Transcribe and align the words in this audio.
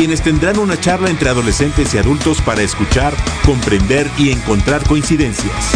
quienes 0.00 0.22
tendrán 0.22 0.58
una 0.58 0.80
charla 0.80 1.10
entre 1.10 1.28
adolescentes 1.28 1.92
y 1.92 1.98
adultos 1.98 2.40
para 2.40 2.62
escuchar, 2.62 3.12
comprender 3.44 4.06
y 4.16 4.30
encontrar 4.30 4.82
coincidencias. 4.88 5.72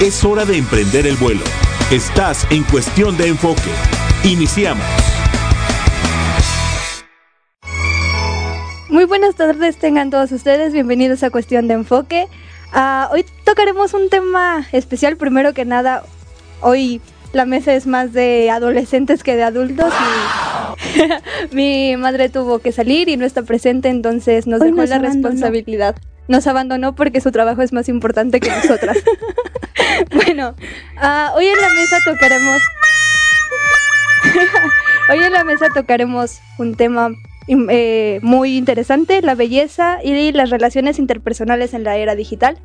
Es 0.00 0.24
hora 0.24 0.46
de 0.46 0.56
emprender 0.56 1.06
el 1.06 1.16
vuelo. 1.16 1.42
Estás 1.90 2.46
en 2.50 2.62
cuestión 2.62 3.18
de 3.18 3.26
enfoque. 3.26 3.70
Iniciamos. 4.24 4.86
Muy 8.88 9.04
buenas 9.04 9.34
tardes 9.34 9.76
tengan 9.76 10.08
todos 10.08 10.32
ustedes, 10.32 10.72
bienvenidos 10.72 11.22
a 11.22 11.28
Cuestión 11.28 11.68
de 11.68 11.74
Enfoque. 11.74 12.28
Uh, 12.74 13.12
hoy 13.12 13.26
tocaremos 13.44 13.92
un 13.92 14.08
tema 14.08 14.66
especial, 14.72 15.18
primero 15.18 15.52
que 15.52 15.66
nada, 15.66 16.04
hoy 16.62 17.02
la 17.32 17.44
mesa 17.44 17.74
es 17.74 17.86
más 17.86 18.12
de 18.12 18.50
adolescentes 18.50 19.22
que 19.22 19.36
de 19.36 19.42
adultos. 19.42 19.92
Y 21.50 21.54
mi 21.54 21.96
madre 21.96 22.28
tuvo 22.28 22.58
que 22.58 22.72
salir 22.72 23.08
y 23.08 23.16
no 23.16 23.24
está 23.24 23.42
presente, 23.42 23.88
entonces 23.88 24.46
nos 24.46 24.60
dejó 24.60 24.84
la 24.84 24.98
responsabilidad. 24.98 25.96
Nos 26.28 26.46
abandonó 26.46 26.94
porque 26.94 27.20
su 27.20 27.32
trabajo 27.32 27.62
es 27.62 27.72
más 27.72 27.88
importante 27.88 28.40
que 28.40 28.50
nosotras. 28.50 28.98
bueno, 30.14 30.54
uh, 30.96 31.36
hoy 31.36 31.46
en 31.46 31.60
la 31.60 31.70
mesa 31.70 31.98
tocaremos. 32.04 32.62
hoy 35.10 35.18
en 35.18 35.32
la 35.32 35.44
mesa 35.44 35.68
tocaremos 35.74 36.40
un 36.58 36.76
tema 36.76 37.10
eh, 37.48 38.20
muy 38.22 38.56
interesante, 38.56 39.22
la 39.22 39.34
belleza 39.34 39.98
y 40.04 40.30
las 40.32 40.50
relaciones 40.50 40.98
interpersonales 41.00 41.74
en 41.74 41.82
la 41.84 41.96
era 41.96 42.14
digital. 42.14 42.58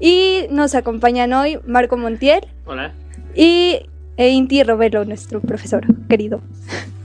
Y 0.00 0.46
nos 0.50 0.74
acompañan 0.74 1.32
hoy 1.32 1.60
Marco 1.64 1.96
Montiel. 1.96 2.48
Hola. 2.64 2.92
Y 3.36 3.86
e 4.22 4.30
Inti 4.30 4.62
Robelo, 4.62 5.04
nuestro 5.04 5.40
profesor 5.40 5.84
querido. 6.08 6.40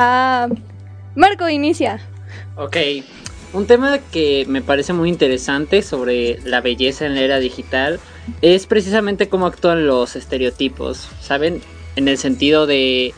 Ah, 0.00 0.46
Marco, 1.16 1.48
inicia. 1.48 1.98
Ok, 2.54 2.76
un 3.52 3.66
tema 3.66 3.98
que 4.12 4.44
me 4.46 4.62
parece 4.62 4.92
muy 4.92 5.08
interesante 5.08 5.82
sobre 5.82 6.38
la 6.44 6.60
belleza 6.60 7.04
en 7.04 7.16
la 7.16 7.22
era 7.22 7.40
digital 7.40 7.98
es 8.40 8.66
precisamente 8.66 9.28
cómo 9.28 9.46
actúan 9.46 9.88
los 9.88 10.14
estereotipos, 10.14 11.08
¿saben? 11.20 11.62
En 11.96 12.06
el 12.06 12.16
sentido 12.16 12.68
de 12.68 13.12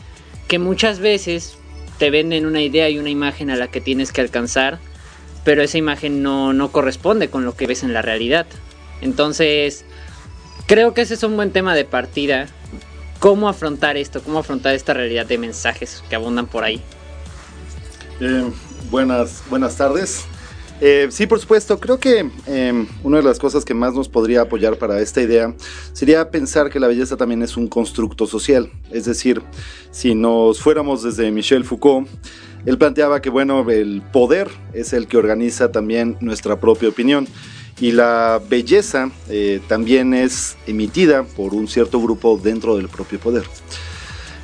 que 0.47 0.57
muchas 0.57 0.97
veces 0.97 1.55
te 1.99 2.09
venden 2.09 2.47
una 2.47 2.63
idea 2.63 2.89
y 2.89 2.97
una 2.97 3.11
imagen 3.11 3.51
a 3.51 3.57
la 3.57 3.67
que 3.67 3.79
tienes 3.81 4.11
que 4.11 4.21
alcanzar, 4.21 4.79
pero 5.43 5.61
esa 5.61 5.77
imagen 5.77 6.23
no, 6.23 6.51
no 6.51 6.71
corresponde 6.71 7.29
con 7.29 7.45
lo 7.45 7.55
que 7.55 7.67
ves 7.67 7.83
en 7.83 7.93
la 7.93 8.01
realidad. 8.01 8.47
Entonces, 9.01 9.85
creo 10.65 10.95
que 10.95 11.01
ese 11.01 11.13
es 11.13 11.21
un 11.21 11.35
buen 11.35 11.51
tema 11.51 11.75
de 11.75 11.85
partida 11.85 12.47
¿Cómo 13.21 13.47
afrontar 13.47 13.97
esto? 13.97 14.19
¿Cómo 14.23 14.39
afrontar 14.39 14.73
esta 14.73 14.95
realidad 14.95 15.27
de 15.27 15.37
mensajes 15.37 16.03
que 16.09 16.15
abundan 16.15 16.47
por 16.47 16.63
ahí? 16.63 16.81
Eh, 18.19 18.51
buenas, 18.89 19.43
buenas 19.47 19.77
tardes. 19.77 20.25
Eh, 20.81 21.07
sí, 21.11 21.27
por 21.27 21.39
supuesto, 21.39 21.79
creo 21.79 21.99
que 21.99 22.27
em, 22.47 22.87
una 23.03 23.17
de 23.17 23.23
las 23.23 23.37
cosas 23.37 23.63
que 23.63 23.75
más 23.75 23.93
nos 23.93 24.09
podría 24.09 24.41
apoyar 24.41 24.77
para 24.77 24.99
esta 25.01 25.21
idea 25.21 25.53
sería 25.93 26.31
pensar 26.31 26.71
que 26.71 26.79
la 26.79 26.87
belleza 26.87 27.15
también 27.15 27.43
es 27.43 27.57
un 27.57 27.67
constructo 27.67 28.25
social. 28.25 28.71
Es 28.89 29.05
decir, 29.05 29.43
si 29.91 30.15
nos 30.15 30.59
fuéramos 30.59 31.03
desde 31.03 31.29
Michel 31.29 31.63
Foucault, 31.63 32.09
él 32.65 32.79
planteaba 32.79 33.21
que, 33.21 33.29
bueno, 33.29 33.69
el 33.69 34.01
poder 34.01 34.49
es 34.73 34.93
el 34.93 35.05
que 35.05 35.17
organiza 35.17 35.71
también 35.71 36.17
nuestra 36.21 36.59
propia 36.59 36.89
opinión 36.89 37.27
y 37.81 37.91
la 37.91 38.39
belleza 38.47 39.11
eh, 39.27 39.59
también 39.67 40.13
es 40.13 40.55
emitida 40.67 41.23
por 41.23 41.55
un 41.55 41.67
cierto 41.67 41.99
grupo 41.99 42.39
dentro 42.41 42.77
del 42.77 42.87
propio 42.87 43.19
poder. 43.19 43.43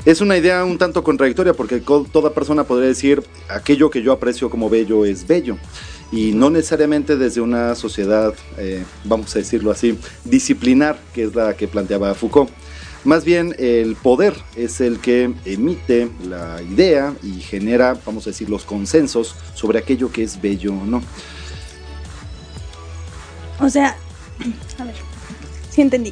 Es 0.06 0.22
una 0.22 0.38
idea 0.38 0.66
un 0.66 0.78
tanto 0.78 1.04
contradictoria 1.04 1.54
porque 1.54 1.80
toda 1.80 2.34
persona 2.34 2.64
podría 2.64 2.88
decir 2.88 3.24
aquello 3.48 3.90
que 3.92 4.02
yo 4.02 4.12
aprecio 4.12 4.50
como 4.50 4.70
bello 4.70 5.06
es 5.06 5.28
bello 5.28 5.58
y 6.12 6.32
no 6.32 6.50
necesariamente 6.50 7.16
desde 7.18 7.42
una 7.42 7.76
sociedad, 7.76 8.34
eh, 8.58 8.84
vamos 9.04 9.36
a 9.36 9.40
decirlo 9.40 9.70
así, 9.70 10.00
disciplinar, 10.24 10.98
que 11.14 11.26
es 11.26 11.36
la 11.36 11.56
que 11.56 11.68
planteaba 11.68 12.16
Foucault. 12.16 12.50
Más 13.04 13.24
bien 13.24 13.56
el 13.60 13.96
poder 13.96 14.34
es 14.56 14.82
el 14.82 15.00
que 15.00 15.34
emite 15.46 16.10
la 16.28 16.62
idea 16.62 17.14
y 17.22 17.42
genera, 17.42 17.98
vamos 18.06 18.26
a 18.26 18.32
decir, 18.32 18.50
los 18.50 18.64
consensos 18.64 19.36
sobre 19.54 19.80
aquello 19.80 20.12
que 20.12 20.24
es 20.24 20.42
bello 20.42 20.74
o 20.74 20.86
no. 20.86 21.04
O 23.60 23.70
sea, 23.70 23.96
a 24.80 24.84
ver, 24.84 24.96
sí 25.70 25.82
entendí. 25.82 26.12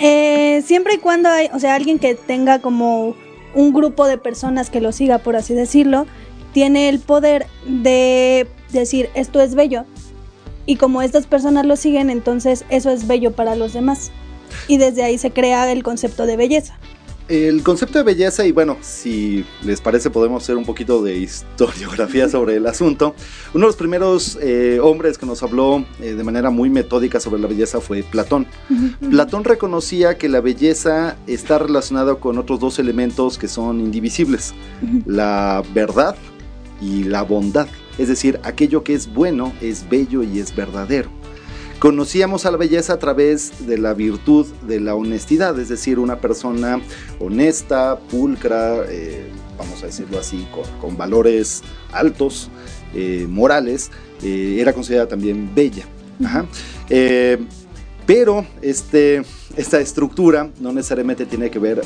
Eh, 0.00 0.62
siempre 0.66 0.94
y 0.94 0.98
cuando 0.98 1.28
hay, 1.28 1.48
o 1.52 1.58
sea, 1.58 1.74
alguien 1.74 1.98
que 1.98 2.14
tenga 2.14 2.60
como 2.60 3.14
un 3.54 3.72
grupo 3.72 4.06
de 4.06 4.18
personas 4.18 4.70
que 4.70 4.80
lo 4.80 4.92
siga, 4.92 5.18
por 5.18 5.36
así 5.36 5.54
decirlo, 5.54 6.06
tiene 6.52 6.88
el 6.88 7.00
poder 7.00 7.46
de 7.66 8.48
decir 8.70 9.10
esto 9.14 9.40
es 9.40 9.54
bello. 9.54 9.84
Y 10.66 10.76
como 10.76 11.02
estas 11.02 11.26
personas 11.26 11.66
lo 11.66 11.76
siguen, 11.76 12.10
entonces 12.10 12.64
eso 12.70 12.90
es 12.90 13.06
bello 13.06 13.32
para 13.32 13.54
los 13.54 13.72
demás. 13.72 14.10
Y 14.66 14.78
desde 14.78 15.02
ahí 15.02 15.18
se 15.18 15.30
crea 15.30 15.70
el 15.70 15.82
concepto 15.82 16.26
de 16.26 16.36
belleza 16.36 16.78
el 17.28 17.62
concepto 17.62 17.98
de 17.98 18.04
belleza, 18.04 18.44
y 18.44 18.52
bueno, 18.52 18.76
si 18.82 19.44
les 19.62 19.80
parece 19.80 20.10
podemos 20.10 20.42
hacer 20.42 20.56
un 20.56 20.64
poquito 20.64 21.02
de 21.02 21.16
historiografía 21.16 22.28
sobre 22.28 22.56
el 22.56 22.66
asunto. 22.66 23.14
Uno 23.54 23.66
de 23.66 23.68
los 23.68 23.76
primeros 23.76 24.38
eh, 24.42 24.78
hombres 24.82 25.16
que 25.16 25.26
nos 25.26 25.42
habló 25.42 25.84
eh, 26.00 26.14
de 26.14 26.24
manera 26.24 26.50
muy 26.50 26.68
metódica 26.68 27.20
sobre 27.20 27.40
la 27.40 27.48
belleza 27.48 27.80
fue 27.80 28.02
Platón. 28.02 28.46
Platón 29.10 29.44
reconocía 29.44 30.18
que 30.18 30.28
la 30.28 30.40
belleza 30.40 31.16
está 31.26 31.58
relacionada 31.58 32.16
con 32.16 32.38
otros 32.38 32.60
dos 32.60 32.78
elementos 32.78 33.38
que 33.38 33.48
son 33.48 33.80
indivisibles, 33.80 34.54
la 35.06 35.62
verdad 35.72 36.16
y 36.80 37.04
la 37.04 37.22
bondad. 37.22 37.68
Es 37.96 38.08
decir, 38.08 38.40
aquello 38.42 38.82
que 38.82 38.94
es 38.94 39.12
bueno 39.12 39.52
es 39.60 39.88
bello 39.88 40.22
y 40.22 40.40
es 40.40 40.54
verdadero. 40.54 41.23
Conocíamos 41.84 42.46
a 42.46 42.50
la 42.50 42.56
belleza 42.56 42.94
a 42.94 42.98
través 42.98 43.66
de 43.66 43.76
la 43.76 43.92
virtud 43.92 44.46
de 44.66 44.80
la 44.80 44.94
honestidad, 44.94 45.60
es 45.60 45.68
decir, 45.68 45.98
una 45.98 46.18
persona 46.18 46.80
honesta, 47.20 47.98
pulcra, 48.10 48.86
eh, 48.88 49.28
vamos 49.58 49.82
a 49.82 49.86
decirlo 49.88 50.18
así, 50.18 50.48
con, 50.80 50.96
valores 50.96 51.60
altos, 51.92 52.48
eh, 52.94 53.26
morales, 53.28 53.90
eh, 54.22 54.56
era 54.60 54.72
considerada 54.72 55.08
también 55.08 55.54
bella. 55.54 55.84
pero 58.06 58.46
este, 58.62 59.20
esta 59.54 59.78
estructura 59.78 60.48
no 60.60 60.72
necesariamente 60.72 61.26
tiene 61.26 61.50
que 61.50 61.58
ver, 61.58 61.82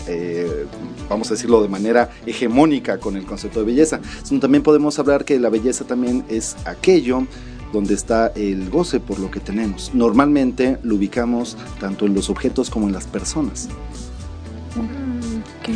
vamos 1.08 1.28
a 1.32 1.34
decirlo 1.34 1.60
de 1.60 1.68
manera 1.68 2.08
hegemónica 2.24 3.00
con 3.00 3.16
el 3.16 3.24
concepto 3.24 3.58
de 3.58 3.66
belleza, 3.66 4.00
sino 4.22 4.38
también 4.38 4.62
podemos 4.62 4.96
hablar 5.00 5.24
que 5.24 5.40
la 5.40 5.48
belleza 5.48 5.84
también 5.84 6.24
es 6.28 6.54
aquello 6.66 7.26
donde 7.72 7.94
está 7.94 8.28
el 8.28 8.70
goce 8.70 9.00
por 9.00 9.18
lo 9.18 9.30
que 9.30 9.40
tenemos. 9.40 9.90
Normalmente 9.94 10.78
lo 10.82 10.96
ubicamos 10.96 11.56
tanto 11.80 12.06
en 12.06 12.14
los 12.14 12.30
objetos 12.30 12.70
como 12.70 12.86
en 12.86 12.92
las 12.92 13.06
personas. 13.06 13.68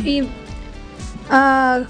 Y, 0.03 0.23
ah, 1.29 1.83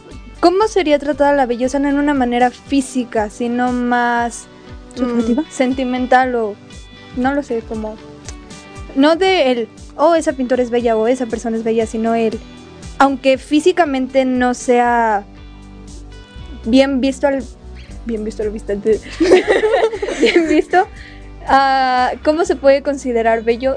¿Cómo 0.43 0.67
sería 0.67 0.99
tratada 0.99 1.31
la 1.31 1.45
belleza 1.45 1.79
no 1.79 1.87
en 1.87 1.97
una 1.97 2.13
manera 2.13 2.51
física, 2.51 3.29
sino 3.29 3.71
más 3.71 4.47
mm, 4.99 5.49
sentimental 5.49 6.35
o 6.35 6.55
no 7.15 7.33
lo 7.33 7.43
sé, 7.43 7.61
como 7.61 7.95
no 8.95 9.15
de 9.15 9.51
el, 9.51 9.69
oh, 9.95 10.15
esa 10.15 10.33
pintura 10.33 10.61
es 10.61 10.69
bella 10.69 10.97
o 10.97 11.07
esa 11.07 11.27
persona 11.27 11.55
es 11.55 11.63
bella, 11.63 11.85
sino 11.85 12.13
el, 12.13 12.37
aunque 12.97 13.37
físicamente 13.37 14.25
no 14.25 14.53
sea 14.53 15.23
bien 16.65 16.99
visto 16.99 17.27
al 17.27 17.41
bien 18.05 18.23
visto 18.23 18.43
lo 18.43 18.51
vistante, 18.51 18.99
bien 20.19 20.47
visto, 20.47 20.87
uh, 21.49 22.17
¿cómo 22.23 22.45
se 22.45 22.55
puede 22.55 22.81
considerar 22.81 23.43
bello 23.43 23.75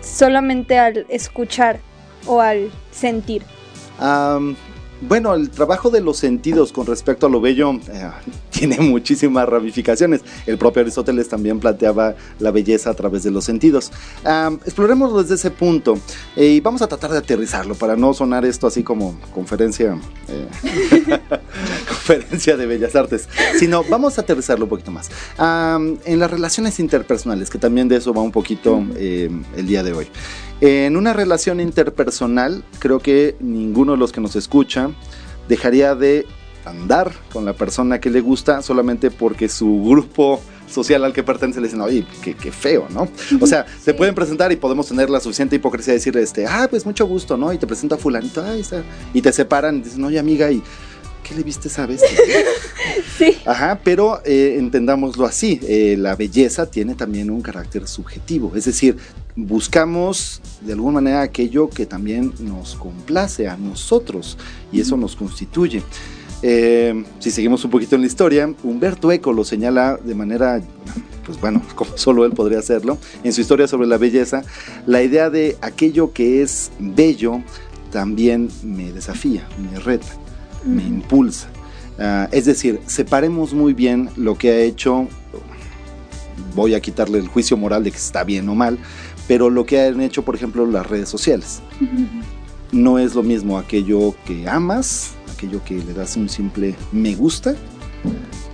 solamente 0.00 0.78
al 0.78 1.06
escuchar 1.08 1.80
o 2.26 2.40
al 2.40 2.70
sentir? 2.90 3.42
bueno, 5.02 5.34
el 5.34 5.50
trabajo 5.50 5.90
de 5.90 6.00
los 6.00 6.18
sentidos 6.18 6.72
con 6.72 6.86
respecto 6.86 7.26
a 7.26 7.30
lo 7.30 7.40
bello 7.40 7.72
eh, 7.72 8.10
tiene 8.50 8.78
muchísimas 8.78 9.48
ramificaciones. 9.48 10.22
El 10.46 10.58
propio 10.58 10.82
Aristóteles 10.82 11.28
también 11.28 11.58
planteaba 11.58 12.14
la 12.38 12.50
belleza 12.50 12.90
a 12.90 12.94
través 12.94 13.22
de 13.22 13.30
los 13.30 13.44
sentidos. 13.44 13.90
exploremos 14.64 15.22
desde 15.22 15.36
ese 15.36 15.50
punto 15.50 15.98
eh, 16.36 16.46
y 16.46 16.60
vamos 16.60 16.82
a 16.82 16.88
tratar 16.88 17.12
de 17.12 17.18
aterrizarlo 17.18 17.74
para 17.74 17.96
no 17.96 18.12
sonar 18.12 18.44
esto 18.44 18.66
así 18.66 18.82
como 18.82 19.18
conferencia, 19.32 19.98
eh, 20.28 21.19
conferencia 21.88 22.56
de 22.56 22.66
Bellas 22.66 22.94
Artes, 22.96 23.28
sino 23.58 23.84
vamos 23.84 24.18
a 24.18 24.22
aterrizarlo 24.22 24.64
un 24.64 24.70
poquito 24.70 24.90
más. 24.90 25.10
en 25.38 26.18
las 26.18 26.30
relaciones 26.30 26.80
interpersonales, 26.80 27.50
que 27.50 27.58
también 27.58 27.88
de 27.88 27.96
eso 27.96 28.12
va 28.12 28.22
un 28.22 28.32
poquito 28.32 28.84
eh, 28.96 29.30
el 29.56 29.66
día 29.66 29.82
de 29.82 29.92
hoy. 29.92 30.08
En 30.60 30.96
una 30.96 31.12
relación 31.12 31.60
interpersonal, 31.60 32.64
creo 32.78 33.00
que 33.00 33.36
ninguno 33.40 33.92
de 33.92 33.98
los 33.98 34.12
que 34.12 34.20
nos 34.20 34.36
escucha 34.36 34.90
dejaría 35.48 35.94
de 35.94 36.26
andar 36.64 37.12
con 37.32 37.44
la 37.44 37.54
persona 37.54 38.00
que 38.00 38.10
le 38.10 38.20
gusta 38.20 38.60
solamente 38.60 39.10
porque 39.10 39.48
su 39.48 39.82
grupo 39.82 40.40
social 40.70 41.04
al 41.04 41.12
que 41.12 41.22
pertenece 41.22 41.60
le 41.60 41.66
dicen, 41.66 41.80
oye, 41.80 42.06
qué, 42.22 42.52
feo, 42.52 42.86
¿no? 42.90 43.08
O 43.40 43.46
sea, 43.46 43.66
se 43.82 43.92
pueden 43.92 44.14
presentar 44.14 44.52
y 44.52 44.56
podemos 44.56 44.86
tener 44.86 45.10
la 45.10 45.20
suficiente 45.20 45.56
hipocresía 45.56 45.92
de 45.92 45.98
decir, 45.98 46.16
este, 46.16 46.46
ah, 46.46 46.68
pues 46.70 46.86
mucho 46.86 47.06
gusto, 47.06 47.36
¿no? 47.36 47.52
Y 47.52 47.58
te 47.58 47.66
presenta 47.66 47.96
a 47.96 47.98
fulanito, 47.98 48.42
ahí 48.42 48.60
está. 48.60 48.82
Y 49.12 49.20
te 49.20 49.32
separan 49.32 49.78
y 49.78 49.80
dicen, 49.80 50.04
oye, 50.04 50.18
amiga, 50.18 50.50
¿y 50.50 50.62
qué 51.22 51.34
le 51.34 51.42
viste 51.42 51.68
esa 51.68 51.86
vez? 51.86 52.00
sí. 53.18 53.36
Ajá, 53.46 53.80
pero 53.82 54.20
eh, 54.24 54.56
entendámoslo 54.58 55.26
así, 55.26 55.60
eh, 55.62 55.96
la 55.98 56.16
belleza 56.16 56.66
tiene 56.66 56.94
también 56.94 57.30
un 57.30 57.42
carácter 57.42 57.86
subjetivo, 57.86 58.52
es 58.54 58.64
decir, 58.64 58.96
buscamos 59.36 60.40
de 60.60 60.72
alguna 60.72 60.94
manera 60.94 61.22
aquello 61.22 61.68
que 61.70 61.86
también 61.86 62.32
nos 62.40 62.74
complace 62.74 63.48
a 63.48 63.56
nosotros 63.56 64.36
y 64.72 64.80
eso 64.80 64.96
nos 64.96 65.16
constituye. 65.16 65.82
Eh, 66.42 67.04
si 67.18 67.30
seguimos 67.30 67.64
un 67.64 67.70
poquito 67.70 67.96
en 67.96 68.00
la 68.00 68.06
historia, 68.06 68.52
Humberto 68.62 69.12
Eco 69.12 69.32
lo 69.32 69.44
señala 69.44 69.98
de 70.02 70.14
manera, 70.14 70.60
pues 71.26 71.40
bueno, 71.40 71.62
como 71.74 71.96
solo 71.96 72.24
él 72.24 72.32
podría 72.32 72.58
hacerlo, 72.58 72.98
en 73.24 73.32
su 73.32 73.40
historia 73.40 73.66
sobre 73.66 73.86
la 73.86 73.98
belleza, 73.98 74.42
la 74.86 75.02
idea 75.02 75.30
de 75.30 75.56
aquello 75.60 76.12
que 76.12 76.42
es 76.42 76.70
bello 76.78 77.42
también 77.90 78.48
me 78.62 78.92
desafía, 78.92 79.46
me 79.58 79.78
reta, 79.80 80.06
me 80.64 80.82
impulsa. 80.82 81.48
Ah, 81.98 82.28
es 82.32 82.46
decir, 82.46 82.80
separemos 82.86 83.52
muy 83.52 83.74
bien 83.74 84.10
lo 84.16 84.36
que 84.36 84.50
ha 84.50 84.58
hecho, 84.60 85.08
voy 86.54 86.74
a 86.74 86.80
quitarle 86.80 87.18
el 87.18 87.28
juicio 87.28 87.56
moral 87.56 87.84
de 87.84 87.90
que 87.90 87.98
está 87.98 88.24
bien 88.24 88.48
o 88.48 88.54
mal, 88.54 88.78
pero 89.28 89.50
lo 89.50 89.66
que 89.66 89.80
han 89.80 90.00
hecho, 90.00 90.24
por 90.24 90.34
ejemplo, 90.34 90.66
las 90.66 90.86
redes 90.86 91.08
sociales. 91.08 91.60
No 92.72 92.98
es 92.98 93.14
lo 93.14 93.22
mismo 93.22 93.58
aquello 93.58 94.14
que 94.24 94.48
amas 94.48 95.12
aquello 95.40 95.62
que 95.64 95.74
le 95.74 95.94
das 95.94 96.16
un 96.16 96.28
simple 96.28 96.74
me 96.92 97.14
gusta. 97.14 97.54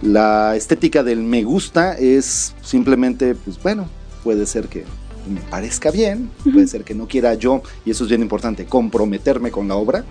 La 0.02 0.54
estética 0.56 1.02
del 1.02 1.20
me 1.20 1.42
gusta 1.42 1.94
es 1.94 2.54
simplemente, 2.62 3.34
pues 3.34 3.60
bueno, 3.60 3.88
puede 4.22 4.46
ser 4.46 4.68
que 4.68 4.84
me 5.28 5.40
parezca 5.40 5.90
bien, 5.90 6.30
puede 6.44 6.68
ser 6.68 6.84
que 6.84 6.94
no 6.94 7.08
quiera 7.08 7.34
yo, 7.34 7.62
y 7.84 7.90
eso 7.90 8.04
es 8.04 8.10
bien 8.10 8.22
importante, 8.22 8.66
comprometerme 8.66 9.50
con 9.50 9.66
la 9.66 9.74
obra 9.74 10.04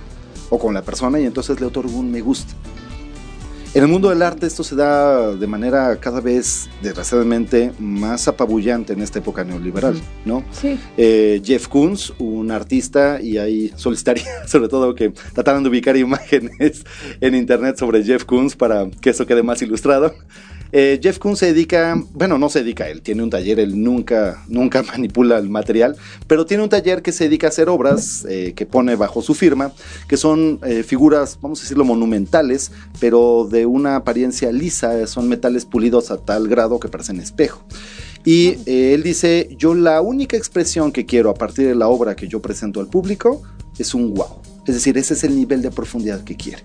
o 0.49 0.59
con 0.59 0.73
la 0.73 0.81
persona 0.81 1.19
y 1.19 1.25
entonces 1.25 1.59
le 1.59 1.65
otorgo 1.65 1.97
un 1.97 2.11
me 2.11 2.21
gusta. 2.21 2.53
En 3.75 3.83
el 3.83 3.89
mundo 3.89 4.07
del 4.07 4.21
arte 4.21 4.47
esto 4.47 4.63
se 4.63 4.73
da 4.73 5.35
de 5.35 5.47
manera 5.47 5.97
cada 5.99 6.21
vez, 6.21 6.69
desgraciadamente, 6.81 7.73
más 7.77 8.25
apabullante 8.29 8.93
en 8.93 9.01
esta 9.01 9.19
época 9.19 9.43
neoliberal, 9.43 9.99
¿no? 10.23 10.45
Sí. 10.51 10.79
Eh, 10.95 11.41
Jeff 11.43 11.67
Koons, 11.67 12.13
un 12.17 12.51
artista, 12.51 13.19
y 13.21 13.37
ahí 13.37 13.73
solicitaría 13.75 14.23
sobre 14.47 14.69
todo 14.69 14.95
que 14.95 15.09
trataran 15.33 15.61
de 15.61 15.67
ubicar 15.67 15.97
imágenes 15.97 16.85
en 17.19 17.35
internet 17.35 17.77
sobre 17.77 18.01
Jeff 18.01 18.23
Koons 18.23 18.55
para 18.55 18.89
que 19.01 19.09
eso 19.09 19.25
quede 19.25 19.43
más 19.43 19.61
ilustrado. 19.61 20.15
Eh, 20.77 20.99
Jeff 21.01 21.19
Koons 21.19 21.39
se 21.39 21.45
dedica, 21.45 21.95
bueno, 22.11 22.37
no 22.37 22.49
se 22.49 22.59
dedica, 22.59 22.89
él 22.89 23.01
tiene 23.01 23.23
un 23.23 23.29
taller, 23.29 23.61
él 23.61 23.81
nunca, 23.81 24.43
nunca 24.49 24.83
manipula 24.91 25.37
el 25.37 25.47
material, 25.47 25.95
pero 26.27 26.45
tiene 26.45 26.63
un 26.63 26.69
taller 26.69 27.01
que 27.01 27.13
se 27.13 27.23
dedica 27.23 27.47
a 27.47 27.49
hacer 27.49 27.69
obras 27.69 28.25
eh, 28.27 28.51
que 28.57 28.65
pone 28.65 28.97
bajo 28.97 29.21
su 29.21 29.35
firma, 29.35 29.71
que 30.09 30.17
son 30.17 30.59
eh, 30.65 30.83
figuras, 30.83 31.39
vamos 31.41 31.59
a 31.59 31.61
decirlo, 31.61 31.85
monumentales, 31.85 32.73
pero 32.99 33.47
de 33.49 33.65
una 33.65 33.95
apariencia 33.95 34.51
lisa, 34.51 35.07
son 35.07 35.29
metales 35.29 35.63
pulidos 35.63 36.11
a 36.11 36.17
tal 36.17 36.49
grado 36.49 36.77
que 36.77 36.89
parecen 36.89 37.21
espejo. 37.21 37.65
Y 38.25 38.57
él 38.65 39.01
dice, 39.01 39.55
yo 39.57 39.75
la 39.75 40.01
única 40.01 40.35
expresión 40.35 40.91
que 40.91 41.05
quiero 41.05 41.29
a 41.29 41.35
partir 41.35 41.67
de 41.67 41.75
la 41.75 41.87
obra 41.87 42.17
que 42.17 42.27
yo 42.27 42.41
presento 42.41 42.81
al 42.81 42.87
público 42.87 43.43
es 43.79 43.93
un 43.93 44.13
wow. 44.13 44.41
Es 44.67 44.75
decir, 44.75 44.97
ese 44.97 45.13
es 45.13 45.23
el 45.23 45.37
nivel 45.37 45.61
de 45.61 45.71
profundidad 45.71 46.21
que 46.25 46.35
quiere. 46.35 46.63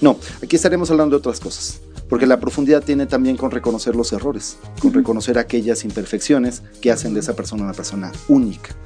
No, 0.00 0.16
aquí 0.42 0.56
estaremos 0.56 0.90
hablando 0.90 1.16
de 1.16 1.18
otras 1.18 1.38
cosas. 1.38 1.80
Porque 2.12 2.26
la 2.26 2.38
profundidad 2.38 2.84
tiene 2.84 3.06
también 3.06 3.38
con 3.38 3.50
reconocer 3.50 3.96
los 3.96 4.12
errores, 4.12 4.58
con 4.82 4.92
reconocer 4.92 5.38
aquellas 5.38 5.82
imperfecciones 5.82 6.62
que 6.82 6.92
hacen 6.92 7.14
de 7.14 7.20
esa 7.20 7.34
persona 7.34 7.62
una 7.62 7.72
persona 7.72 8.12
única. 8.28 8.76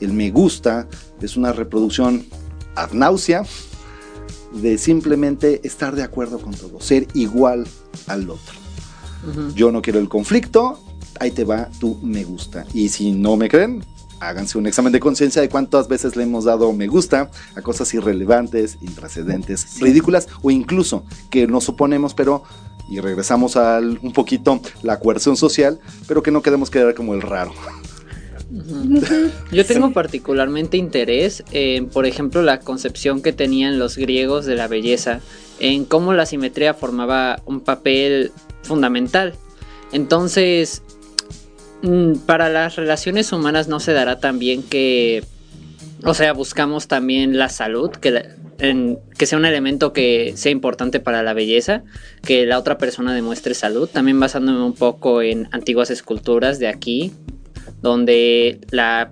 El 0.00 0.12
me 0.12 0.32
gusta 0.32 0.88
es 1.20 1.36
una 1.36 1.52
reproducción 1.52 2.26
ad 2.74 2.90
náusea 2.90 3.44
de 4.52 4.78
simplemente 4.78 5.60
estar 5.62 5.94
de 5.94 6.02
acuerdo 6.02 6.40
con 6.40 6.54
todo, 6.54 6.80
ser 6.80 7.06
igual 7.14 7.68
al 8.08 8.28
otro. 8.30 8.56
Yo 9.54 9.70
no 9.70 9.80
quiero 9.80 10.00
el 10.00 10.08
conflicto, 10.08 10.80
ahí 11.20 11.30
te 11.30 11.44
va 11.44 11.70
tu 11.78 12.00
me 12.02 12.24
gusta. 12.24 12.66
Y 12.74 12.88
si 12.88 13.12
no 13.12 13.36
me 13.36 13.48
creen, 13.48 13.84
háganse 14.20 14.58
un 14.58 14.66
examen 14.66 14.92
de 14.92 15.00
conciencia 15.00 15.42
de 15.42 15.48
cuántas 15.48 15.88
veces 15.88 16.16
le 16.16 16.22
hemos 16.22 16.44
dado 16.44 16.72
me 16.72 16.86
gusta 16.86 17.30
a 17.54 17.62
cosas 17.62 17.92
irrelevantes, 17.94 18.78
intrascendentes, 18.80 19.80
ridículas 19.80 20.28
o 20.42 20.50
incluso 20.50 21.04
que 21.30 21.46
nos 21.46 21.68
oponemos, 21.68 22.14
pero 22.14 22.42
y 22.88 23.00
regresamos 23.00 23.56
al 23.56 23.98
un 24.02 24.12
poquito 24.12 24.60
la 24.82 25.00
coerción 25.00 25.36
social, 25.36 25.80
pero 26.06 26.22
que 26.22 26.30
no 26.30 26.42
queremos 26.42 26.70
quedar 26.70 26.94
como 26.94 27.14
el 27.14 27.22
raro. 27.22 27.52
Yo 29.50 29.66
tengo 29.66 29.92
particularmente 29.92 30.76
interés 30.76 31.42
en, 31.50 31.88
por 31.88 32.06
ejemplo, 32.06 32.42
la 32.42 32.60
concepción 32.60 33.20
que 33.20 33.32
tenían 33.32 33.78
los 33.78 33.96
griegos 33.96 34.46
de 34.46 34.54
la 34.54 34.68
belleza, 34.68 35.20
en 35.58 35.84
cómo 35.84 36.12
la 36.12 36.26
simetría 36.26 36.74
formaba 36.74 37.42
un 37.44 37.60
papel 37.60 38.30
fundamental. 38.62 39.34
Entonces, 39.92 40.82
para 42.26 42.48
las 42.48 42.76
relaciones 42.76 43.32
humanas 43.32 43.68
no 43.68 43.80
se 43.80 43.92
dará 43.92 44.18
también 44.20 44.62
que, 44.62 45.24
o 46.04 46.14
sea, 46.14 46.32
buscamos 46.32 46.88
también 46.88 47.38
la 47.38 47.48
salud, 47.48 47.90
que, 47.90 48.30
que 49.18 49.26
sea 49.26 49.38
un 49.38 49.44
elemento 49.44 49.92
que 49.92 50.34
sea 50.36 50.52
importante 50.52 51.00
para 51.00 51.22
la 51.22 51.34
belleza, 51.34 51.82
que 52.22 52.46
la 52.46 52.58
otra 52.58 52.78
persona 52.78 53.14
demuestre 53.14 53.54
salud, 53.54 53.88
también 53.88 54.18
basándome 54.18 54.62
un 54.62 54.74
poco 54.74 55.22
en 55.22 55.48
antiguas 55.52 55.90
esculturas 55.90 56.58
de 56.58 56.68
aquí, 56.68 57.12
donde 57.82 58.60
la 58.70 59.10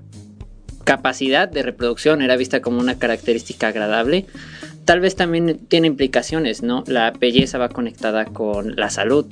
capacidad 0.84 1.48
de 1.48 1.62
reproducción 1.62 2.22
era 2.22 2.36
vista 2.36 2.60
como 2.60 2.78
una 2.78 2.98
característica 2.98 3.68
agradable. 3.68 4.26
Tal 4.84 5.00
vez 5.00 5.16
también 5.16 5.58
tiene 5.68 5.86
implicaciones, 5.86 6.62
¿no? 6.62 6.84
La 6.86 7.10
belleza 7.10 7.56
va 7.56 7.70
conectada 7.70 8.26
con 8.26 8.76
la 8.76 8.90
salud. 8.90 9.26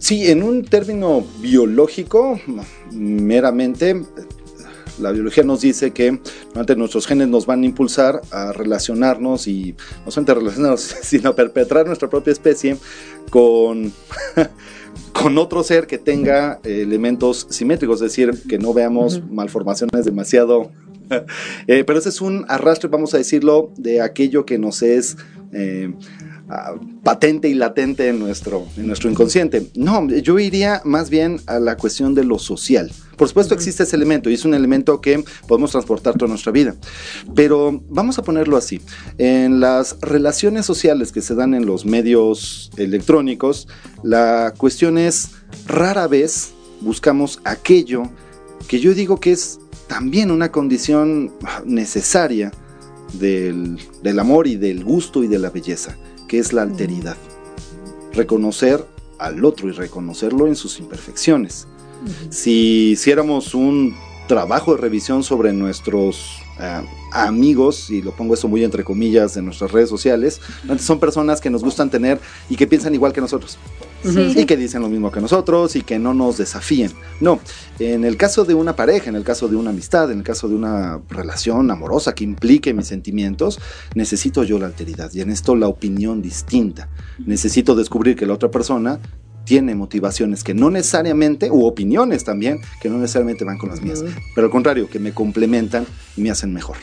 Sí, 0.00 0.30
en 0.30 0.42
un 0.42 0.64
término 0.64 1.24
biológico, 1.40 2.38
meramente, 2.92 4.02
la 5.00 5.12
biología 5.12 5.44
nos 5.44 5.62
dice 5.62 5.92
que 5.92 6.20
nuestros 6.76 7.06
genes 7.06 7.28
nos 7.28 7.46
van 7.46 7.62
a 7.62 7.66
impulsar 7.66 8.20
a 8.30 8.52
relacionarnos 8.52 9.48
y 9.48 9.74
no 10.04 10.10
solamente 10.10 10.34
relacionarnos, 10.34 10.80
sino 11.02 11.30
a 11.30 11.34
perpetrar 11.34 11.86
nuestra 11.86 12.10
propia 12.10 12.32
especie 12.32 12.76
con, 13.30 13.90
con 15.14 15.38
otro 15.38 15.62
ser 15.62 15.86
que 15.86 15.96
tenga 15.96 16.60
elementos 16.64 17.46
simétricos, 17.48 18.02
es 18.02 18.10
decir, 18.12 18.42
que 18.46 18.58
no 18.58 18.74
veamos 18.74 19.22
malformaciones 19.30 20.04
demasiado... 20.04 20.70
Eh, 21.66 21.84
pero 21.84 21.98
ese 21.98 22.10
es 22.10 22.20
un 22.20 22.44
arrastre, 22.48 22.90
vamos 22.90 23.14
a 23.14 23.16
decirlo, 23.16 23.72
de 23.78 24.02
aquello 24.02 24.44
que 24.44 24.58
nos 24.58 24.82
es... 24.82 25.16
Eh, 25.54 25.90
patente 27.02 27.48
y 27.48 27.54
latente 27.54 28.08
en 28.08 28.18
nuestro, 28.18 28.66
en 28.76 28.86
nuestro 28.86 29.10
inconsciente. 29.10 29.66
No, 29.74 30.08
yo 30.08 30.38
iría 30.38 30.80
más 30.84 31.10
bien 31.10 31.40
a 31.46 31.58
la 31.58 31.76
cuestión 31.76 32.14
de 32.14 32.24
lo 32.24 32.38
social. 32.38 32.90
Por 33.16 33.28
supuesto 33.28 33.54
existe 33.54 33.82
ese 33.82 33.96
elemento 33.96 34.30
y 34.30 34.34
es 34.34 34.44
un 34.44 34.54
elemento 34.54 35.00
que 35.00 35.22
podemos 35.46 35.72
transportar 35.72 36.14
toda 36.16 36.28
nuestra 36.28 36.52
vida. 36.52 36.74
Pero 37.34 37.82
vamos 37.88 38.18
a 38.18 38.22
ponerlo 38.22 38.56
así. 38.56 38.80
En 39.18 39.60
las 39.60 39.98
relaciones 40.00 40.64
sociales 40.64 41.12
que 41.12 41.20
se 41.20 41.34
dan 41.34 41.52
en 41.52 41.66
los 41.66 41.84
medios 41.84 42.70
electrónicos, 42.76 43.68
la 44.02 44.54
cuestión 44.56 44.96
es 44.96 45.32
rara 45.66 46.06
vez 46.06 46.52
buscamos 46.80 47.40
aquello 47.44 48.04
que 48.68 48.78
yo 48.78 48.94
digo 48.94 49.18
que 49.18 49.32
es 49.32 49.58
también 49.88 50.30
una 50.30 50.52
condición 50.52 51.32
necesaria 51.64 52.52
del, 53.14 53.78
del 54.02 54.18
amor 54.18 54.46
y 54.46 54.56
del 54.56 54.84
gusto 54.84 55.24
y 55.24 55.26
de 55.26 55.38
la 55.38 55.50
belleza 55.50 55.96
que 56.28 56.38
es 56.38 56.52
la 56.52 56.62
alteridad. 56.62 57.16
Reconocer 58.12 58.84
al 59.18 59.44
otro 59.44 59.68
y 59.68 59.72
reconocerlo 59.72 60.46
en 60.46 60.54
sus 60.54 60.78
imperfecciones. 60.78 61.66
Si 62.30 62.90
hiciéramos 62.90 63.54
un 63.54 63.96
trabajo 64.28 64.74
de 64.74 64.80
revisión 64.80 65.24
sobre 65.24 65.52
nuestros 65.52 66.42
amigos, 67.12 67.90
y 67.90 68.02
lo 68.02 68.12
pongo 68.12 68.34
esto 68.34 68.48
muy 68.48 68.64
entre 68.64 68.84
comillas 68.84 69.36
en 69.36 69.44
nuestras 69.44 69.72
redes 69.72 69.88
sociales, 69.88 70.40
son 70.78 71.00
personas 71.00 71.40
que 71.40 71.50
nos 71.50 71.62
gustan 71.62 71.90
tener 71.90 72.20
y 72.48 72.56
que 72.56 72.66
piensan 72.66 72.94
igual 72.94 73.12
que 73.12 73.20
nosotros. 73.20 73.58
Y 74.04 74.44
que 74.44 74.56
dicen 74.56 74.82
lo 74.82 74.88
mismo 74.88 75.10
que 75.10 75.20
nosotros 75.20 75.74
y 75.74 75.82
que 75.82 75.98
no 75.98 76.14
nos 76.14 76.38
desafíen. 76.38 76.92
No, 77.20 77.40
en 77.78 78.04
el 78.04 78.16
caso 78.16 78.44
de 78.44 78.54
una 78.54 78.76
pareja, 78.76 79.10
en 79.10 79.16
el 79.16 79.24
caso 79.24 79.48
de 79.48 79.56
una 79.56 79.70
amistad, 79.70 80.12
en 80.12 80.18
el 80.18 80.24
caso 80.24 80.48
de 80.48 80.54
una 80.54 81.00
relación 81.08 81.70
amorosa 81.70 82.14
que 82.14 82.24
implique 82.24 82.72
mis 82.74 82.86
sentimientos, 82.86 83.58
necesito 83.94 84.44
yo 84.44 84.58
la 84.58 84.66
alteridad 84.66 85.12
y 85.12 85.20
en 85.20 85.30
esto 85.30 85.56
la 85.56 85.68
opinión 85.68 86.22
distinta. 86.22 86.88
Necesito 87.18 87.74
descubrir 87.74 88.14
que 88.14 88.26
la 88.26 88.34
otra 88.34 88.50
persona 88.50 89.00
tiene 89.48 89.74
motivaciones 89.74 90.44
que 90.44 90.52
no 90.52 90.70
necesariamente, 90.70 91.50
u 91.50 91.64
opiniones 91.64 92.22
también, 92.22 92.60
que 92.82 92.90
no 92.90 92.98
necesariamente 92.98 93.46
van 93.46 93.56
con 93.56 93.70
las 93.70 93.80
mías, 93.80 94.04
pero 94.34 94.44
al 94.46 94.50
contrario, 94.50 94.90
que 94.90 94.98
me 94.98 95.12
complementan 95.12 95.86
y 96.18 96.20
me 96.20 96.30
hacen 96.30 96.52
mejor. 96.52 96.76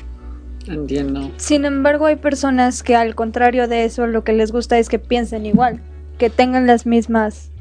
Entiendo. 0.67 1.29
Sin 1.37 1.63
embargo, 1.63 2.07
hay 2.07 2.15
personas 2.15 2.81
que 2.81 2.95
al 2.95 3.13
contrario 3.13 3.67
de 3.67 3.85
eso, 3.85 4.07
lo 4.07 4.23
que 4.23 4.33
les 4.33 4.51
gusta 4.51 4.79
es 4.79 4.89
que 4.89 4.97
piensen 4.97 5.45
igual, 5.45 5.79
que 6.17 6.31
tengan 6.31 6.65
las 6.65 6.87
mismas 6.87 7.51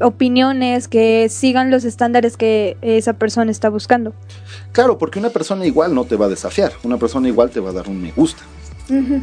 opiniones, 0.00 0.86
que 0.86 1.28
sigan 1.28 1.72
los 1.72 1.84
estándares 1.84 2.36
que 2.36 2.76
esa 2.80 3.14
persona 3.14 3.50
está 3.50 3.70
buscando. 3.70 4.14
Claro, 4.70 4.98
porque 4.98 5.18
una 5.18 5.30
persona 5.30 5.66
igual 5.66 5.96
no 5.96 6.04
te 6.04 6.14
va 6.14 6.26
a 6.26 6.28
desafiar, 6.28 6.70
una 6.84 6.96
persona 6.96 7.26
igual 7.26 7.50
te 7.50 7.58
va 7.58 7.70
a 7.70 7.72
dar 7.72 7.88
un 7.88 8.00
me 8.00 8.12
gusta, 8.12 8.44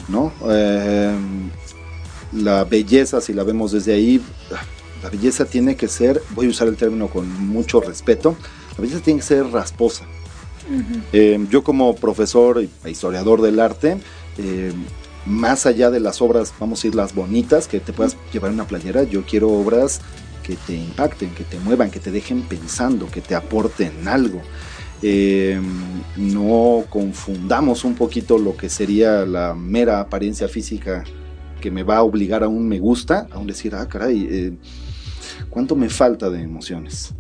¿no? 0.10 0.34
Eh, 0.50 1.16
la 2.34 2.66
belleza, 2.66 3.22
si 3.22 3.34
la 3.34 3.44
vemos 3.44 3.72
desde 3.72 3.94
ahí, 3.94 4.22
la 5.03 5.10
belleza 5.10 5.46
tiene 5.46 5.75
que 5.75 5.88
ser, 5.88 6.22
voy 6.31 6.48
a 6.48 6.50
usar 6.50 6.67
el 6.67 6.75
término 6.75 7.08
con 7.08 7.29
mucho 7.48 7.81
respeto, 7.81 8.36
la 8.77 8.81
belleza 8.81 9.01
tiene 9.01 9.20
que 9.20 9.25
ser 9.25 9.46
rasposa. 9.48 10.05
Eh, 11.12 11.46
yo 11.50 11.63
como 11.63 11.96
profesor 11.96 12.60
e 12.60 12.89
historiador 12.89 13.41
del 13.41 13.60
arte, 13.60 13.98
eh, 14.38 14.72
más 15.25 15.65
allá 15.65 15.89
de 15.89 16.00
las 16.00 16.22
obras, 16.22 16.53
vamos 16.60 16.79
a 16.79 16.81
decir, 16.81 16.96
las 16.96 17.13
bonitas 17.13 17.67
que 17.67 17.79
te 17.79 17.93
puedas 17.93 18.15
llevar 18.31 18.50
en 18.50 18.55
una 18.55 18.67
playera, 18.67 19.03
yo 19.03 19.24
quiero 19.24 19.50
obras 19.50 20.01
que 20.43 20.55
te 20.55 20.75
impacten, 20.75 21.31
que 21.31 21.43
te 21.43 21.60
muevan, 21.60 21.91
que 21.91 22.00
te 22.00 22.12
dejen 22.12 22.43
pensando, 22.43 23.08
que 23.08 23.22
te 23.22 23.36
aporten 23.36 24.08
algo. 24.08 24.41
Eh, 25.03 25.60
no 26.15 26.86
confundamos 26.89 27.84
un 27.84 27.96
poquito 27.96 28.38
lo 28.38 28.55
que 28.55 28.70
sería 28.70 29.25
la 29.25 29.55
mera 29.55 30.00
apariencia 30.00 30.48
física 30.48 31.03
que 31.60 31.72
me 31.72 31.84
va 31.84 31.98
a 31.98 32.03
obligar 32.03 32.43
a 32.43 32.48
un 32.48 32.67
me 32.67 32.79
gusta, 32.79 33.27
a 33.31 33.39
un 33.39 33.48
decir, 33.48 33.75
ah, 33.75 33.88
caray, 33.88 34.58
¿Cuánto 35.50 35.75
me 35.75 35.90
falta 35.90 36.30
de 36.30 36.42
emociones? 36.42 37.13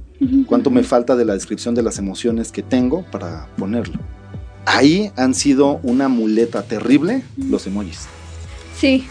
¿Cuánto 0.45 0.69
me 0.69 0.83
falta 0.83 1.15
de 1.15 1.25
la 1.25 1.33
descripción 1.33 1.73
de 1.73 1.81
las 1.81 1.97
emociones 1.97 2.51
que 2.51 2.61
tengo 2.61 3.03
para 3.11 3.47
ponerlo? 3.57 3.99
Ahí 4.65 5.11
han 5.15 5.33
sido 5.33 5.79
una 5.81 6.09
muleta 6.09 6.61
terrible 6.61 7.23
los 7.49 7.65
emojis. 7.65 8.07
Sí. 8.77 9.07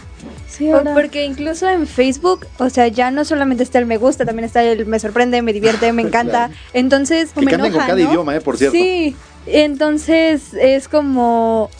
Sí, 0.47 0.69
porque 0.93 1.25
incluso 1.25 1.67
en 1.67 1.87
Facebook, 1.87 2.45
o 2.59 2.69
sea, 2.69 2.87
ya 2.87 3.09
no 3.09 3.25
solamente 3.25 3.63
está 3.63 3.79
el 3.79 3.87
me 3.87 3.97
gusta, 3.97 4.23
también 4.23 4.45
está 4.45 4.63
el 4.63 4.85
me 4.85 4.99
sorprende, 4.99 5.41
me 5.41 5.51
divierte, 5.51 5.91
me 5.93 6.01
encanta. 6.07 6.51
Entonces, 6.73 7.31
que 7.31 7.41
me 7.43 7.53
enoja, 7.53 7.71
con 7.71 7.79
cada 7.79 7.99
idioma, 7.99 8.35
eh, 8.35 8.41
por 8.41 8.57
cierto. 8.57 8.77
Sí, 8.77 9.15
entonces 9.47 10.53
es 10.53 10.87
como 10.87 11.71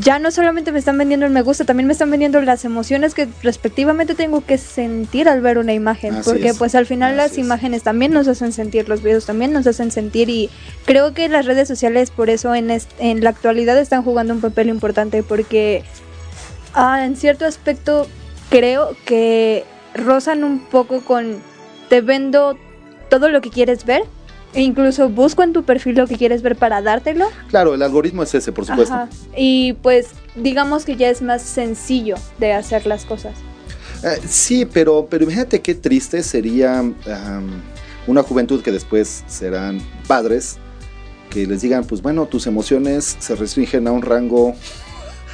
ya 0.00 0.18
no 0.18 0.30
solamente 0.30 0.72
me 0.72 0.78
están 0.78 0.98
vendiendo 0.98 1.26
el 1.26 1.32
me 1.32 1.42
gusta, 1.42 1.64
también 1.64 1.86
me 1.86 1.92
están 1.92 2.10
vendiendo 2.10 2.40
las 2.40 2.64
emociones 2.64 3.14
que 3.14 3.28
respectivamente 3.42 4.14
tengo 4.14 4.44
que 4.44 4.58
sentir 4.58 5.28
al 5.28 5.40
ver 5.40 5.58
una 5.58 5.72
imagen, 5.72 6.22
porque 6.24 6.54
pues 6.54 6.74
al 6.74 6.86
final 6.86 7.16
las 7.16 7.38
imágenes 7.38 7.82
también 7.82 8.12
nos 8.12 8.26
hacen 8.28 8.52
sentir, 8.52 8.88
los 8.88 9.02
videos 9.02 9.26
también 9.26 9.52
nos 9.52 9.66
hacen 9.66 9.90
sentir 9.90 10.28
y 10.28 10.50
creo 10.84 11.14
que 11.14 11.28
las 11.28 11.46
redes 11.46 11.68
sociales 11.68 12.10
por 12.10 12.30
eso 12.30 12.54
en, 12.54 12.70
en 12.98 13.24
la 13.24 13.30
actualidad 13.30 13.78
están 13.78 14.02
jugando 14.02 14.34
un 14.34 14.40
papel 14.40 14.68
importante 14.68 15.22
porque 15.22 15.84
ah, 16.74 17.04
en 17.04 17.16
cierto 17.16 17.44
aspecto 17.44 18.08
creo 18.50 18.96
que 19.04 19.64
rozan 19.94 20.44
un 20.44 20.60
poco 20.60 21.00
con 21.00 21.40
te 21.88 22.00
vendo 22.00 22.58
todo 23.08 23.28
lo 23.28 23.40
que 23.40 23.50
quieres 23.50 23.84
ver 23.84 24.02
e 24.56 24.62
incluso 24.62 25.10
busco 25.10 25.42
en 25.42 25.52
tu 25.52 25.64
perfil 25.64 25.96
lo 25.96 26.06
que 26.06 26.16
quieres 26.16 26.40
ver 26.40 26.56
para 26.56 26.80
dártelo. 26.80 27.26
Claro, 27.48 27.74
el 27.74 27.82
algoritmo 27.82 28.22
es 28.22 28.34
ese, 28.34 28.52
por 28.52 28.64
supuesto. 28.64 29.06
Y 29.36 29.74
pues 29.74 30.08
digamos 30.34 30.86
que 30.86 30.96
ya 30.96 31.10
es 31.10 31.20
más 31.20 31.42
sencillo 31.42 32.16
de 32.38 32.54
hacer 32.54 32.86
las 32.86 33.04
cosas. 33.04 33.34
Eh, 34.02 34.18
sí, 34.26 34.64
pero, 34.64 35.08
pero 35.10 35.24
imagínate 35.24 35.60
qué 35.60 35.74
triste 35.74 36.22
sería 36.22 36.82
una 38.06 38.22
juventud 38.22 38.62
que 38.62 38.72
después 38.72 39.24
serán 39.26 39.78
padres, 40.06 40.56
que 41.28 41.46
les 41.46 41.60
digan, 41.60 41.84
pues 41.84 42.00
bueno, 42.00 42.24
tus 42.24 42.46
emociones 42.46 43.16
se 43.18 43.34
restringen 43.34 43.86
a 43.86 43.92
un 43.92 44.00
rango 44.00 44.54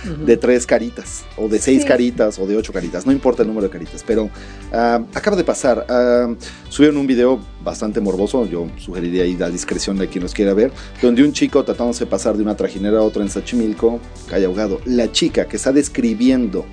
de 0.04 0.36
tres 0.36 0.66
caritas, 0.66 1.24
o 1.36 1.48
de 1.48 1.58
seis 1.58 1.84
caritas, 1.84 2.38
o 2.38 2.46
de 2.46 2.56
ocho 2.56 2.72
caritas, 2.72 3.06
no 3.06 3.12
importa 3.12 3.42
el 3.42 3.48
número 3.48 3.68
de 3.68 3.72
caritas, 3.72 4.04
pero 4.06 4.30
ah, 4.72 5.02
acaba 5.14 5.36
de 5.36 5.44
pasar, 5.44 5.86
uh, 5.88 6.36
subieron 6.68 6.96
un 6.96 7.06
video 7.06 7.40
bastante 7.62 8.00
morboso, 8.00 8.46
yo 8.46 8.66
sugeriría 8.78 9.24
ahí 9.24 9.36
la 9.36 9.50
discreción 9.50 9.96
de 9.98 10.08
quien 10.08 10.22
nos 10.22 10.34
quiera 10.34 10.54
ver, 10.54 10.72
donde 11.00 11.22
un 11.22 11.32
chico 11.32 11.64
tratándose 11.64 12.04
de 12.04 12.10
pasar 12.10 12.36
de 12.36 12.42
una 12.42 12.56
trajinera 12.56 12.98
a 12.98 13.02
otra 13.02 13.22
en 13.22 13.30
Xochimilco 13.30 14.00
cae 14.28 14.44
ahogado. 14.44 14.80
La 14.84 15.10
chica 15.12 15.46
que 15.46 15.56
está 15.56 15.72
describiendo 15.72 16.64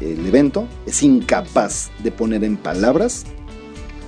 el 0.00 0.24
evento 0.26 0.68
es 0.86 1.02
incapaz 1.02 1.90
de 2.02 2.12
poner 2.12 2.44
en 2.44 2.56
palabras 2.56 3.24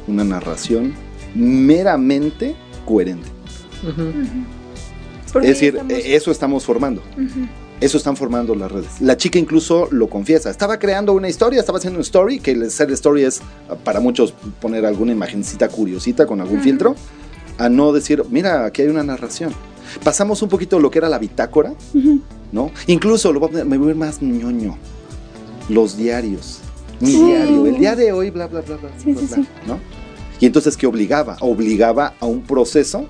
una 0.07 0.25
narración 0.25 0.95
meramente 1.35 2.55
coherente. 2.85 3.29
Es 5.35 5.43
decir, 5.43 5.81
eso 5.89 6.31
estamos 6.31 6.65
formando. 6.65 7.03
Eso 7.81 7.97
están 7.97 8.15
formando 8.15 8.55
las 8.55 8.71
redes. 8.71 9.01
La 9.01 9.17
chica 9.17 9.39
incluso 9.39 9.89
lo 9.91 10.09
confiesa. 10.09 10.51
Estaba 10.51 10.79
creando 10.79 11.15
una 11.15 11.31
historia, 11.31 11.61
estaba 11.61 11.79
haciendo 11.79 11.99
una 11.99 12.03
story, 12.03 12.39
que 12.39 12.51
el 12.51 12.71
ser 12.71 12.91
story 12.91 13.25
es 13.25 13.41
para 13.85 14.01
muchos 14.01 14.35
poner 14.61 14.85
alguna 14.85 15.13
imagencita 15.13 15.69
curiosita 15.69 16.27
con 16.27 16.43
algún 16.43 16.61
filtro, 16.61 16.95
a 17.57 17.71
no 17.71 17.93
decir, 17.93 18.23
mira, 18.29 18.67
aquí 18.67 18.83
hay 18.83 18.89
una 18.89 19.03
narración. 19.03 19.55
Pasamos 20.05 20.43
un 20.43 20.51
poquito 20.51 20.79
lo 20.79 20.91
que 20.91 20.99
era 20.99 21.09
la 21.09 21.19
bitácora, 21.19 21.73
¿no? 22.53 22.71
Incluso 22.87 23.33
lo 23.33 23.41
voy 23.41 23.49
a 23.49 23.53
poner, 23.53 23.67
me 23.67 23.79
voy 23.79 23.87
a 23.87 23.89
ver 23.89 23.97
más 23.97 24.21
ñoño. 24.21 24.77
Los 25.71 25.97
diarios. 25.97 26.61
Mi 27.01 27.13
diario, 27.13 27.65
el 27.65 27.79
día 27.79 27.97
de 27.97 28.13
hoy, 28.13 28.31
bla, 28.31 28.47
bla, 28.47 28.61
bla, 28.61 28.77
bla, 28.77 28.91
bla, 28.91 29.15
bla 29.15 29.47
¿no? 29.67 29.81
Y 30.39 30.47
entonces, 30.47 30.77
¿qué 30.77 30.87
obligaba? 30.87 31.39
Obligaba 31.41 32.15
a 32.21 32.27
un 32.27 32.43
proceso 32.43 33.07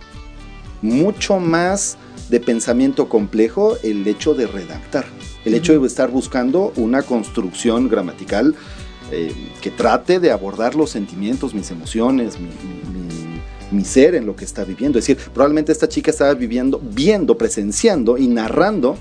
mucho 0.82 1.38
más 1.38 1.96
de 2.30 2.40
pensamiento 2.40 3.08
complejo 3.08 3.76
el 3.82 4.06
hecho 4.06 4.34
de 4.34 4.46
redactar, 4.46 5.04
el 5.44 5.54
hecho 5.54 5.78
de 5.78 5.86
estar 5.86 6.10
buscando 6.10 6.72
una 6.76 7.02
construcción 7.02 7.88
gramatical 7.88 8.54
eh, 9.10 9.34
que 9.60 9.70
trate 9.70 10.20
de 10.20 10.30
abordar 10.30 10.76
los 10.76 10.90
sentimientos, 10.90 11.52
mis 11.52 11.70
emociones, 11.72 12.38
mi, 13.72 13.84
ser 13.84 14.14
en 14.14 14.26
lo 14.26 14.36
que 14.36 14.44
está 14.44 14.64
viviendo. 14.64 14.98
Es 14.98 15.06
decir, 15.06 15.30
probablemente 15.32 15.72
esta 15.72 15.88
chica 15.88 16.10
estaba 16.10 16.34
viviendo, 16.34 16.80
viendo, 16.82 17.36
presenciando 17.36 18.18
y 18.18 18.28
narrando 18.28 18.96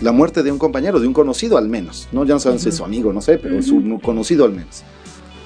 la 0.00 0.12
muerte 0.12 0.42
de 0.42 0.52
un 0.52 0.58
compañero, 0.58 1.00
de 1.00 1.06
un 1.06 1.12
conocido 1.12 1.56
al 1.56 1.68
menos. 1.68 2.08
¿no? 2.12 2.24
Ya 2.24 2.34
no 2.34 2.40
saben 2.40 2.58
si 2.58 2.68
es 2.68 2.76
su 2.76 2.84
amigo, 2.84 3.12
no 3.12 3.20
sé, 3.20 3.38
pero 3.38 3.58
es 3.58 3.68
un 3.68 3.98
conocido 3.98 4.44
al 4.44 4.52
menos. 4.52 4.82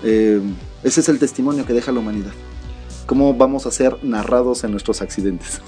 Eh, 0.02 0.40
ese 0.82 1.00
es 1.00 1.08
el 1.08 1.18
testimonio 1.18 1.64
que 1.64 1.72
deja 1.72 1.92
la 1.92 2.00
humanidad. 2.00 2.32
¿Cómo 3.06 3.34
vamos 3.34 3.66
a 3.66 3.70
ser 3.70 3.96
narrados 4.02 4.64
en 4.64 4.70
nuestros 4.70 5.00
accidentes? 5.00 5.60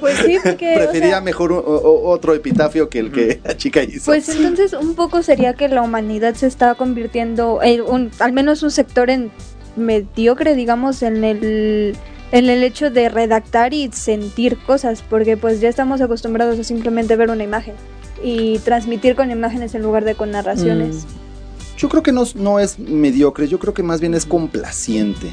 Pues 0.00 0.18
sí, 0.18 0.38
porque. 0.42 0.74
Prefería 0.76 1.20
mejor 1.20 1.52
otro 1.52 2.34
epitafio 2.34 2.88
que 2.88 2.98
el 2.98 3.12
que 3.12 3.40
la 3.44 3.56
chica 3.56 3.82
hizo. 3.82 4.06
Pues 4.06 4.28
entonces, 4.28 4.72
un 4.72 4.94
poco 4.94 5.22
sería 5.22 5.54
que 5.54 5.68
la 5.68 5.82
humanidad 5.82 6.34
se 6.34 6.46
está 6.46 6.74
convirtiendo, 6.74 7.60
en 7.62 7.82
un, 7.82 8.10
al 8.18 8.32
menos 8.32 8.62
un 8.62 8.70
sector 8.70 9.10
en 9.10 9.30
mediocre, 9.76 10.54
digamos, 10.54 11.02
en 11.02 11.24
el 11.24 11.96
en 12.32 12.48
el 12.48 12.64
hecho 12.64 12.90
de 12.90 13.08
redactar 13.08 13.72
y 13.72 13.90
sentir 13.92 14.58
cosas, 14.58 15.02
porque 15.08 15.36
pues 15.36 15.60
ya 15.60 15.68
estamos 15.68 16.00
acostumbrados 16.00 16.58
a 16.58 16.64
simplemente 16.64 17.14
ver 17.16 17.30
una 17.30 17.44
imagen 17.44 17.74
y 18.22 18.58
transmitir 18.60 19.14
con 19.14 19.30
imágenes 19.30 19.74
en 19.74 19.82
lugar 19.82 20.04
de 20.04 20.14
con 20.14 20.30
narraciones. 20.30 21.04
Mm. 21.04 21.78
Yo 21.78 21.88
creo 21.90 22.02
que 22.02 22.12
no, 22.12 22.24
no, 22.34 22.58
es 22.58 22.78
mediocre, 22.78 23.48
yo 23.48 23.58
creo 23.58 23.74
que 23.74 23.82
más 23.82 24.00
bien 24.00 24.14
es 24.14 24.24
complaciente. 24.24 25.32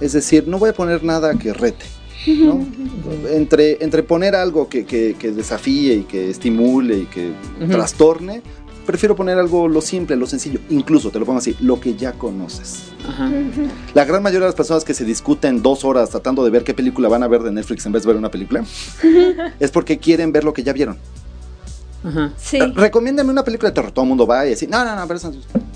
Es 0.00 0.12
decir, 0.12 0.46
no 0.46 0.58
voy 0.58 0.70
a 0.70 0.72
poner 0.72 1.02
nada 1.02 1.34
que 1.34 1.52
rete. 1.52 1.84
Entre, 2.26 3.82
entre 3.82 4.02
poner 4.02 4.34
algo 4.34 4.68
que, 4.68 4.84
desafíe 5.34 5.94
y 5.94 6.02
que 6.02 6.30
estimule 6.30 6.98
y 6.98 7.06
que 7.06 7.32
trastorne, 7.68 8.42
prefiero 8.86 9.14
poner 9.14 9.38
algo 9.38 9.68
lo 9.68 9.80
simple, 9.80 10.16
lo 10.16 10.26
sencillo, 10.26 10.60
incluso 10.68 11.10
te 11.10 11.18
lo 11.18 11.26
pongo 11.26 11.38
así, 11.38 11.56
lo 11.60 11.80
que 11.80 11.94
ya 11.94 12.12
conoces. 12.12 12.84
La 13.94 14.04
gran 14.04 14.22
mayoría 14.22 14.46
de 14.46 14.48
las 14.48 14.54
personas 14.54 14.84
que 14.84 14.94
se 14.94 15.04
discuten 15.04 15.62
dos 15.62 15.84
horas 15.84 16.10
tratando 16.10 16.44
de 16.44 16.50
ver 16.50 16.64
qué 16.64 16.74
película 16.74 17.08
van 17.08 17.22
a 17.22 17.28
ver 17.28 17.42
de 17.42 17.52
Netflix 17.52 17.86
en 17.86 17.92
vez 17.92 18.02
de 18.02 18.08
ver 18.08 18.16
una 18.16 18.30
película, 18.30 18.64
es 19.60 19.70
porque 19.70 19.98
quieren 19.98 20.32
ver 20.32 20.44
lo 20.44 20.52
que 20.52 20.62
ya 20.62 20.72
vieron. 20.72 20.98
Sí. 22.38 22.58
Recomiéndame 22.58 23.30
una 23.30 23.44
película 23.44 23.68
de 23.68 23.74
terror. 23.74 23.92
Todo 23.92 24.04
el 24.04 24.08
mundo 24.08 24.26
va 24.26 24.46
y 24.46 24.50
dice, 24.50 24.66
no, 24.66 24.84
no, 24.84 24.96
no, 24.96 25.06
pero 25.06 25.20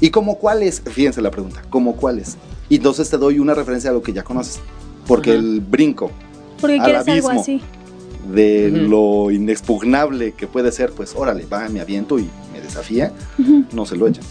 ¿Y 0.00 0.10
como 0.10 0.38
cuál 0.38 0.62
es? 0.62 0.80
Fíjense 0.80 1.20
la 1.20 1.30
pregunta, 1.30 1.62
¿cómo 1.68 1.96
cuál 1.96 2.18
es? 2.18 2.36
Y 2.68 2.76
entonces 2.76 3.10
te 3.10 3.18
doy 3.18 3.38
una 3.38 3.52
referencia 3.52 3.90
a 3.90 3.92
lo 3.92 4.02
que 4.02 4.12
ya 4.12 4.22
conoces. 4.22 4.60
Porque 5.06 5.34
el 5.34 5.60
brinco 5.60 6.10
porque 6.66 6.78
quieres 6.84 7.08
algo 7.08 7.30
así. 7.30 7.60
de 8.32 8.70
lo 8.70 9.30
inexpugnable 9.30 10.32
que 10.32 10.46
puede 10.46 10.72
ser, 10.72 10.92
pues 10.92 11.14
órale, 11.14 11.46
va, 11.46 11.68
me 11.68 11.80
aviento 11.80 12.18
y 12.18 12.28
me 12.52 12.60
desafía, 12.60 13.12
no 13.72 13.86
se 13.86 13.96
lo 13.96 14.08
echan. 14.08 14.24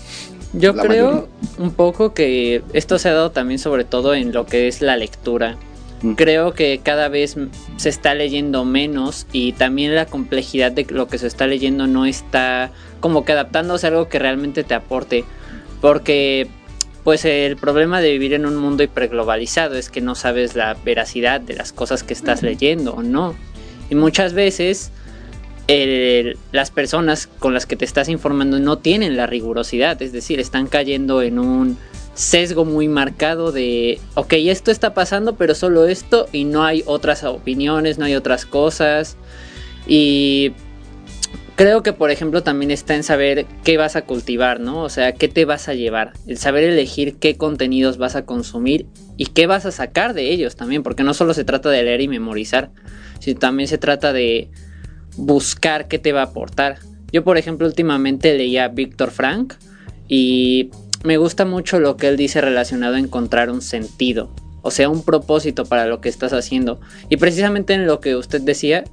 Yo 0.53 0.75
creo 0.75 1.27
un 1.57 1.71
poco 1.71 2.13
que 2.13 2.61
esto 2.73 2.99
se 2.99 3.09
ha 3.09 3.13
dado 3.13 3.31
también 3.31 3.59
sobre 3.59 3.85
todo 3.85 4.13
en 4.13 4.33
lo 4.33 4.45
que 4.45 4.67
es 4.67 4.81
la 4.81 4.97
lectura. 4.97 5.57
Mm. 6.03 6.13
Creo 6.13 6.53
que 6.53 6.79
cada 6.83 7.07
vez 7.07 7.37
se 7.77 7.89
está 7.89 8.13
leyendo 8.13 8.63
menos 8.63 9.25
y 9.31 9.53
también 9.53 9.95
la 9.95 10.05
complejidad 10.05 10.71
de 10.71 10.85
lo 10.89 11.07
que 11.07 11.17
se 11.17 11.27
está 11.27 11.47
leyendo 11.47 11.87
no 11.87 12.05
está 12.05 12.71
como 12.99 13.25
que 13.25 13.31
adaptándose 13.31 13.87
a 13.87 13.89
algo 13.89 14.09
que 14.09 14.19
realmente 14.19 14.63
te 14.63 14.75
aporte. 14.75 15.23
Porque 15.81 16.47
pues 17.03 17.25
el 17.25 17.57
problema 17.57 17.99
de 18.01 18.11
vivir 18.11 18.33
en 18.33 18.45
un 18.45 18.55
mundo 18.55 18.83
hiperglobalizado 18.83 19.75
es 19.75 19.89
que 19.89 20.01
no 20.01 20.15
sabes 20.15 20.55
la 20.55 20.75
veracidad 20.85 21.41
de 21.41 21.55
las 21.55 21.73
cosas 21.73 22.03
que 22.03 22.13
estás 22.13 22.43
leyendo 22.43 22.93
o 22.93 23.03
no. 23.03 23.35
Y 23.89 23.95
muchas 23.95 24.33
veces 24.33 24.91
las 26.51 26.71
personas 26.71 27.27
con 27.27 27.53
las 27.53 27.65
que 27.65 27.75
te 27.75 27.85
estás 27.85 28.09
informando 28.09 28.59
no 28.59 28.77
tienen 28.77 29.15
la 29.15 29.27
rigurosidad, 29.27 30.01
es 30.01 30.11
decir, 30.11 30.39
están 30.39 30.67
cayendo 30.67 31.21
en 31.21 31.39
un 31.39 31.77
sesgo 32.13 32.63
muy 32.63 32.87
marcado 32.87 33.51
de, 33.51 33.99
ok, 34.13 34.33
esto 34.33 34.71
está 34.71 34.93
pasando, 34.93 35.35
pero 35.35 35.55
solo 35.55 35.87
esto 35.87 36.27
y 36.31 36.43
no 36.43 36.63
hay 36.63 36.83
otras 36.85 37.23
opiniones, 37.23 37.97
no 37.97 38.05
hay 38.05 38.15
otras 38.15 38.45
cosas. 38.45 39.17
Y 39.87 40.53
creo 41.55 41.83
que, 41.83 41.93
por 41.93 42.11
ejemplo, 42.11 42.43
también 42.43 42.71
está 42.71 42.95
en 42.95 43.03
saber 43.03 43.45
qué 43.63 43.77
vas 43.77 43.95
a 43.95 44.03
cultivar, 44.03 44.59
¿no? 44.59 44.81
O 44.81 44.89
sea, 44.89 45.13
qué 45.13 45.27
te 45.27 45.45
vas 45.45 45.67
a 45.67 45.73
llevar, 45.73 46.13
el 46.27 46.37
saber 46.37 46.63
elegir 46.63 47.17
qué 47.17 47.37
contenidos 47.37 47.97
vas 47.97 48.15
a 48.15 48.25
consumir 48.25 48.87
y 49.17 49.27
qué 49.27 49.47
vas 49.47 49.65
a 49.65 49.71
sacar 49.71 50.13
de 50.13 50.31
ellos 50.31 50.55
también, 50.55 50.83
porque 50.83 51.03
no 51.03 51.13
solo 51.13 51.33
se 51.33 51.43
trata 51.43 51.69
de 51.69 51.83
leer 51.83 52.01
y 52.01 52.07
memorizar, 52.07 52.71
sino 53.19 53.39
también 53.39 53.67
se 53.67 53.77
trata 53.77 54.13
de 54.13 54.49
buscar 55.15 55.87
qué 55.87 55.99
te 55.99 56.11
va 56.11 56.21
a 56.21 56.25
aportar. 56.25 56.79
Yo, 57.11 57.23
por 57.23 57.37
ejemplo, 57.37 57.67
últimamente 57.67 58.35
leía 58.35 58.65
a 58.65 58.69
Víctor 58.69 59.11
Frank 59.11 59.53
y 60.07 60.71
me 61.03 61.17
gusta 61.17 61.45
mucho 61.45 61.79
lo 61.79 61.97
que 61.97 62.07
él 62.07 62.17
dice 62.17 62.41
relacionado 62.41 62.95
a 62.95 62.99
encontrar 62.99 63.51
un 63.51 63.61
sentido, 63.61 64.33
o 64.61 64.71
sea, 64.71 64.89
un 64.89 65.03
propósito 65.03 65.65
para 65.65 65.85
lo 65.85 66.01
que 66.01 66.09
estás 66.09 66.33
haciendo. 66.33 66.79
Y 67.09 67.17
precisamente 67.17 67.73
en 67.73 67.85
lo 67.85 67.99
que 67.99 68.15
usted 68.15 68.41
decía 68.41 68.83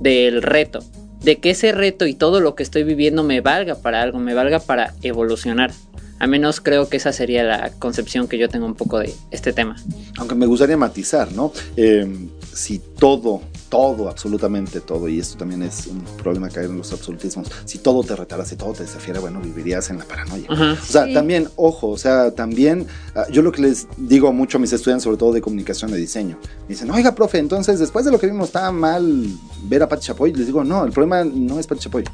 del 0.00 0.42
reto, 0.42 0.80
de 1.22 1.38
que 1.38 1.50
ese 1.50 1.72
reto 1.72 2.06
y 2.06 2.14
todo 2.14 2.40
lo 2.40 2.54
que 2.54 2.62
estoy 2.62 2.84
viviendo 2.84 3.22
me 3.22 3.40
valga 3.40 3.74
para 3.76 4.02
algo, 4.02 4.18
me 4.18 4.34
valga 4.34 4.58
para 4.60 4.94
evolucionar. 5.02 5.72
A 6.18 6.26
menos 6.26 6.60
creo 6.60 6.88
que 6.88 6.98
esa 6.98 7.12
sería 7.12 7.42
la 7.44 7.70
concepción 7.78 8.28
que 8.28 8.36
yo 8.36 8.48
tengo 8.48 8.66
un 8.66 8.74
poco 8.74 8.98
de 8.98 9.14
este 9.30 9.52
tema. 9.52 9.76
Aunque 10.18 10.34
me 10.34 10.46
gustaría 10.46 10.76
matizar, 10.76 11.32
¿no? 11.32 11.52
Eh, 11.76 12.06
si 12.52 12.78
todo 12.78 13.40
todo, 13.70 14.08
absolutamente 14.08 14.80
todo, 14.80 15.08
y 15.08 15.20
esto 15.20 15.38
también 15.38 15.62
es 15.62 15.86
un 15.86 16.02
problema 16.22 16.50
caer 16.50 16.66
en 16.66 16.76
los 16.76 16.92
absolutismos, 16.92 17.48
si 17.64 17.78
todo 17.78 18.02
te 18.02 18.14
retara, 18.14 18.44
si 18.44 18.56
todo 18.56 18.72
te 18.72 18.82
desafiara, 18.82 19.20
bueno, 19.20 19.40
vivirías 19.40 19.88
en 19.90 19.98
la 19.98 20.04
paranoia. 20.04 20.48
o 20.50 20.76
sea, 20.84 21.10
también, 21.12 21.48
ojo, 21.56 21.88
o 21.88 21.96
sea, 21.96 22.32
también, 22.32 22.86
ah, 23.14 23.26
yo 23.30 23.42
lo 23.42 23.52
que 23.52 23.62
les 23.62 23.86
digo 23.96 24.32
mucho 24.32 24.58
a 24.58 24.60
mis 24.60 24.72
estudiantes, 24.72 25.04
sobre 25.04 25.16
todo 25.16 25.32
de 25.32 25.40
comunicación 25.40 25.90
de 25.90 25.96
diseño, 25.96 26.38
me 26.62 26.68
dicen, 26.68 26.90
oiga, 26.90 27.14
profe, 27.14 27.38
entonces 27.38 27.78
después 27.78 28.04
de 28.04 28.10
lo 28.10 28.18
que 28.18 28.26
vimos, 28.26 28.48
¿está 28.48 28.70
mal 28.72 29.26
ver 29.64 29.82
a 29.82 29.88
Pati 29.88 30.06
Chapoy? 30.06 30.32
Les 30.32 30.46
digo, 30.46 30.64
no, 30.64 30.84
el 30.84 30.92
problema 30.92 31.24
no 31.24 31.58
es 31.58 31.66
Pati 31.66 31.80
Chapoy. 31.82 32.04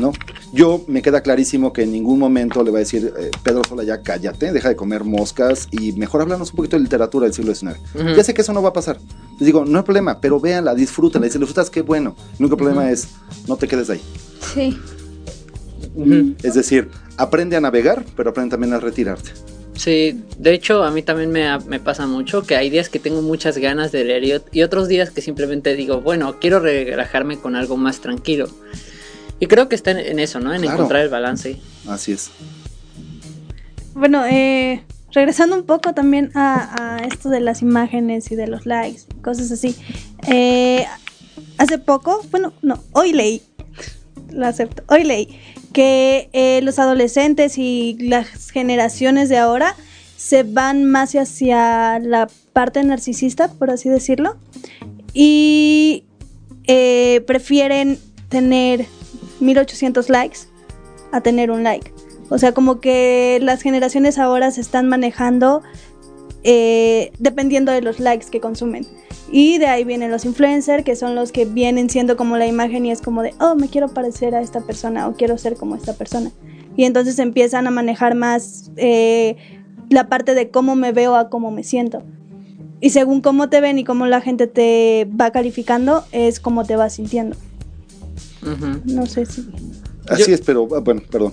¿no? 0.00 0.12
Yo 0.52 0.84
me 0.88 1.02
queda 1.02 1.22
clarísimo 1.22 1.72
que 1.72 1.82
en 1.82 1.92
ningún 1.92 2.18
momento 2.18 2.62
le 2.62 2.70
va 2.70 2.78
a 2.78 2.80
decir, 2.80 3.12
eh, 3.18 3.30
Pedro 3.42 3.62
Sola, 3.64 3.84
ya 3.84 4.02
cállate, 4.02 4.52
deja 4.52 4.68
de 4.68 4.76
comer 4.76 5.04
moscas 5.04 5.68
y 5.70 5.92
mejor 5.92 6.22
háblanos 6.22 6.50
un 6.50 6.56
poquito 6.56 6.76
de 6.76 6.82
literatura 6.82 7.24
del 7.24 7.34
siglo 7.34 7.54
XIX. 7.54 7.78
Ya 8.16 8.24
sé 8.24 8.34
que 8.34 8.42
eso 8.42 8.52
no 8.52 8.62
va 8.62 8.70
a 8.70 8.72
pasar. 8.72 8.98
Les 9.38 9.46
digo, 9.46 9.64
no 9.64 9.78
hay 9.78 9.84
problema, 9.84 10.20
pero 10.20 10.40
véanla, 10.40 10.74
disfrútenla. 10.74 11.26
Y 11.26 11.30
si 11.30 11.38
disfrutas, 11.38 11.70
qué 11.70 11.82
bueno. 11.82 12.16
El 12.38 12.46
único 12.46 12.56
problema 12.56 12.90
es, 12.90 13.08
no 13.46 13.56
te 13.56 13.68
quedes 13.68 13.90
ahí. 13.90 14.00
Sí. 14.54 14.78
Es 16.42 16.54
decir, 16.54 16.90
aprende 17.16 17.56
a 17.56 17.60
navegar, 17.60 18.04
pero 18.16 18.30
aprende 18.30 18.52
también 18.52 18.72
a 18.72 18.80
retirarte. 18.80 19.30
Sí, 19.74 20.22
de 20.38 20.54
hecho 20.54 20.84
a 20.84 20.90
mí 20.90 21.02
también 21.02 21.30
me, 21.30 21.58
me, 21.60 21.80
pasa 21.80 22.06
mucho 22.06 22.42
que 22.42 22.56
hay 22.56 22.70
días 22.70 22.88
que 22.88 22.98
tengo 22.98 23.20
muchas 23.20 23.58
ganas 23.58 23.92
de 23.92 24.04
leer 24.04 24.42
y, 24.52 24.62
otros 24.62 24.88
días 24.88 25.10
que 25.10 25.20
simplemente 25.20 25.74
digo, 25.74 26.00
bueno, 26.00 26.38
quiero 26.40 26.60
relajarme 26.60 27.38
con 27.38 27.56
algo 27.56 27.76
más 27.76 28.00
tranquilo. 28.00 28.48
Y 29.38 29.48
creo 29.48 29.68
que 29.68 29.74
está 29.74 29.90
en, 29.90 30.18
eso, 30.18 30.40
¿no? 30.40 30.54
En 30.54 30.64
encontrar 30.64 31.02
el 31.02 31.10
balance. 31.10 31.58
Así 31.86 32.12
es. 32.12 32.30
Bueno, 33.92 34.24
eh, 34.24 34.82
regresando 35.12 35.56
un 35.56 35.64
poco 35.64 35.94
también 35.94 36.30
a, 36.34 36.98
esto 37.10 37.28
de 37.28 37.40
las 37.40 37.62
imágenes 37.62 38.30
y 38.30 38.36
de 38.36 38.46
los 38.46 38.66
likes, 38.66 39.02
cosas 39.22 39.50
así. 39.50 39.76
Eh, 40.28 40.86
hace 41.58 41.78
poco, 41.78 42.22
bueno, 42.30 42.52
no, 42.62 42.82
hoy 42.92 43.12
leí, 43.12 43.42
lo 44.30 44.46
acepto, 44.46 44.82
hoy 44.88 45.04
leí 45.04 45.38
que 45.72 46.30
eh, 46.32 46.60
los 46.62 46.78
adolescentes 46.78 47.58
y 47.58 47.98
las 48.00 48.50
generaciones 48.50 49.28
de 49.28 49.36
ahora 49.36 49.76
se 50.16 50.42
van 50.42 50.84
más 50.84 51.14
hacia 51.14 51.98
la 51.98 52.28
parte 52.52 52.82
narcisista, 52.82 53.52
por 53.52 53.70
así 53.70 53.90
decirlo, 53.90 54.36
y 55.12 56.04
prefieren 57.26 57.98
tener 58.28 58.86
1800 59.40 60.08
likes 60.08 60.40
a 61.12 61.20
tener 61.20 61.50
un 61.50 61.62
like. 61.62 61.95
O 62.28 62.38
sea, 62.38 62.52
como 62.52 62.80
que 62.80 63.38
las 63.42 63.62
generaciones 63.62 64.18
ahora 64.18 64.50
se 64.50 64.60
están 64.60 64.88
manejando 64.88 65.62
eh, 66.42 67.12
dependiendo 67.18 67.72
de 67.72 67.82
los 67.82 67.98
likes 67.98 68.26
que 68.30 68.40
consumen. 68.40 68.86
Y 69.30 69.58
de 69.58 69.66
ahí 69.66 69.84
vienen 69.84 70.10
los 70.10 70.24
influencers, 70.24 70.84
que 70.84 70.94
son 70.94 71.14
los 71.14 71.32
que 71.32 71.44
vienen 71.44 71.90
siendo 71.90 72.16
como 72.16 72.36
la 72.36 72.46
imagen 72.46 72.86
y 72.86 72.92
es 72.92 73.02
como 73.02 73.22
de, 73.22 73.34
oh, 73.40 73.56
me 73.56 73.68
quiero 73.68 73.88
parecer 73.88 74.34
a 74.34 74.40
esta 74.40 74.60
persona 74.60 75.08
o 75.08 75.14
quiero 75.14 75.38
ser 75.38 75.56
como 75.56 75.74
esta 75.74 75.94
persona. 75.94 76.30
Y 76.76 76.84
entonces 76.84 77.18
empiezan 77.18 77.66
a 77.66 77.70
manejar 77.70 78.14
más 78.14 78.70
eh, 78.76 79.36
la 79.90 80.08
parte 80.08 80.34
de 80.34 80.50
cómo 80.50 80.76
me 80.76 80.92
veo 80.92 81.16
a 81.16 81.30
cómo 81.30 81.50
me 81.50 81.64
siento. 81.64 82.02
Y 82.80 82.90
según 82.90 83.22
cómo 83.22 83.48
te 83.48 83.60
ven 83.60 83.78
y 83.78 83.84
cómo 83.84 84.06
la 84.06 84.20
gente 84.20 84.46
te 84.46 85.08
va 85.20 85.30
calificando, 85.30 86.04
es 86.12 86.38
cómo 86.38 86.64
te 86.64 86.76
vas 86.76 86.94
sintiendo. 86.94 87.36
No 88.84 89.06
sé 89.06 89.26
si. 89.26 89.48
Así 90.08 90.32
es, 90.32 90.40
pero 90.40 90.68
ah, 90.74 90.80
bueno, 90.80 91.02
perdón. 91.10 91.32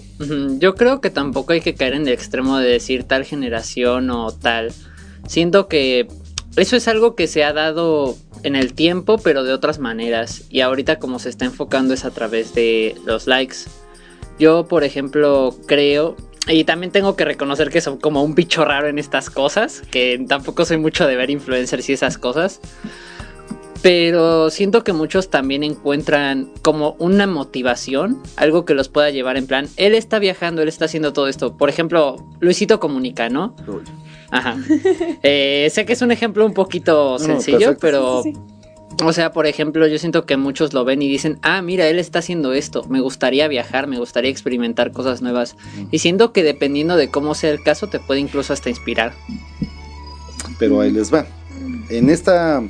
Yo 0.60 0.76
creo 0.76 1.02
que 1.02 1.10
tampoco 1.10 1.54
hay 1.54 1.62
que 1.62 1.76
caer 1.76 1.94
en 1.94 2.08
el 2.08 2.14
extremo 2.14 2.58
de 2.58 2.70
decir 2.70 3.04
tal 3.04 3.26
generación 3.26 4.10
o 4.10 4.32
tal. 4.32 4.72
Siento 5.28 5.68
que 5.68 6.08
eso 6.56 6.76
es 6.76 6.88
algo 6.88 7.16
que 7.16 7.28
se 7.28 7.44
ha 7.44 7.54
dado 7.54 8.16
en 8.44 8.56
el 8.56 8.74
tiempo, 8.74 9.18
pero 9.18 9.44
de 9.44 9.54
otras 9.54 9.80
maneras. 9.80 10.44
Y 10.50 10.62
ahorita 10.62 11.00
como 11.00 11.20
se 11.20 11.30
está 11.30 11.46
enfocando 11.46 11.94
es 11.94 12.06
a 12.06 12.12
través 12.12 12.54
de 12.54 12.96
los 13.06 13.28
likes. 13.28 13.58
Yo, 14.40 14.68
por 14.68 14.84
ejemplo, 14.84 15.56
creo... 15.66 16.16
Y 16.48 16.66
también 16.66 16.92
tengo 16.92 17.16
que 17.16 17.24
reconocer 17.24 17.70
que 17.70 17.80
soy 17.80 17.98
como 18.00 18.22
un 18.22 18.36
bicho 18.36 18.66
raro 18.66 18.90
en 18.90 19.00
estas 19.00 19.30
cosas, 19.30 19.82
que 19.90 20.24
tampoco 20.28 20.66
soy 20.66 20.76
mucho 20.76 21.08
de 21.08 21.16
ver 21.16 21.30
influencers 21.30 21.90
y 21.90 21.94
esas 21.94 22.18
cosas. 22.18 22.60
Pero 23.84 24.50
siento 24.50 24.86
que 24.86 24.93
muchos 24.93 25.30
también 25.30 25.62
encuentran 25.62 26.50
como 26.62 26.96
una 27.00 27.28
motivación, 27.28 28.24
algo 28.38 28.63
que 28.63 28.76
los 28.76 28.88
pueda 28.88 29.10
llevar 29.10 29.36
en 29.36 29.46
plan, 29.46 29.67
él 29.76 29.93
está 29.93 30.19
viajando, 30.19 30.62
él 30.62 30.69
está 30.69 30.86
haciendo 30.86 31.12
todo 31.12 31.28
esto. 31.28 31.58
Por 31.58 31.67
ejemplo, 31.67 32.15
Luisito 32.39 32.80
comunica, 32.80 33.28
¿no? 33.28 33.54
Ajá. 34.32 34.58
Eh, 35.22 35.69
sé 35.72 35.86
que 35.86 35.93
es 35.93 36.02
un 36.02 36.12
ejemplo 36.12 36.46
un 36.46 36.54
poquito 36.54 37.19
sencillo, 37.19 37.78
pero... 37.78 38.24
O 39.04 39.12
sea, 39.12 39.32
por 39.32 39.48
ejemplo, 39.48 39.88
yo 39.88 39.98
siento 39.98 40.26
que 40.26 40.38
muchos 40.38 40.72
lo 40.74 40.86
ven 40.86 41.02
y 41.02 41.10
dicen, 41.10 41.39
ah, 41.41 41.62
mira, 41.62 41.88
él 41.88 42.00
está 42.00 42.19
haciendo 42.19 42.54
esto, 42.54 42.86
me 42.89 43.02
gustaría 43.02 43.48
viajar, 43.48 43.88
me 43.88 43.98
gustaría 43.98 44.30
experimentar 44.30 44.91
cosas 44.91 45.22
nuevas. 45.22 45.58
Y 45.91 46.00
siento 46.00 46.32
que 46.32 46.43
dependiendo 46.43 46.96
de 46.96 47.10
cómo 47.10 47.34
sea 47.34 47.50
el 47.50 47.62
caso, 47.63 47.88
te 47.88 48.00
puede 48.00 48.22
incluso 48.22 48.54
hasta 48.54 48.69
inspirar. 48.69 49.13
Pero 50.60 50.80
ahí 50.80 50.91
les 50.91 51.12
va. 51.12 51.26
En 51.89 52.10
esta 52.10 52.63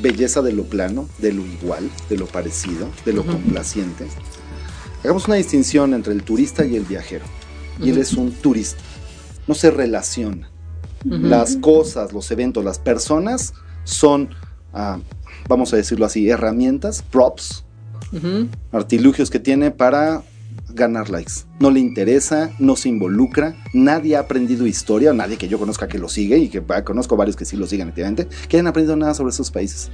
belleza 0.00 0.42
de 0.42 0.52
lo 0.52 0.64
plano, 0.64 1.08
de 1.18 1.32
lo 1.32 1.44
igual, 1.46 1.90
de 2.08 2.18
lo 2.18 2.26
parecido, 2.26 2.88
de 3.04 3.12
lo 3.12 3.24
complaciente. 3.24 4.06
Hagamos 5.02 5.26
una 5.26 5.36
distinción 5.36 5.94
entre 5.94 6.12
el 6.12 6.22
turista 6.22 6.64
y 6.66 6.76
el 6.76 6.84
viajero. 6.84 7.24
Y 7.80 7.90
él 7.90 7.98
es 7.98 8.14
un 8.14 8.32
turista. 8.32 8.82
No 9.46 9.54
se 9.54 9.70
relaciona. 9.70 10.50
Las 11.04 11.56
cosas, 11.56 12.12
los 12.12 12.30
eventos, 12.30 12.64
las 12.64 12.78
personas 12.78 13.54
son, 13.84 14.30
ah, 14.72 14.98
vamos 15.48 15.72
a 15.72 15.76
decirlo 15.76 16.04
así, 16.04 16.28
herramientas, 16.28 17.02
props, 17.02 17.64
artilugios 18.72 19.30
que 19.30 19.38
tiene 19.38 19.70
para 19.70 20.22
ganar 20.70 21.10
likes. 21.10 21.44
No 21.60 21.70
le 21.70 21.80
interesa, 21.80 22.50
no 22.58 22.76
se 22.76 22.88
involucra, 22.88 23.56
nadie 23.72 24.16
ha 24.16 24.20
aprendido 24.20 24.66
historia, 24.66 25.12
nadie 25.12 25.36
que 25.36 25.48
yo 25.48 25.58
conozca 25.58 25.88
que 25.88 25.98
lo 25.98 26.08
sigue 26.08 26.38
y 26.38 26.48
que 26.48 26.62
conozco 26.84 27.16
varios 27.16 27.36
que 27.36 27.44
sí 27.44 27.56
lo 27.56 27.66
siguen 27.66 27.88
efectivamente, 27.88 28.28
que 28.48 28.56
hayan 28.56 28.66
aprendido 28.66 28.96
nada 28.96 29.14
sobre 29.14 29.30
esos 29.30 29.50
países. 29.50 29.90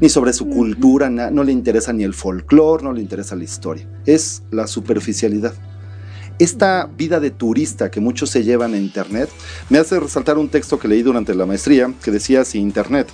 Ni 0.00 0.10
sobre 0.10 0.34
su 0.34 0.48
cultura, 0.48 1.08
no 1.08 1.44
le 1.44 1.52
interesa 1.52 1.94
ni 1.94 2.04
el 2.04 2.12
folclore, 2.12 2.84
no 2.84 2.92
le 2.92 3.00
interesa 3.00 3.36
la 3.36 3.44
historia. 3.44 3.88
Es 4.04 4.42
la 4.50 4.66
superficialidad. 4.66 5.54
Esta 6.38 6.90
vida 6.94 7.20
de 7.20 7.30
turista 7.30 7.90
que 7.90 8.00
muchos 8.00 8.28
se 8.28 8.42
llevan 8.44 8.74
en 8.74 8.82
Internet 8.82 9.30
me 9.70 9.78
hace 9.78 9.98
resaltar 9.98 10.36
un 10.36 10.48
texto 10.48 10.78
que 10.78 10.88
leí 10.88 11.02
durante 11.02 11.34
la 11.34 11.46
maestría 11.46 11.92
que 12.02 12.10
decía 12.10 12.44
si 12.44 12.58
Internet 12.58 13.08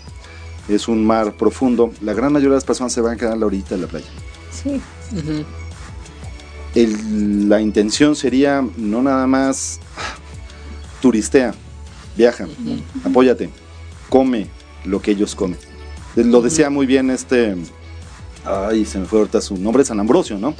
es 0.68 0.88
un 0.88 1.04
mar 1.04 1.36
profundo, 1.36 1.92
la 2.00 2.12
gran 2.12 2.32
mayoría 2.32 2.50
de 2.50 2.56
las 2.56 2.64
personas 2.64 2.92
se 2.92 3.00
van 3.00 3.14
a 3.14 3.16
quedar 3.16 3.34
a 3.34 3.36
la 3.36 3.46
orilla 3.46 3.68
de 3.70 3.78
la 3.78 3.86
playa. 3.86 4.06
Sí. 4.50 4.80
La 6.86 7.60
intención 7.60 8.14
sería 8.14 8.64
no 8.76 9.02
nada 9.02 9.26
más 9.26 9.80
turistea, 11.00 11.54
viaja, 12.16 12.46
apóyate, 13.04 13.50
come 14.08 14.48
lo 14.84 15.00
que 15.00 15.12
ellos 15.12 15.34
comen. 15.34 15.58
Lo 16.16 16.40
decía 16.40 16.70
muy 16.70 16.86
bien 16.86 17.10
este, 17.10 17.56
ay, 18.44 18.84
se 18.84 18.98
me 18.98 19.06
fue 19.06 19.20
ahorita 19.20 19.40
su 19.40 19.56
nombre, 19.56 19.84
San 19.84 20.00
Ambrosio, 20.00 20.38
¿no? 20.38 20.54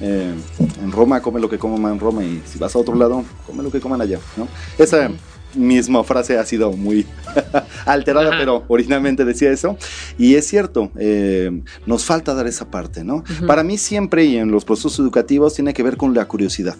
Eh, 0.00 0.34
en 0.82 0.92
Roma 0.92 1.20
come 1.22 1.40
lo 1.40 1.48
que 1.48 1.58
coman 1.58 1.92
en 1.92 2.00
Roma 2.00 2.24
y 2.24 2.42
si 2.46 2.58
vas 2.58 2.74
a 2.74 2.78
otro 2.78 2.94
lado, 2.94 3.24
come 3.46 3.62
lo 3.62 3.70
que 3.70 3.80
coman 3.80 4.00
allá, 4.00 4.18
¿no? 4.36 4.48
Esa 4.76 5.10
misma 5.56 6.04
frase 6.04 6.38
ha 6.38 6.44
sido 6.44 6.72
muy 6.72 7.06
alterada, 7.86 8.30
pero 8.38 8.64
originalmente 8.68 9.24
decía 9.24 9.50
eso. 9.50 9.76
Y 10.18 10.34
es 10.34 10.46
cierto, 10.46 10.90
eh, 10.96 11.62
nos 11.86 12.04
falta 12.04 12.34
dar 12.34 12.46
esa 12.46 12.70
parte, 12.70 13.04
¿no? 13.04 13.24
Para 13.46 13.62
mí 13.62 13.78
siempre 13.78 14.24
y 14.24 14.36
en 14.36 14.50
los 14.50 14.64
procesos 14.64 14.98
educativos 14.98 15.54
tiene 15.54 15.74
que 15.74 15.82
ver 15.82 15.96
con 15.96 16.14
la 16.14 16.26
curiosidad. 16.26 16.76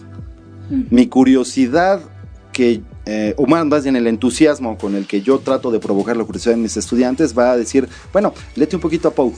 Mi 0.90 1.06
curiosidad 1.06 2.00
que, 2.52 2.82
eh, 3.04 3.34
o 3.36 3.46
más 3.46 3.82
bien 3.82 3.96
el 3.96 4.06
entusiasmo 4.06 4.78
con 4.78 4.94
el 4.94 5.06
que 5.06 5.20
yo 5.20 5.40
trato 5.40 5.70
de 5.70 5.80
provocar 5.80 6.16
la 6.16 6.24
curiosidad 6.24 6.54
en 6.54 6.62
mis 6.62 6.76
estudiantes 6.76 7.36
va 7.36 7.50
a 7.52 7.56
decir, 7.56 7.88
bueno, 8.12 8.32
lete 8.56 8.76
un 8.76 8.82
poquito 8.82 9.08
a 9.08 9.10
Poe, 9.10 9.32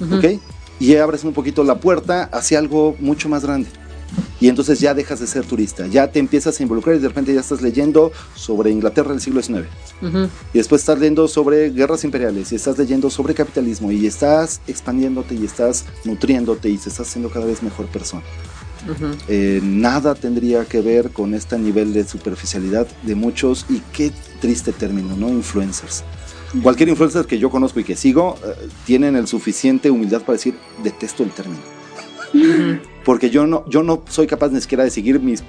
¿ok? 0.00 0.40
Y 0.78 0.94
abres 0.96 1.24
un 1.24 1.32
poquito 1.32 1.64
la 1.64 1.80
puerta 1.80 2.24
hacia 2.32 2.58
algo 2.58 2.96
mucho 3.00 3.28
más 3.28 3.44
grande. 3.44 3.68
Y 4.40 4.48
entonces 4.48 4.80
ya 4.80 4.94
dejas 4.94 5.20
de 5.20 5.26
ser 5.26 5.44
turista, 5.44 5.86
ya 5.86 6.10
te 6.10 6.18
empiezas 6.18 6.58
a 6.58 6.62
involucrar 6.62 6.96
y 6.96 6.98
de 6.98 7.08
repente 7.08 7.34
ya 7.34 7.40
estás 7.40 7.60
leyendo 7.60 8.10
sobre 8.34 8.70
Inglaterra 8.70 9.10
del 9.10 9.20
siglo 9.20 9.42
XIX. 9.42 9.66
Y 10.54 10.58
después 10.58 10.80
estás 10.80 10.98
leyendo 10.98 11.28
sobre 11.28 11.70
guerras 11.70 12.04
imperiales 12.04 12.50
y 12.52 12.56
estás 12.56 12.78
leyendo 12.78 13.10
sobre 13.10 13.34
capitalismo 13.34 13.92
y 13.92 14.06
estás 14.06 14.62
expandiéndote 14.66 15.34
y 15.34 15.44
estás 15.44 15.84
nutriéndote 16.04 16.70
y 16.70 16.78
te 16.78 16.88
estás 16.88 17.08
haciendo 17.08 17.30
cada 17.30 17.46
vez 17.46 17.62
mejor 17.62 17.86
persona. 17.86 18.22
Eh, 19.28 19.60
nada 19.62 20.14
tendría 20.14 20.64
que 20.64 20.80
ver 20.80 21.10
con 21.10 21.34
este 21.34 21.58
nivel 21.58 21.92
de 21.92 22.04
superficialidad 22.04 22.88
de 23.02 23.14
muchos 23.14 23.66
y 23.68 23.80
qué 23.92 24.10
triste 24.40 24.72
término, 24.72 25.16
¿no? 25.16 25.28
Influencers. 25.28 26.02
Cualquier 26.62 26.88
influencer 26.88 27.26
que 27.26 27.38
yo 27.38 27.50
conozco 27.50 27.78
y 27.78 27.84
que 27.84 27.94
sigo 27.94 28.36
eh, 28.42 28.68
tienen 28.86 29.16
el 29.16 29.26
suficiente 29.26 29.90
humildad 29.90 30.22
para 30.22 30.32
decir 30.32 30.54
detesto 30.82 31.22
el 31.22 31.30
término 31.30 31.60
porque 33.04 33.30
yo 33.30 33.46
no, 33.46 33.64
yo 33.68 33.82
no 33.82 34.02
soy 34.08 34.26
capaz 34.26 34.50
ni 34.50 34.60
siquiera 34.60 34.84
de 34.84 34.90
seguir 34.90 35.20
mis 35.20 35.42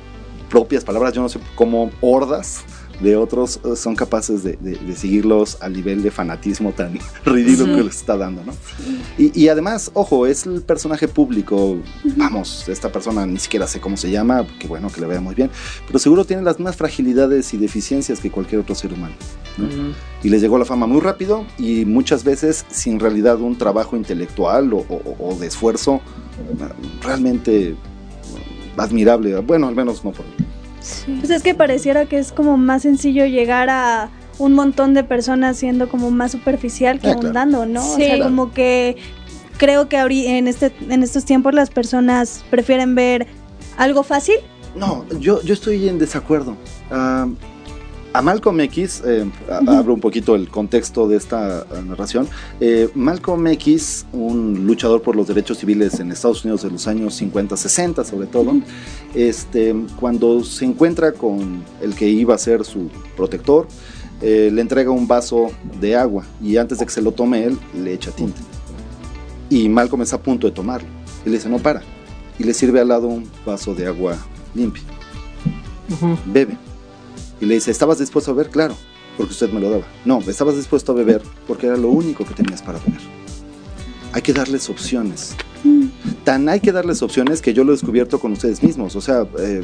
propias 0.50 0.84
palabras, 0.84 1.14
yo 1.14 1.22
no 1.22 1.30
sé 1.30 1.40
cómo 1.56 1.92
hordas 2.02 2.66
de 3.02 3.16
otros 3.16 3.60
eh, 3.64 3.76
son 3.76 3.96
capaces 3.96 4.44
de, 4.44 4.58
seguirlos 4.96 5.58
al 5.62 5.74
nivel 5.74 6.04
de 6.04 6.12
fanatismo 6.12 6.72
tan 6.72 6.98
ridículo 7.26 7.76
que 7.76 7.84
les 7.84 7.98
está 7.98 8.16
dando, 8.16 8.44
¿no? 8.44 8.54
Y, 9.18 9.48
además, 9.48 9.92
ojo, 9.94 10.26
es 10.26 10.46
el 10.46 10.62
personaje 10.62 11.08
público, 11.08 11.80
vamos, 12.16 12.68
esta 12.68 12.92
persona 12.92 13.26
ni 13.26 13.40
siquiera 13.40 13.68
sé 13.68 13.80
cómo 13.80 13.98
se 13.98 14.10
llama, 14.12 14.46
que 14.60 14.68
bueno, 14.68 14.90
que 14.90 15.02
le 15.02 15.08
vea 15.08 15.22
muy 15.22 15.36
bien, 15.36 15.50
pero 15.88 16.00
seguro 16.00 16.26
tiene 16.26 16.44
las 16.44 16.58
mismas 16.58 16.76
fragilidades 16.76 17.54
y 17.54 17.58
deficiencias 17.58 18.20
que 18.20 18.32
cualquier 18.32 18.62
otro 18.62 18.76
ser 18.76 18.94
humano. 18.94 19.16
Y 20.24 20.30
les 20.30 20.42
llegó 20.42 20.58
la 20.58 20.66
fama 20.66 20.88
muy 20.88 21.02
rápido 21.02 21.46
y 21.58 21.86
muchas 21.86 22.24
veces 22.24 22.66
sin 22.72 23.00
realidad 23.00 23.40
un 23.42 23.58
trabajo 23.58 23.96
intelectual 23.96 24.72
o 24.74 25.38
de 25.40 25.48
esfuerzo 25.48 26.02
realmente 27.04 27.76
admirable, 28.78 29.36
bueno, 29.40 29.68
al 29.68 29.76
menos 29.76 30.04
no 30.04 30.12
por 30.12 30.26
mí. 30.26 30.46
Pues 31.20 31.30
es 31.30 31.44
que 31.44 31.54
pareciera 31.54 32.06
que 32.06 32.18
es 32.18 32.32
como 32.32 32.58
más 32.58 32.82
sencillo 32.84 33.26
llegar 33.26 33.70
a 33.70 34.10
un 34.40 34.54
montón 34.54 34.94
de 34.94 35.04
personas 35.04 35.58
siendo 35.58 35.88
como 35.90 36.10
más 36.10 36.32
superficial 36.32 37.00
que 37.00 37.08
ah, 37.08 37.12
abundando, 37.12 37.66
¿no? 37.66 37.88
O 37.88 37.96
sea, 37.96 38.20
como 38.24 38.52
que 38.52 38.98
creo 39.58 39.88
que 39.88 39.98
en, 39.98 40.48
este, 40.48 40.72
en 40.90 41.04
estos 41.04 41.26
tiempos 41.26 41.54
las 41.54 41.70
personas 41.70 42.44
prefieren 42.50 42.96
ver 42.96 43.28
algo 43.78 44.02
fácil. 44.02 44.36
No, 44.76 45.06
yo, 45.20 45.42
yo 45.44 45.54
estoy 45.54 45.88
en 45.88 46.00
desacuerdo. 46.00 46.58
Ah, 46.90 47.28
a 48.14 48.22
Malcolm 48.22 48.60
X, 48.62 49.04
eh, 49.06 49.26
abro 49.68 49.94
un 49.94 50.00
poquito 50.00 50.36
el 50.36 50.50
contexto 50.50 51.08
de 51.08 51.18
esta 51.18 51.62
eh, 51.62 51.82
narración. 51.86 52.28
Eh, 52.60 52.90
Malcolm 52.94 53.48
X, 53.48 54.06
un 54.12 54.66
luchador 54.66 55.02
por 55.02 55.16
los 55.16 55.28
derechos 55.28 55.60
civiles 55.60 56.00
en 56.00 56.12
Estados 56.12 56.44
Unidos 56.44 56.64
de 56.64 56.72
los 56.72 56.88
años 56.88 57.16
50, 57.16 57.56
60 57.56 58.04
sobre 58.04 58.28
todo, 58.28 58.54
este, 59.14 59.76
cuando 60.00 60.44
se 60.44 60.66
encuentra 60.66 61.14
con 61.14 61.64
el 61.82 61.96
que 61.96 62.10
iba 62.10 62.36
a 62.36 62.38
ser 62.38 62.66
su 62.66 62.90
protector, 63.16 63.68
le 64.22 64.62
entrega 64.62 64.92
un 64.92 65.08
vaso 65.08 65.50
de 65.80 65.96
agua 65.96 66.24
y 66.44 66.58
antes 66.58 66.78
de 66.78 66.86
que 66.86 66.92
se 66.92 67.02
lo 67.02 67.12
tome 67.12 67.44
él, 67.44 67.58
le 67.74 67.94
echa 67.94 68.12
tinta. 68.12 68.40
Y 69.50 69.68
Malcolm 69.68 70.04
está 70.04 70.18
a 70.18 70.22
punto 70.22 70.46
de 70.46 70.54
tomarlo. 70.54 70.88
Y 71.26 71.30
le 71.30 71.38
dice, 71.38 71.50
no 71.50 71.58
para. 71.58 71.82
Y 72.38 72.44
le 72.44 72.54
sirve 72.54 72.80
al 72.80 72.90
lado 72.90 73.08
un 73.08 73.28
vaso 73.44 73.74
de 73.74 73.88
agua 73.88 74.16
limpia. 74.54 74.84
Bebe 76.28 76.56
y 77.42 77.46
le 77.48 77.56
dice, 77.56 77.72
¿estabas 77.72 77.98
dispuesto 78.00 78.32
a 78.32 78.34
beber? 78.36 78.52
Claro, 78.52 78.78
porque 79.18 79.34
usted 79.34 79.52
me 79.52 79.60
lo 79.60 79.70
daba. 79.70 79.84
No, 80.06 80.20
estabas 80.20 80.56
dispuesto 80.56 80.92
a 80.92 80.96
beber 80.96 81.24
porque 81.48 81.68
era 81.68 81.76
lo 81.76 81.90
único 81.90 82.24
que 82.24 82.36
tenías 82.36 82.62
para 82.62 82.80
beber. 82.80 83.02
Hay 84.14 84.22
que 84.22 84.32
darles 84.32 84.70
opciones. 84.70 85.36
Tan 86.24 86.48
hay 86.50 86.60
que 86.60 86.72
darles 86.72 87.02
opciones 87.02 87.42
que 87.42 87.54
yo 87.54 87.64
lo 87.64 87.72
he 87.72 87.76
descubierto 87.76 88.20
con 88.20 88.32
ustedes 88.32 88.62
mismos. 88.62 88.96
O 88.96 89.02
sea, 89.02 89.26
eh, 89.40 89.64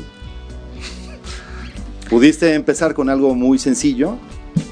pudiste 2.09 2.55
empezar 2.55 2.95
con 2.95 3.09
algo 3.09 3.35
muy 3.35 3.59
sencillo 3.59 4.17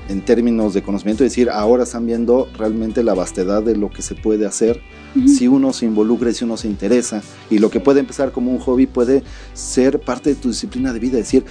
en 0.10 0.24
términos 0.24 0.74
de 0.74 0.82
conocimiento 0.82 1.24
y 1.24 1.28
decir, 1.28 1.50
ahora 1.50 1.84
están 1.84 2.06
viendo 2.06 2.48
realmente 2.58 3.04
la 3.04 3.14
vastedad 3.14 3.62
de 3.64 3.76
lo 3.76 3.90
que 3.90 4.02
se 4.02 4.16
puede 4.16 4.46
hacer 4.46 4.82
si 5.28 5.48
uno 5.48 5.72
se 5.72 5.86
involucra 5.86 6.30
y 6.30 6.34
si 6.34 6.44
uno 6.44 6.58
se 6.58 6.68
interesa. 6.68 7.22
Y 7.50 7.60
lo 7.60 7.70
que 7.70 7.80
puede 7.80 8.02
empezar 8.02 8.32
como 8.32 8.52
un 8.52 8.60
hobby 8.60 8.86
puede 8.86 9.24
ser 9.54 10.00
parte 10.00 10.32
de 10.32 10.36
tu 10.36 10.50
disciplina 10.50 10.92
de 10.92 11.00
vida. 11.00 11.18
Es 11.20 11.26
decir, 11.26 11.46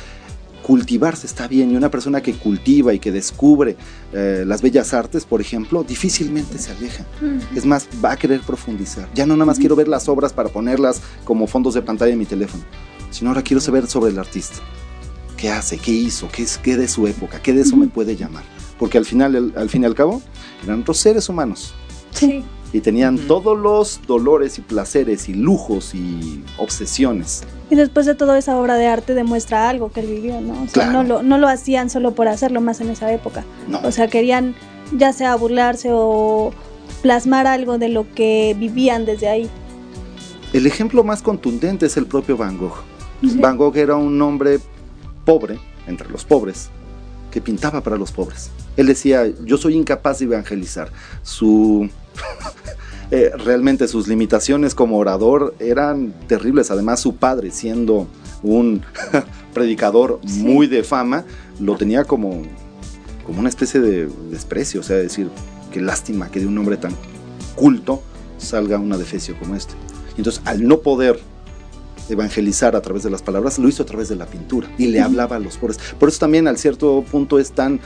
cultivarse 0.64 1.27
está 1.27 1.46
bien 1.46 1.70
y 1.70 1.77
una 1.77 1.90
persona 1.90 2.22
que 2.22 2.33
cultiva 2.33 2.94
y 2.94 2.98
que 2.98 3.12
descubre 3.12 3.77
eh, 4.14 4.44
las 4.46 4.62
bellas 4.62 4.94
artes, 4.94 5.27
por 5.27 5.42
ejemplo, 5.42 5.85
difícilmente 5.85 6.59
se 6.59 6.72
aleja. 6.72 7.05
Es 7.55 7.66
más, 7.66 7.87
va 8.03 8.12
a 8.12 8.16
querer 8.16 8.40
profundizar. 8.40 9.07
Ya 9.14 9.27
no 9.27 9.35
nada 9.35 9.44
más 9.44 9.59
quiero 9.59 9.77
ver 9.77 9.88
las 9.88 10.09
obras 10.09 10.33
para 10.33 10.48
ponerlas 10.48 11.03
como 11.24 11.46
fondos 11.46 11.74
de 11.74 11.83
pantalla 11.83 12.14
en 12.14 12.18
mi 12.18 12.24
teléfono, 12.24 12.64
sino 13.11 13.29
ahora 13.29 13.42
quiero 13.42 13.61
saber 13.61 13.87
sobre 13.87 14.11
el 14.11 14.18
artista. 14.18 14.57
¿Qué 15.37 15.50
hace? 15.50 15.77
¿Qué 15.77 15.90
hizo? 15.90 16.31
¿Qué, 16.33 16.44
es, 16.44 16.57
qué 16.57 16.79
de 16.79 16.88
su 16.88 17.07
época? 17.07 17.42
¿Qué 17.42 17.53
de 17.53 17.61
eso 17.61 17.77
me 17.77 17.88
puede 17.88 18.16
llamar? 18.16 18.44
Porque 18.79 18.96
al 18.96 19.05
final, 19.05 19.53
al 19.55 19.68
fin 19.68 19.83
y 19.83 19.85
al 19.87 19.94
cabo, 19.94 20.22
eran 20.64 20.81
otros 20.81 20.96
seres 20.96 21.29
humanos. 21.29 21.74
Sí 22.11 22.42
y 22.74 22.80
tenían 22.80 23.18
todos 23.18 23.56
los 23.56 24.00
dolores 24.04 24.58
y 24.58 24.60
placeres 24.60 25.28
y 25.28 25.34
lujos 25.34 25.94
y 25.94 26.42
obsesiones. 26.58 27.44
Y 27.70 27.76
después 27.76 28.04
de 28.04 28.16
toda 28.16 28.37
esa 28.37 28.56
obra 28.56 28.74
de 28.74 28.88
arte 28.88 29.14
demuestra 29.14 29.70
algo 29.70 29.92
que 29.92 30.00
él 30.00 30.08
vivió, 30.08 30.40
¿no? 30.40 30.64
O 30.64 30.66
sea, 30.66 30.90
no, 30.90 31.04
lo, 31.04 31.22
no 31.22 31.38
lo 31.38 31.46
hacían 31.46 31.88
solo 31.88 32.16
por 32.16 32.26
hacerlo 32.26 32.60
más 32.60 32.80
en 32.80 32.90
esa 32.90 33.12
época. 33.12 33.44
O 33.84 33.92
sea, 33.92 34.08
querían 34.08 34.56
ya 34.90 35.12
sea 35.12 35.37
burlarse 35.37 35.90
o 35.92 36.52
plasmar 37.00 37.46
algo 37.46 37.78
de 37.78 37.90
lo 37.90 38.12
que 38.12 38.56
vivían 38.58 39.06
desde 39.06 39.28
ahí. 39.28 39.48
El 40.52 40.66
ejemplo 40.66 41.04
más 41.04 41.22
contundente 41.22 41.87
es 41.87 41.96
el 41.96 42.06
propio 42.06 42.37
Van 42.37 42.58
Gogh. 42.58 42.82
Van 43.37 43.56
Gogh 43.56 43.76
era 43.76 43.94
un 43.94 44.20
hombre 44.20 44.58
pobre, 45.24 45.60
entre 45.87 46.10
los 46.10 46.24
pobres, 46.24 46.70
que 47.30 47.40
pintaba 47.40 47.82
para 47.82 47.96
los 47.96 48.10
pobres. 48.10 48.50
Él 48.76 48.88
decía, 48.88 49.32
yo 49.44 49.58
soy 49.58 49.76
incapaz 49.76 50.18
de 50.18 50.24
evangelizar. 50.24 50.90
Su 51.22 51.88
Eh, 53.11 53.31
realmente 53.37 53.87
sus 53.87 54.09
limitaciones 54.09 54.74
como 54.74 54.96
orador 54.96 55.55
eran 55.61 56.14
terribles. 56.27 56.70
Además, 56.70 57.00
su 57.00 57.14
padre, 57.14 57.50
siendo 57.50 58.09
un 58.42 58.83
predicador 59.55 60.20
muy 60.24 60.66
de 60.66 60.83
fama, 60.83 61.24
lo 61.61 61.77
tenía 61.77 62.05
como, 62.05 62.42
como 63.24 63.40
una 63.40 63.50
especie 63.50 63.79
de 63.79 64.09
desprecio. 64.31 64.81
O 64.81 64.83
sea, 64.83 64.96
decir, 64.96 65.29
qué 65.70 65.81
lástima 65.81 66.31
que 66.31 66.40
de 66.40 66.46
un 66.46 66.57
hombre 66.59 66.77
tan 66.77 66.96
culto 67.55 68.03
salga 68.38 68.79
un 68.79 68.92
adefesio 68.92 69.38
como 69.38 69.55
este. 69.55 69.74
Entonces, 70.16 70.42
al 70.44 70.66
no 70.66 70.81
poder 70.81 71.20
evangelizar 72.09 72.77
a 72.77 72.81
través 72.83 73.03
de 73.03 73.11
las 73.11 73.22
palabras, 73.22 73.59
lo 73.59 73.68
hizo 73.68 73.83
a 73.83 73.87
través 73.87 74.09
de 74.09 74.16
la 74.16 74.27
pintura 74.27 74.68
y 74.79 74.87
le 74.88 75.00
hablaba 75.00 75.37
a 75.37 75.38
los 75.38 75.57
pobres. 75.57 75.79
Por 75.98 76.09
eso 76.09 76.18
también 76.18 76.48
al 76.48 76.59
cierto 76.59 77.05
punto 77.11 77.38
es 77.38 77.53
tan 77.53 77.81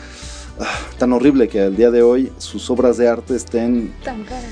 tan 0.99 1.13
horrible 1.13 1.49
que 1.49 1.61
al 1.61 1.77
día 1.77 1.91
de 1.91 2.03
hoy 2.03 2.33
sus 2.39 2.69
obras 2.71 2.97
de 2.97 3.09
arte 3.09 3.37
estén 3.37 3.93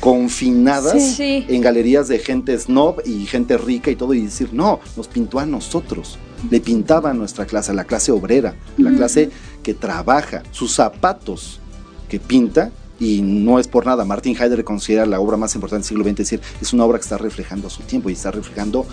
confinadas 0.00 1.18
en 1.18 1.60
galerías 1.60 2.08
de 2.08 2.18
gente 2.18 2.58
snob 2.58 3.00
y 3.04 3.26
gente 3.26 3.58
rica 3.58 3.90
y 3.90 3.96
todo 3.96 4.14
y 4.14 4.22
decir, 4.22 4.50
no, 4.52 4.80
nos 4.96 5.08
pintó 5.08 5.38
a 5.38 5.46
nosotros, 5.46 6.18
le 6.50 6.60
pintaba 6.60 7.10
a 7.10 7.14
nuestra 7.14 7.46
clase, 7.46 7.72
a 7.72 7.74
la 7.74 7.84
clase 7.84 8.12
obrera, 8.12 8.54
la 8.78 8.92
clase 8.92 9.30
que 9.62 9.74
trabaja, 9.74 10.42
sus 10.50 10.72
zapatos 10.72 11.60
que 12.08 12.20
pinta 12.20 12.70
y 12.98 13.20
no 13.22 13.58
es 13.58 13.68
por 13.68 13.84
nada. 13.86 14.04
Martin 14.04 14.36
Heidegger 14.36 14.64
considera 14.64 15.06
la 15.06 15.20
obra 15.20 15.36
más 15.36 15.54
importante 15.54 15.82
del 15.82 15.88
siglo 15.88 16.04
XX, 16.04 16.10
es 16.10 16.16
decir, 16.16 16.40
es 16.60 16.72
una 16.72 16.84
obra 16.84 16.98
que 16.98 17.02
está 17.04 17.18
reflejando 17.18 17.66
a 17.66 17.70
su 17.70 17.82
tiempo 17.82 18.10
y 18.10 18.14
está 18.14 18.30
reflejando 18.30 18.86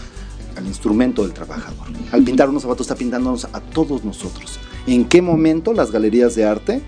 al 0.57 0.67
instrumento 0.67 1.23
del 1.23 1.33
trabajador. 1.33 1.87
Al 2.11 2.23
pintar 2.23 2.49
unos 2.49 2.63
zapatos 2.63 2.85
está 2.85 2.95
pintándonos 2.95 3.45
a 3.45 3.59
todos 3.59 4.03
nosotros. 4.03 4.59
¿En 4.85 5.05
qué 5.05 5.21
momento 5.21 5.73
las 5.73 5.91
galerías 5.91 6.35
de 6.35 6.45
arte 6.45 6.81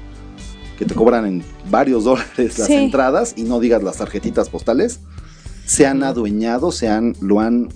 que 0.77 0.85
te 0.85 0.93
cobran 0.93 1.25
en 1.25 1.43
varios 1.69 2.03
dólares 2.05 2.57
las 2.57 2.69
entradas 2.69 3.33
y 3.35 3.43
no 3.43 3.59
digas 3.59 3.83
las 3.83 3.97
tarjetitas 3.97 4.49
postales, 4.49 4.99
se 5.65 5.88
han 5.88 6.03
adueñado, 6.03 6.71
se 6.71 6.88
han, 6.88 7.15
lo 7.21 7.39
han 7.39 7.69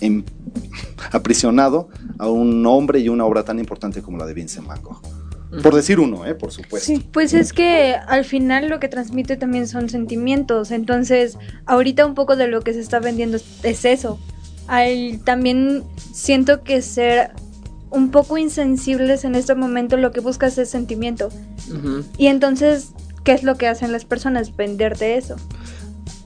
em, 0.00 0.24
aprisionado 1.12 1.88
a 2.18 2.28
un 2.28 2.66
hombre 2.66 3.00
y 3.00 3.08
una 3.08 3.24
obra 3.24 3.44
tan 3.44 3.58
importante 3.58 4.02
como 4.02 4.18
la 4.18 4.26
de 4.26 4.34
Vincent 4.34 4.66
Van 4.66 4.82
Gogh. 4.82 5.00
Por 5.62 5.74
decir 5.74 5.98
uno, 5.98 6.26
¿eh? 6.26 6.34
por 6.34 6.52
supuesto. 6.52 6.86
Sí, 6.86 7.08
pues 7.10 7.32
es 7.32 7.54
que 7.54 7.94
al 7.94 8.26
final 8.26 8.68
lo 8.68 8.80
que 8.80 8.88
transmite 8.88 9.38
también 9.38 9.66
son 9.66 9.88
sentimientos. 9.88 10.70
Entonces, 10.70 11.38
ahorita 11.64 12.04
un 12.04 12.14
poco 12.14 12.36
de 12.36 12.48
lo 12.48 12.60
que 12.60 12.74
se 12.74 12.80
está 12.80 13.00
vendiendo 13.00 13.38
es 13.62 13.84
eso. 13.86 14.18
también 15.24 15.84
siento 16.12 16.62
que 16.62 16.82
ser 16.82 17.30
un 17.90 18.10
poco 18.10 18.38
insensibles 18.38 19.24
en 19.24 19.34
este 19.34 19.54
momento 19.54 19.96
lo 19.96 20.10
que 20.10 20.20
buscas 20.20 20.58
es 20.58 20.70
sentimiento. 20.70 21.28
Y 22.16 22.26
entonces, 22.26 22.92
¿qué 23.24 23.32
es 23.32 23.42
lo 23.42 23.56
que 23.56 23.66
hacen 23.66 23.92
las 23.92 24.04
personas? 24.04 24.56
Venderte 24.56 25.16
eso. 25.16 25.36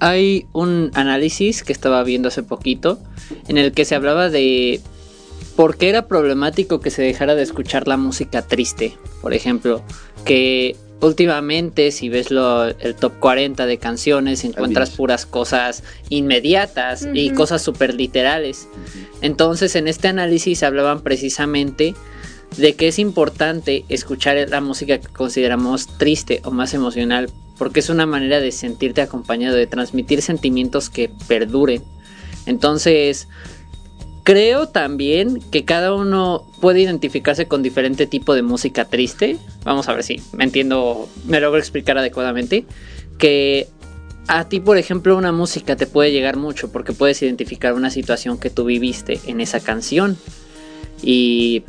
Hay 0.01 0.47
un 0.53 0.91
análisis 0.95 1.63
que 1.63 1.73
estaba 1.73 2.03
viendo 2.03 2.29
hace 2.29 2.43
poquito 2.43 2.99
en 3.49 3.59
el 3.59 3.73
que 3.73 3.85
se 3.85 3.95
hablaba 3.95 4.29
de 4.29 4.81
por 5.57 5.77
qué 5.77 5.89
era 5.89 6.09
problemático 6.09 6.81
que 6.81 6.91
se 6.91 7.03
dejara 7.03 7.35
de 7.35 7.43
escuchar 7.43 7.87
la 7.87 7.97
música 7.97 8.43
triste, 8.43 8.97
por 9.21 9.35
ejemplo, 9.35 9.83
que 10.25 10.77
últimamente 11.03 11.91
si 11.91 12.09
ves 12.09 12.31
lo, 12.31 12.65
el 12.65 12.95
top 12.95 13.19
40 13.19 13.67
de 13.67 13.79
canciones 13.79 14.45
encuentras 14.45 14.91
puras 14.91 15.27
cosas 15.27 15.83
inmediatas 16.09 17.07
y 17.13 17.31
cosas 17.31 17.61
súper 17.61 17.95
literales. 17.95 18.69
Entonces 19.21 19.77
en 19.77 19.89
este 19.89 20.09
análisis 20.09 20.63
hablaban 20.63 21.03
precisamente 21.03 21.95
de 22.57 22.75
que 22.75 22.89
es 22.89 22.99
importante 22.99 23.85
escuchar 23.89 24.37
la 24.49 24.61
música 24.61 24.99
que 24.99 25.09
consideramos 25.09 25.87
triste 25.99 26.41
o 26.45 26.51
más 26.51 26.73
emocional 26.73 27.31
porque 27.59 27.81
es 27.81 27.91
una 27.91 28.07
manera 28.07 28.41
de 28.41 28.53
sentirte 28.53 29.03
acompañado, 29.03 29.57
de 29.57 29.67
transmitir 29.67 30.23
sentimientos 30.23 30.89
que 30.89 31.11
perduren. 31.27 31.83
Entonces, 32.47 33.29
Creo 34.25 34.69
también 34.69 35.41
que 35.51 35.65
cada 35.65 35.95
uno 35.95 36.47
puede 36.61 36.81
identificarse 36.81 37.49
con 37.49 37.63
diferente 37.63 38.07
tipo 38.07 38.35
de 38.35 38.43
música 38.43 38.85
triste. 38.85 39.37
Vamos 39.65 39.89
a 39.89 39.95
ver 39.95 40.05
si 40.05 40.21
me 40.33 40.45
entiendo, 40.45 41.09
me 41.27 41.41
logro 41.41 41.59
explicar 41.59 41.99
adecuadamente. 41.99 42.65
Que 43.19 43.67
a 44.29 44.49
ti, 44.49 44.61
por 44.61 44.79
ejemplo, 44.79 45.17
una 45.17 45.33
música 45.33 45.75
te 45.75 45.87
puede 45.87 46.13
llegar 46.13 46.37
mucho 46.37 46.71
porque 46.71 46.93
puedes 46.93 47.21
identificar 47.23 47.75
una 47.75 47.91
situación 47.91 48.39
que 48.39 48.51
tú 48.51 48.65
viviste 48.65 49.21
en 49.27 49.41
esa 49.41 49.59
canción. 49.59 50.17
Y 51.03 51.65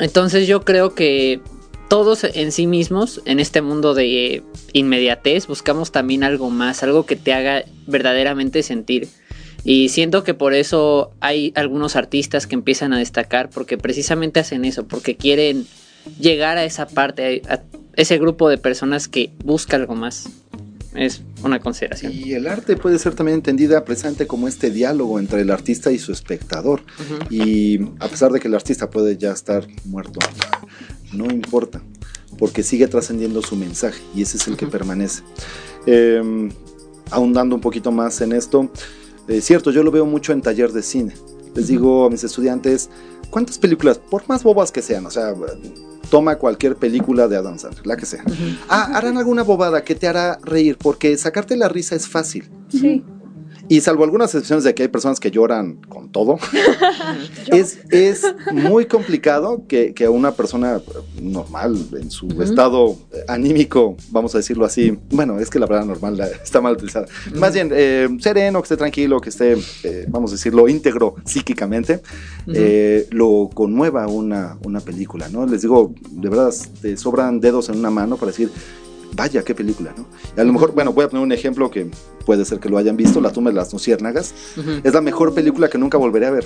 entonces 0.00 0.46
yo 0.46 0.62
creo 0.62 0.94
que 0.94 1.40
todos 1.88 2.24
en 2.24 2.52
sí 2.52 2.66
mismos, 2.66 3.20
en 3.26 3.38
este 3.38 3.60
mundo 3.60 3.94
de 3.94 4.42
inmediatez, 4.72 5.46
buscamos 5.46 5.92
también 5.92 6.24
algo 6.24 6.50
más, 6.50 6.82
algo 6.82 7.04
que 7.04 7.16
te 7.16 7.34
haga 7.34 7.64
verdaderamente 7.86 8.62
sentir. 8.62 9.08
Y 9.68 9.88
siento 9.88 10.22
que 10.22 10.32
por 10.32 10.54
eso 10.54 11.10
hay 11.18 11.52
algunos 11.56 11.96
artistas 11.96 12.46
que 12.46 12.54
empiezan 12.54 12.92
a 12.92 12.98
destacar 12.98 13.50
porque 13.50 13.76
precisamente 13.76 14.38
hacen 14.38 14.64
eso, 14.64 14.86
porque 14.86 15.16
quieren 15.16 15.66
llegar 16.20 16.56
a 16.56 16.64
esa 16.64 16.86
parte, 16.86 17.42
a 17.48 17.62
ese 17.96 18.16
grupo 18.18 18.48
de 18.48 18.58
personas 18.58 19.08
que 19.08 19.32
busca 19.44 19.74
algo 19.74 19.96
más. 19.96 20.28
Es 20.94 21.22
una 21.42 21.58
consideración. 21.58 22.12
Y 22.12 22.34
el 22.34 22.46
arte 22.46 22.76
puede 22.76 23.00
ser 23.00 23.16
también 23.16 23.38
entendida 23.38 23.84
precisamente 23.84 24.28
como 24.28 24.46
este 24.46 24.70
diálogo 24.70 25.18
entre 25.18 25.40
el 25.40 25.50
artista 25.50 25.90
y 25.90 25.98
su 25.98 26.12
espectador. 26.12 26.82
Y 27.28 27.80
a 27.98 28.06
pesar 28.06 28.30
de 28.30 28.38
que 28.38 28.46
el 28.46 28.54
artista 28.54 28.88
puede 28.88 29.16
ya 29.16 29.32
estar 29.32 29.66
muerto, 29.84 30.20
no 31.12 31.24
importa, 31.24 31.82
porque 32.38 32.62
sigue 32.62 32.86
trascendiendo 32.86 33.42
su 33.42 33.56
mensaje 33.56 34.00
y 34.14 34.22
ese 34.22 34.36
es 34.36 34.46
el 34.46 34.56
que 34.56 34.68
permanece. 34.68 35.24
Eh, 35.86 36.50
ahondando 37.10 37.56
un 37.56 37.60
poquito 37.60 37.90
más 37.90 38.20
en 38.20 38.32
esto, 38.32 38.70
es 39.28 39.44
cierto, 39.44 39.70
yo 39.70 39.82
lo 39.82 39.90
veo 39.90 40.06
mucho 40.06 40.32
en 40.32 40.42
taller 40.42 40.72
de 40.72 40.82
cine. 40.82 41.14
Les 41.54 41.68
digo 41.68 42.04
a 42.04 42.10
mis 42.10 42.22
estudiantes, 42.22 42.90
¿cuántas 43.30 43.58
películas, 43.58 43.98
por 43.98 44.28
más 44.28 44.42
bobas 44.42 44.70
que 44.70 44.82
sean, 44.82 45.06
o 45.06 45.10
sea, 45.10 45.34
toma 46.10 46.36
cualquier 46.36 46.76
película 46.76 47.28
de 47.28 47.36
Adam 47.36 47.58
Sandler, 47.58 47.86
la 47.86 47.96
que 47.96 48.06
sea. 48.06 48.22
Ah, 48.68 48.90
harán 48.94 49.16
alguna 49.16 49.42
bobada 49.42 49.82
que 49.82 49.94
te 49.94 50.06
hará 50.06 50.38
reír, 50.42 50.76
porque 50.78 51.16
sacarte 51.16 51.56
la 51.56 51.68
risa 51.68 51.96
es 51.96 52.08
fácil. 52.08 52.48
Sí. 52.68 53.02
Y 53.68 53.80
salvo 53.80 54.04
algunas 54.04 54.34
excepciones 54.34 54.64
de 54.64 54.74
que 54.74 54.84
hay 54.84 54.88
personas 54.88 55.20
que 55.20 55.30
lloran 55.30 55.76
con 55.88 56.10
todo, 56.10 56.38
es, 57.48 57.78
es, 57.90 58.22
muy 58.52 58.86
complicado 58.86 59.62
que, 59.66 59.92
que, 59.94 60.08
una 60.08 60.32
persona 60.32 60.80
normal, 61.20 61.76
en 61.92 62.10
su 62.10 62.42
estado 62.42 62.96
anímico, 63.28 63.96
vamos 64.10 64.34
a 64.34 64.38
decirlo 64.38 64.64
así, 64.64 64.98
bueno, 65.10 65.38
es 65.38 65.50
que 65.50 65.58
la 65.58 65.66
palabra 65.66 65.86
normal 65.86 66.20
está 66.42 66.60
mal 66.60 66.74
utilizada, 66.74 67.06
más 67.34 67.54
bien 67.54 67.70
eh, 67.72 68.08
sereno, 68.20 68.60
que 68.60 68.66
esté 68.66 68.76
tranquilo, 68.76 69.20
que 69.20 69.30
esté, 69.30 69.56
eh, 69.84 70.06
vamos 70.08 70.30
a 70.30 70.34
decirlo, 70.34 70.68
íntegro 70.68 71.16
psíquicamente, 71.24 72.00
eh, 72.46 73.06
lo 73.10 73.50
conmueva 73.52 74.06
una, 74.06 74.58
una 74.64 74.80
película, 74.80 75.28
¿no? 75.28 75.46
Les 75.46 75.62
digo, 75.62 75.94
de 76.10 76.28
verdad, 76.28 76.54
te 76.80 76.96
sobran 76.96 77.40
dedos 77.40 77.68
en 77.68 77.78
una 77.78 77.90
mano 77.90 78.16
para 78.16 78.30
decir, 78.30 78.50
vaya, 79.14 79.42
qué 79.42 79.54
película, 79.54 79.94
¿no? 79.96 80.06
a 80.36 80.44
lo 80.44 80.52
mejor, 80.52 80.72
bueno, 80.72 80.92
voy 80.92 81.04
a 81.04 81.08
poner 81.08 81.24
un 81.24 81.32
ejemplo 81.32 81.70
que 81.70 81.90
puede 82.24 82.44
ser 82.44 82.58
que 82.58 82.68
lo 82.68 82.76
hayan 82.78 82.96
visto, 82.96 83.20
La 83.20 83.30
tumba 83.30 83.50
de 83.50 83.56
las 83.56 83.72
luciérnagas. 83.72 84.34
Es 84.82 84.92
la 84.92 85.00
mejor 85.00 85.32
película 85.32 85.68
que 85.68 85.78
nunca 85.78 85.96
volveré 85.96 86.26
a 86.26 86.30
ver. 86.30 86.44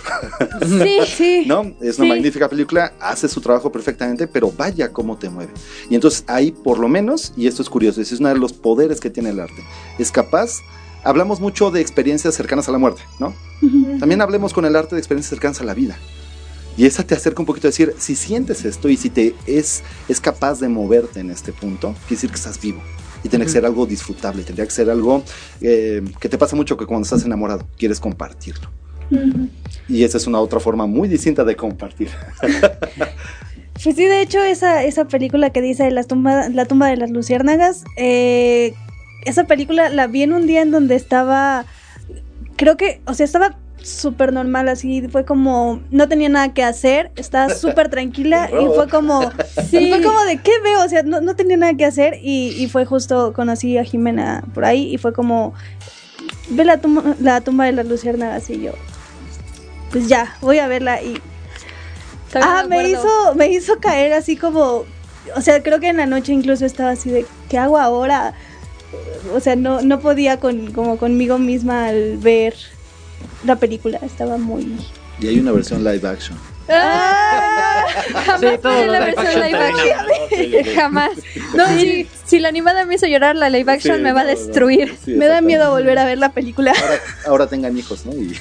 Sí, 0.66 0.98
sí. 1.06 1.44
¿No? 1.46 1.72
Es 1.80 1.98
una 1.98 2.08
magnífica 2.08 2.48
película, 2.48 2.92
hace 3.00 3.28
su 3.28 3.40
trabajo 3.40 3.72
perfectamente, 3.72 4.26
pero 4.26 4.52
vaya 4.56 4.92
cómo 4.92 5.16
te 5.16 5.28
mueve. 5.28 5.52
Y 5.88 5.94
entonces 5.94 6.24
ahí, 6.26 6.52
por 6.52 6.78
lo 6.78 6.88
menos, 6.88 7.32
y 7.36 7.46
esto 7.46 7.62
es 7.62 7.70
curioso, 7.70 8.00
es 8.00 8.12
uno 8.12 8.28
de 8.28 8.36
los 8.36 8.52
poderes 8.52 9.00
que 9.00 9.10
tiene 9.10 9.30
el 9.30 9.40
arte, 9.40 9.62
es 9.98 10.12
capaz 10.12 10.60
hablamos 11.02 11.40
mucho 11.40 11.70
de 11.70 11.80
experiencias 11.80 12.34
cercanas 12.34 12.68
a 12.68 12.72
la 12.72 12.78
muerte, 12.78 13.02
¿no? 13.18 13.34
También 13.98 14.20
hablemos 14.20 14.52
con 14.52 14.64
el 14.64 14.76
arte 14.76 14.94
de 14.94 15.00
experiencias 15.00 15.30
cercanas 15.30 15.60
a 15.60 15.64
la 15.64 15.74
vida. 15.74 15.98
Y 16.80 16.86
esa 16.86 17.02
te 17.02 17.14
acerca 17.14 17.42
un 17.42 17.46
poquito 17.46 17.66
a 17.66 17.70
decir, 17.72 17.94
si 17.98 18.16
sientes 18.16 18.64
esto 18.64 18.88
y 18.88 18.96
si 18.96 19.10
te 19.10 19.34
es, 19.46 19.82
es 20.08 20.18
capaz 20.18 20.60
de 20.60 20.68
moverte 20.70 21.20
en 21.20 21.28
este 21.28 21.52
punto, 21.52 21.88
quiere 22.08 22.16
decir 22.16 22.30
que 22.30 22.36
estás 22.36 22.58
vivo. 22.58 22.80
Y 23.22 23.28
tiene 23.28 23.44
que 23.44 23.50
ser 23.50 23.66
algo 23.66 23.84
disfrutable, 23.84 24.44
tendría 24.44 24.64
que 24.64 24.70
ser 24.70 24.88
algo 24.88 25.22
eh, 25.60 26.02
que 26.18 26.30
te 26.30 26.38
pasa 26.38 26.56
mucho 26.56 26.78
que 26.78 26.86
cuando 26.86 27.04
estás 27.04 27.22
enamorado 27.26 27.66
quieres 27.76 28.00
compartirlo. 28.00 28.70
Y 29.90 30.04
esa 30.04 30.16
es 30.16 30.26
una 30.26 30.40
otra 30.40 30.58
forma 30.58 30.86
muy 30.86 31.06
distinta 31.06 31.44
de 31.44 31.54
compartir. 31.54 32.08
Pues 33.82 33.96
sí, 33.96 34.04
de 34.04 34.20
hecho, 34.20 34.42
esa, 34.42 34.84
esa 34.84 35.06
película 35.06 35.50
que 35.50 35.62
dice 35.62 35.90
La 35.90 36.04
tumba, 36.04 36.50
la 36.50 36.66
tumba 36.66 36.88
de 36.88 36.98
las 36.98 37.10
luciérnagas, 37.10 37.84
eh, 37.96 38.74
esa 39.24 39.44
película 39.44 39.88
la 39.88 40.06
vi 40.06 40.22
en 40.22 40.34
un 40.34 40.46
día 40.46 40.60
en 40.60 40.70
donde 40.70 40.96
estaba, 40.96 41.64
creo 42.56 42.76
que, 42.76 43.00
o 43.06 43.14
sea, 43.14 43.24
estaba 43.24 43.56
súper 43.82 44.32
normal, 44.32 44.68
así 44.68 45.06
fue 45.08 45.24
como, 45.24 45.80
no 45.90 46.08
tenía 46.08 46.28
nada 46.28 46.52
que 46.52 46.62
hacer, 46.62 47.10
estaba 47.16 47.48
súper 47.54 47.88
tranquila 47.88 48.50
y 48.50 48.66
fue 48.74 48.88
como, 48.88 49.22
sí. 49.70 49.90
fue 49.90 50.02
como 50.02 50.20
de, 50.24 50.38
¿qué 50.38 50.52
veo? 50.62 50.84
O 50.84 50.88
sea, 50.88 51.02
no, 51.02 51.20
no 51.20 51.36
tenía 51.36 51.56
nada 51.56 51.74
que 51.74 51.84
hacer 51.84 52.18
y, 52.22 52.54
y, 52.58 52.68
fue 52.68 52.84
justo, 52.84 53.32
conocí 53.32 53.78
a 53.78 53.84
Jimena 53.84 54.44
por 54.54 54.64
ahí 54.64 54.94
y 54.94 54.98
fue 54.98 55.12
como, 55.12 55.54
ve 56.50 56.64
la 56.64 56.78
tumba, 56.78 57.14
la 57.20 57.40
tumba 57.40 57.66
de 57.66 57.72
la 57.72 57.82
luciérnagas 57.82 58.42
así 58.42 58.60
yo, 58.60 58.72
pues 59.90 60.08
ya, 60.08 60.36
voy 60.40 60.58
a 60.58 60.68
verla 60.68 61.02
y... 61.02 61.20
Ah, 62.32 62.64
me 62.68 62.88
hizo, 62.88 63.34
me 63.34 63.48
hizo 63.48 63.80
caer 63.80 64.12
así 64.12 64.36
como, 64.36 64.84
o 65.34 65.40
sea, 65.40 65.64
creo 65.64 65.80
que 65.80 65.88
en 65.88 65.96
la 65.96 66.06
noche 66.06 66.32
incluso 66.32 66.64
estaba 66.64 66.90
así 66.90 67.10
de, 67.10 67.26
¿qué 67.48 67.58
hago 67.58 67.76
ahora? 67.76 68.34
O 69.34 69.40
sea, 69.40 69.56
no, 69.56 69.82
no 69.82 69.98
podía 69.98 70.38
con, 70.38 70.72
como 70.72 70.96
conmigo 70.96 71.38
misma 71.38 71.86
al 71.86 72.18
ver 72.18 72.54
la 73.44 73.56
película 73.56 73.98
estaba 74.02 74.36
muy... 74.36 74.76
Y 75.20 75.28
hay 75.28 75.38
una 75.38 75.52
versión 75.52 75.84
live 75.84 76.06
action. 76.08 76.38
Ah, 76.68 77.84
jamás 78.26 78.40
sí, 78.40 78.46
la 78.62 79.00
versión 79.00 79.34
live 79.42 79.58
action. 79.58 80.74
jamás. 80.76 81.10
No, 81.54 81.66
si, 81.68 82.08
si, 82.30 82.40
la 82.40 82.48
animada 82.48 82.84
me 82.86 82.94
hizo 82.94 83.06
llorar, 83.06 83.36
la 83.36 83.50
live 83.50 83.70
action 83.72 84.02
me 84.02 84.12
va 84.12 84.22
a 84.22 84.24
destruir. 84.24 84.94
me 85.06 85.26
da 85.26 85.40
miedo 85.40 85.70
volver 85.70 85.98
a 85.98 86.04
ver 86.04 86.18
la 86.18 86.32
película. 86.32 86.72
Ahora, 87.26 87.46
tengan 87.46 87.76
hijos, 87.76 88.06
¿no? 88.06 88.12
Y, 88.12 88.34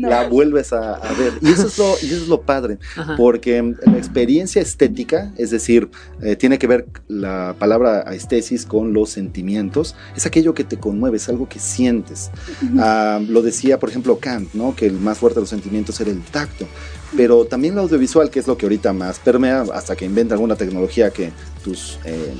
la 0.00 0.28
vuelves 0.28 0.72
a, 0.72 0.98
ver. 1.18 1.34
Y 1.40 1.50
eso 1.50 1.66
es 1.66 1.78
lo, 1.78 1.94
y 2.02 2.06
eso 2.06 2.22
es 2.22 2.28
lo 2.28 2.42
padre, 2.42 2.78
porque 3.16 3.74
la 3.84 3.96
experiencia 3.96 4.60
estética, 4.62 5.32
es 5.36 5.50
decir, 5.50 5.90
eh, 6.22 6.36
tiene 6.36 6.58
que 6.58 6.66
ver 6.66 6.86
la 7.08 7.54
palabra 7.58 8.00
estesis 8.14 8.66
con 8.66 8.92
los 8.92 9.10
sentimientos, 9.10 9.94
es 10.16 10.26
aquello 10.26 10.54
que 10.54 10.64
te 10.64 10.78
conmueve, 10.78 11.16
es 11.16 11.28
algo 11.28 11.48
que 11.48 11.58
sientes. 11.58 12.30
Ah, 12.78 13.20
lo 13.26 13.42
decía, 13.42 13.78
por 13.78 13.90
ejemplo, 13.90 14.18
Kant, 14.18 14.54
¿no? 14.54 14.74
Que 14.74 14.86
el 14.86 14.94
más 14.94 15.18
fuerte 15.18 15.36
de 15.36 15.42
los 15.42 15.50
sentimientos 15.50 16.00
era 16.00 16.10
el 16.10 16.22
tacto 16.22 16.66
pero 17.16 17.44
también 17.44 17.74
el 17.74 17.80
audiovisual, 17.80 18.30
que 18.30 18.40
es 18.40 18.46
lo 18.46 18.56
que 18.56 18.66
ahorita 18.66 18.92
más 18.92 19.18
permea, 19.18 19.64
hasta 19.72 19.96
que 19.96 20.04
inventa 20.04 20.34
alguna 20.34 20.56
tecnología 20.56 21.10
que 21.10 21.32
tus 21.66 21.98
eh, 22.04 22.32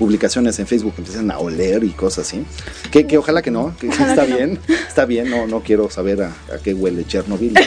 publicaciones 0.00 0.58
en 0.58 0.66
Facebook 0.66 0.94
empiecen 0.98 1.30
a 1.30 1.38
oler 1.38 1.84
y 1.84 1.90
cosas 1.90 2.26
así. 2.26 2.44
Que, 2.90 3.06
que 3.06 3.16
ojalá 3.16 3.40
que 3.40 3.52
no, 3.52 3.76
que, 3.78 3.86
está 3.86 4.24
bien, 4.24 4.58
está 4.88 5.04
bien, 5.04 5.30
no, 5.30 5.46
no 5.46 5.62
quiero 5.62 5.88
saber 5.90 6.22
a, 6.22 6.34
qué 6.64 6.74
huele 6.74 7.06
Chernobyl. 7.06 7.54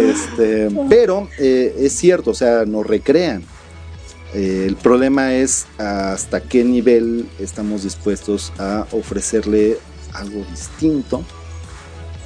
Este, 0.00 0.68
pero 0.88 1.28
eh, 1.38 1.74
es 1.78 1.92
cierto, 1.92 2.30
o 2.30 2.34
sea, 2.34 2.64
nos 2.64 2.86
recrean 2.86 3.42
Eh, 4.34 4.64
el 4.66 4.76
problema 4.76 5.34
es 5.34 5.66
hasta 5.78 6.40
qué 6.40 6.62
nivel 6.62 7.26
estamos 7.38 7.82
dispuestos 7.82 8.52
a 8.58 8.86
ofrecerle 8.92 9.78
algo 10.12 10.44
distinto 10.50 11.24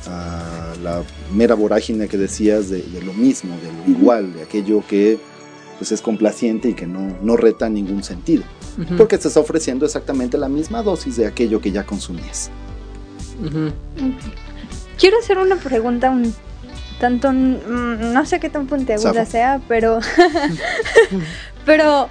a 0.06 0.74
la 0.82 1.04
mera 1.32 1.54
vorágine 1.54 2.08
que 2.08 2.18
decías 2.18 2.70
de, 2.70 2.84
lo 3.04 3.12
mismo, 3.12 3.56
de 3.62 3.70
lo 3.72 3.98
igual, 3.98 4.32
de 4.34 4.42
aquello 4.42 4.82
que 4.88 5.18
pues, 5.82 5.90
es 5.90 6.00
complaciente 6.00 6.68
y 6.68 6.74
que 6.74 6.86
no, 6.86 7.18
no 7.22 7.36
reta 7.36 7.68
ningún 7.68 8.04
sentido. 8.04 8.44
Porque 8.96 9.18
te 9.18 9.26
está 9.26 9.40
ofreciendo 9.40 9.84
exactamente 9.84 10.38
la 10.38 10.48
misma 10.48 10.80
dosis 10.80 11.16
de 11.16 11.26
aquello 11.26 11.60
que 11.60 11.72
ya 11.72 11.82
consumías. 11.82 12.52
Quiero 14.96 15.18
hacer 15.18 15.38
una 15.38 15.56
pregunta 15.56 16.08
un 16.10 16.32
tanto, 17.00 17.32
mm, 17.32 18.12
no 18.12 18.24
sé 18.26 18.38
qué 18.38 18.48
tan 18.48 18.68
puntiaguda 18.68 19.26
sea, 19.26 19.60
pero, 19.66 19.98
pero 21.66 22.08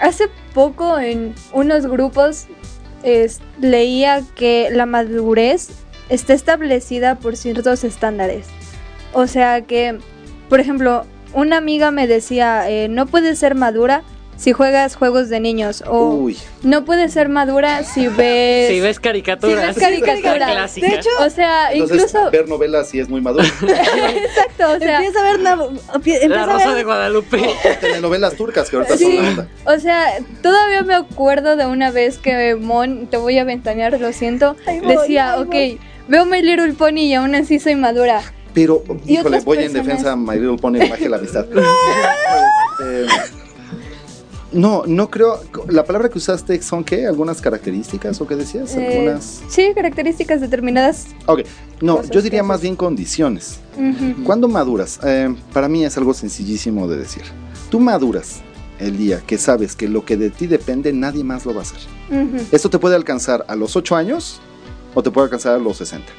hace 0.00 0.24
poco 0.52 0.98
en 0.98 1.32
unos 1.52 1.86
grupos 1.86 2.46
leía 3.60 4.24
que 4.34 4.68
la 4.72 4.84
madurez 4.84 5.68
está 6.08 6.34
establecida 6.34 7.20
por 7.20 7.36
ciertos 7.36 7.84
estándares. 7.84 8.48
O 9.12 9.28
sea 9.28 9.60
que, 9.60 9.96
por 10.48 10.58
ejemplo, 10.58 11.06
una 11.36 11.58
amiga 11.58 11.90
me 11.90 12.06
decía, 12.06 12.68
eh, 12.68 12.88
no 12.88 13.06
puedes 13.06 13.38
ser 13.38 13.54
madura 13.54 14.02
si 14.36 14.52
juegas 14.52 14.96
juegos 14.96 15.28
de 15.28 15.40
niños 15.40 15.82
o 15.86 16.28
no 16.62 16.84
puedes 16.84 17.12
ser 17.12 17.30
madura 17.30 17.84
si 17.84 18.08
ves 18.08 18.68
si 18.70 18.80
ves 18.80 19.00
caricaturas. 19.00 19.74
si 19.74 19.80
ves 19.80 20.02
caricaturas 20.02 20.74
de 20.74 20.88
hecho 20.88 21.08
o 21.20 21.30
sea 21.30 21.74
incluso 21.74 22.30
ver 22.30 22.46
novelas 22.46 22.90
sí 22.90 22.98
es 22.98 23.08
muy 23.08 23.22
maduro. 23.22 23.46
Exacto 23.62 24.72
o 24.72 24.78
sea 24.78 24.98
empieza 24.98 25.20
a 25.20 25.32
ver 25.32 25.40
la 25.40 26.46
Rosa 26.46 26.74
de 26.74 26.84
Guadalupe. 26.84 27.42
Telenovelas 27.80 28.34
turcas 28.34 28.68
que 28.68 28.76
ahorita 28.76 28.98
sí, 28.98 29.16
son 29.34 29.48
o 29.64 29.78
sea 29.78 30.06
todavía 30.42 30.82
me 30.82 30.94
acuerdo 30.94 31.56
de 31.56 31.64
una 31.64 31.90
vez 31.90 32.18
que 32.18 32.56
Mon 32.56 33.06
te 33.06 33.16
voy 33.16 33.38
a 33.38 33.44
ventanear 33.44 33.98
lo 33.98 34.12
siento 34.12 34.54
decía 34.86 35.38
ok 35.40 35.80
veo 36.08 36.26
My 36.26 36.42
Little 36.42 36.74
Pony 36.74 37.06
y 37.06 37.14
aún 37.14 37.34
así 37.34 37.58
soy 37.58 37.74
madura 37.74 38.20
pero, 38.56 38.82
híjole, 39.06 39.40
voy 39.40 39.58
en 39.58 39.72
defensa 39.74 40.08
de 40.08 40.16
My 40.16 40.36
Little 40.36 40.56
Pony, 40.56 40.78
magia 40.88 41.10
la 41.10 41.18
amistad. 41.18 41.44
este, 42.80 43.36
no, 44.50 44.84
no 44.86 45.10
creo. 45.10 45.40
La 45.68 45.84
palabra 45.84 46.08
que 46.08 46.16
usaste 46.16 46.62
son 46.62 46.82
qué? 46.82 47.06
¿Algunas 47.06 47.42
características 47.42 48.18
o 48.18 48.26
qué 48.26 48.34
decías? 48.34 48.74
Eh, 48.74 49.00
¿Algunas? 49.00 49.42
sí, 49.50 49.72
características 49.74 50.40
determinadas. 50.40 51.08
Ok, 51.26 51.40
no, 51.82 52.02
yo 52.04 52.22
diría 52.22 52.42
más 52.42 52.62
bien 52.62 52.76
condiciones. 52.76 53.60
¿Cuándo 54.24 54.48
maduras? 54.48 55.00
Eh, 55.04 55.36
para 55.52 55.68
mí 55.68 55.84
es 55.84 55.98
algo 55.98 56.14
sencillísimo 56.14 56.88
de 56.88 56.96
decir. 56.96 57.24
Tú 57.68 57.78
maduras 57.78 58.40
el 58.78 58.96
día 58.96 59.20
que 59.26 59.36
sabes 59.36 59.76
que 59.76 59.86
lo 59.86 60.06
que 60.06 60.16
de 60.16 60.30
ti 60.30 60.46
depende 60.46 60.94
nadie 60.94 61.24
más 61.24 61.44
lo 61.44 61.52
va 61.52 61.60
a 61.60 61.62
hacer. 61.64 61.80
Esto 62.52 62.70
te 62.70 62.78
puede 62.78 62.96
alcanzar 62.96 63.44
a 63.48 63.54
los 63.54 63.76
8 63.76 63.96
años 63.96 64.40
o 64.94 65.02
te 65.02 65.10
puede 65.10 65.26
alcanzar 65.26 65.56
a 65.56 65.58
los 65.58 65.76
60. 65.76 66.10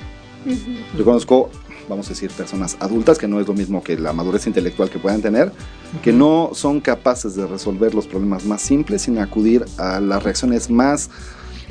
Yo 0.95 1.03
conozco 1.03 1.49
vamos 1.87 2.07
a 2.07 2.09
decir, 2.09 2.29
personas 2.31 2.77
adultas, 2.79 3.17
que 3.17 3.27
no 3.27 3.39
es 3.39 3.47
lo 3.47 3.53
mismo 3.53 3.83
que 3.83 3.97
la 3.97 4.13
madurez 4.13 4.47
intelectual 4.47 4.89
que 4.89 4.99
puedan 4.99 5.21
tener, 5.21 5.51
que 6.03 6.11
no 6.13 6.51
son 6.53 6.81
capaces 6.81 7.35
de 7.35 7.47
resolver 7.47 7.95
los 7.95 8.07
problemas 8.07 8.45
más 8.45 8.61
simples 8.61 9.03
sin 9.03 9.17
acudir 9.19 9.65
a 9.77 9.99
las 9.99 10.23
reacciones 10.23 10.69
más, 10.69 11.09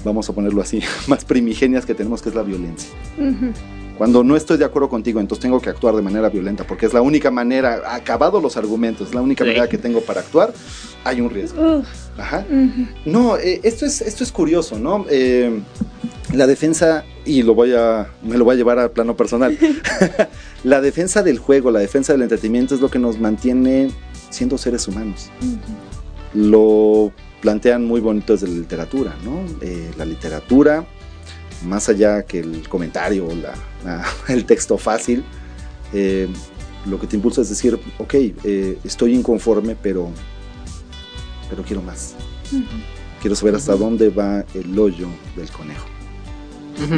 vamos 0.05 0.29
a 0.29 0.33
ponerlo 0.33 0.63
así, 0.63 0.83
más 1.07 1.25
primigenias 1.25 1.87
que 1.87 1.95
tenemos, 1.95 2.23
que 2.23 2.31
es 2.31 2.35
la 2.35 2.43
violencia. 2.43 2.91
Cuando 3.99 4.23
no 4.23 4.37
estoy 4.37 4.59
de 4.59 4.65
acuerdo 4.65 4.91
contigo, 4.91 5.21
entonces 5.21 5.43
tengo 5.43 5.61
que 5.61 5.71
actuar 5.71 5.97
de 5.97 6.03
manera 6.03 6.29
violenta, 6.29 6.65
porque 6.65 6.85
es 6.85 6.93
la 6.93 7.01
única 7.01 7.31
manera, 7.31 7.83
acabado 7.95 8.41
los 8.41 8.57
argumentos, 8.59 9.09
es 9.09 9.15
la 9.15 9.23
única 9.23 9.45
manera 9.45 9.69
que 9.69 9.79
tengo 9.79 10.03
para 10.03 10.21
actuar, 10.21 10.53
hay 11.03 11.21
un 11.21 11.31
riesgo. 11.31 11.83
Ajá. 12.19 12.45
No, 13.07 13.39
eh, 13.39 13.61
esto, 13.63 13.87
es, 13.87 14.03
esto 14.03 14.23
es 14.23 14.33
curioso, 14.33 14.79
¿no? 14.79 15.07
Eh, 15.09 15.61
la 16.33 16.47
defensa, 16.47 17.05
y 17.25 17.43
lo 17.43 17.55
voy 17.55 17.73
a, 17.75 18.11
me 18.23 18.37
lo 18.37 18.45
voy 18.45 18.55
a 18.55 18.57
llevar 18.57 18.79
al 18.79 18.91
plano 18.91 19.17
personal, 19.17 19.57
la 20.65 20.81
defensa 20.81 21.23
del 21.23 21.39
juego, 21.39 21.71
la 21.71 21.81
defensa 21.81 22.13
del 22.13 22.23
entretenimiento 22.23 22.75
es 22.75 22.81
lo 22.81 22.91
que 22.91 22.99
nos 22.99 23.19
mantiene 23.19 23.91
siendo 24.31 24.59
seres 24.59 24.89
humanos. 24.89 25.31
Lo 26.35 27.13
plantean 27.41 27.85
muy 27.85 28.01
bonito 28.01 28.33
desde 28.33 28.49
la 28.49 28.55
literatura, 28.55 29.17
¿no? 29.25 29.41
Eh, 29.61 29.91
la 29.97 30.05
literatura, 30.05 30.85
más 31.65 31.89
allá 31.89 32.23
que 32.25 32.41
el 32.41 32.69
comentario, 32.69 33.29
la, 33.85 34.05
el 34.29 34.45
texto 34.45 34.77
fácil, 34.79 35.25
eh, 35.93 36.29
lo 36.87 37.01
que 37.01 37.07
te 37.07 37.17
impulsa 37.17 37.43
es 37.43 37.49
decir, 37.49 37.79
ok, 37.99 38.15
eh, 38.15 38.79
estoy 38.85 39.15
inconforme, 39.15 39.77
pero, 39.81 40.11
pero 41.49 41.63
quiero 41.63 41.83
más. 41.83 42.15
Quiero 43.21 43.35
saber 43.35 43.55
hasta 43.55 43.75
dónde 43.75 44.09
va 44.09 44.45
el 44.55 44.79
hoyo 44.79 45.09
del 45.37 45.51
conejo 45.51 45.96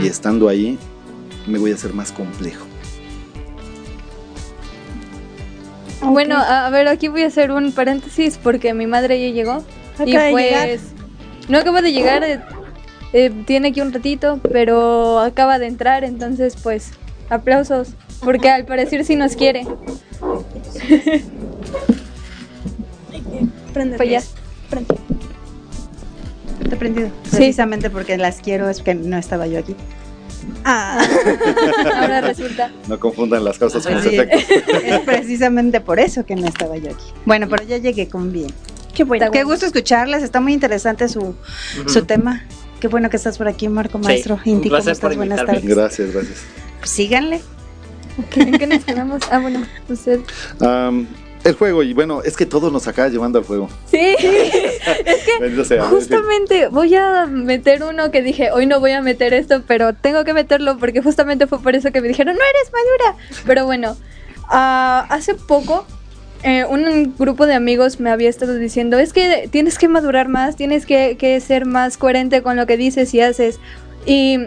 y 0.02 0.06
estando 0.06 0.48
ahí 0.48 0.78
me 1.46 1.58
voy 1.58 1.72
a 1.72 1.74
hacer 1.74 1.92
más 1.94 2.12
complejo. 2.12 2.66
Bueno, 6.02 6.36
a 6.36 6.70
ver, 6.70 6.88
aquí 6.88 7.08
voy 7.08 7.22
a 7.22 7.26
hacer 7.26 7.50
un 7.50 7.72
paréntesis 7.72 8.38
porque 8.42 8.72
mi 8.74 8.86
madre 8.86 9.20
ya 9.20 9.34
llegó. 9.34 9.64
y 10.04 10.16
pues 10.30 10.80
no 11.48 11.58
acaba 11.58 11.82
de 11.82 11.92
llegar, 11.92 12.22
eh, 12.22 12.40
eh, 13.12 13.30
tiene 13.46 13.68
aquí 13.68 13.80
un 13.80 13.92
ratito, 13.92 14.38
pero 14.52 15.18
acaba 15.18 15.58
de 15.58 15.66
entrar, 15.66 16.04
entonces 16.04 16.56
pues 16.62 16.92
aplausos, 17.30 17.88
porque 18.20 18.50
al 18.50 18.64
parecer 18.64 19.04
sí 19.04 19.16
nos 19.16 19.34
quiere. 19.34 19.66
Prende. 23.72 23.96
Pues 23.96 24.10
ya. 24.10 24.22
Prende. 24.70 24.94
Te 26.62 26.74
he 26.74 26.78
prendido. 26.78 27.10
Precisamente 27.30 27.90
porque 27.90 28.16
las 28.16 28.40
quiero, 28.40 28.68
es 28.68 28.82
que 28.82 28.94
no 28.94 29.16
estaba 29.16 29.46
yo 29.46 29.58
aquí. 29.58 29.74
Ah, 30.64 31.06
ahora 31.96 32.20
resulta. 32.20 32.70
No 32.88 32.98
confundan 32.98 33.44
las 33.44 33.58
cosas 33.58 33.84
con 33.84 33.94
los 33.94 34.06
efectos. 34.06 34.42
Es 34.84 35.00
precisamente 35.00 35.80
por 35.80 35.98
eso 36.00 36.24
que 36.24 36.34
no 36.36 36.46
estaba 36.46 36.76
yo 36.76 36.90
aquí. 36.90 37.04
Bueno, 37.24 37.48
pero 37.48 37.64
ya 37.64 37.78
llegué 37.78 38.08
con 38.08 38.32
bien. 38.32 38.50
Qué 38.94 39.04
bueno. 39.04 39.30
Qué 39.30 39.44
gusto 39.44 39.66
escucharles, 39.66 40.22
está 40.22 40.40
muy 40.40 40.52
interesante 40.52 41.08
su, 41.08 41.34
su 41.86 42.04
tema. 42.04 42.44
Qué 42.80 42.88
bueno 42.88 43.10
que 43.10 43.16
estás 43.16 43.38
por 43.38 43.48
aquí, 43.48 43.68
Marco 43.68 43.98
Maestro. 43.98 44.38
Sí, 44.42 44.50
Inti, 44.50 44.68
¿cómo 44.68 44.78
estás? 44.88 45.16
Buenas 45.16 45.44
tardes. 45.44 45.64
Gracias, 45.64 46.12
gracias. 46.12 46.38
Pues 46.78 46.90
síganle. 46.90 47.40
¿En 48.36 48.58
qué 48.58 48.66
nos 48.66 48.84
quedamos? 48.84 49.22
Ah, 49.30 49.38
bueno, 49.38 49.64
usted. 49.88 50.20
Um, 50.60 51.06
el 51.44 51.54
juego, 51.54 51.82
y 51.82 51.94
bueno, 51.94 52.22
es 52.22 52.36
que 52.36 52.46
todo 52.46 52.70
nos 52.70 52.88
acaba 52.88 53.08
llevando 53.08 53.38
al 53.38 53.44
juego. 53.44 53.68
Sí, 53.90 53.98
es 54.18 55.24
que 55.24 55.80
justamente 55.80 56.68
voy 56.68 56.94
a 56.94 57.26
meter 57.26 57.82
uno 57.84 58.10
que 58.10 58.22
dije, 58.22 58.50
hoy 58.50 58.66
no 58.66 58.80
voy 58.80 58.92
a 58.92 59.02
meter 59.02 59.34
esto, 59.34 59.62
pero 59.66 59.94
tengo 59.94 60.24
que 60.24 60.34
meterlo 60.34 60.78
porque 60.78 61.00
justamente 61.00 61.46
fue 61.46 61.60
por 61.60 61.74
eso 61.74 61.92
que 61.92 62.00
me 62.00 62.08
dijeron, 62.08 62.36
no 62.36 62.42
eres 62.42 62.72
madura. 62.72 63.24
Pero 63.46 63.64
bueno, 63.66 63.96
uh, 64.50 65.06
hace 65.08 65.34
poco 65.34 65.86
eh, 66.42 66.64
un 66.64 67.14
grupo 67.18 67.46
de 67.46 67.54
amigos 67.54 68.00
me 68.00 68.10
había 68.10 68.28
estado 68.28 68.54
diciendo, 68.56 68.98
es 68.98 69.12
que 69.12 69.48
tienes 69.50 69.78
que 69.78 69.88
madurar 69.88 70.28
más, 70.28 70.56
tienes 70.56 70.86
que, 70.86 71.16
que 71.16 71.40
ser 71.40 71.66
más 71.66 71.96
coherente 71.96 72.42
con 72.42 72.56
lo 72.56 72.66
que 72.66 72.76
dices 72.76 73.14
y 73.14 73.20
haces. 73.20 73.60
Y 74.06 74.38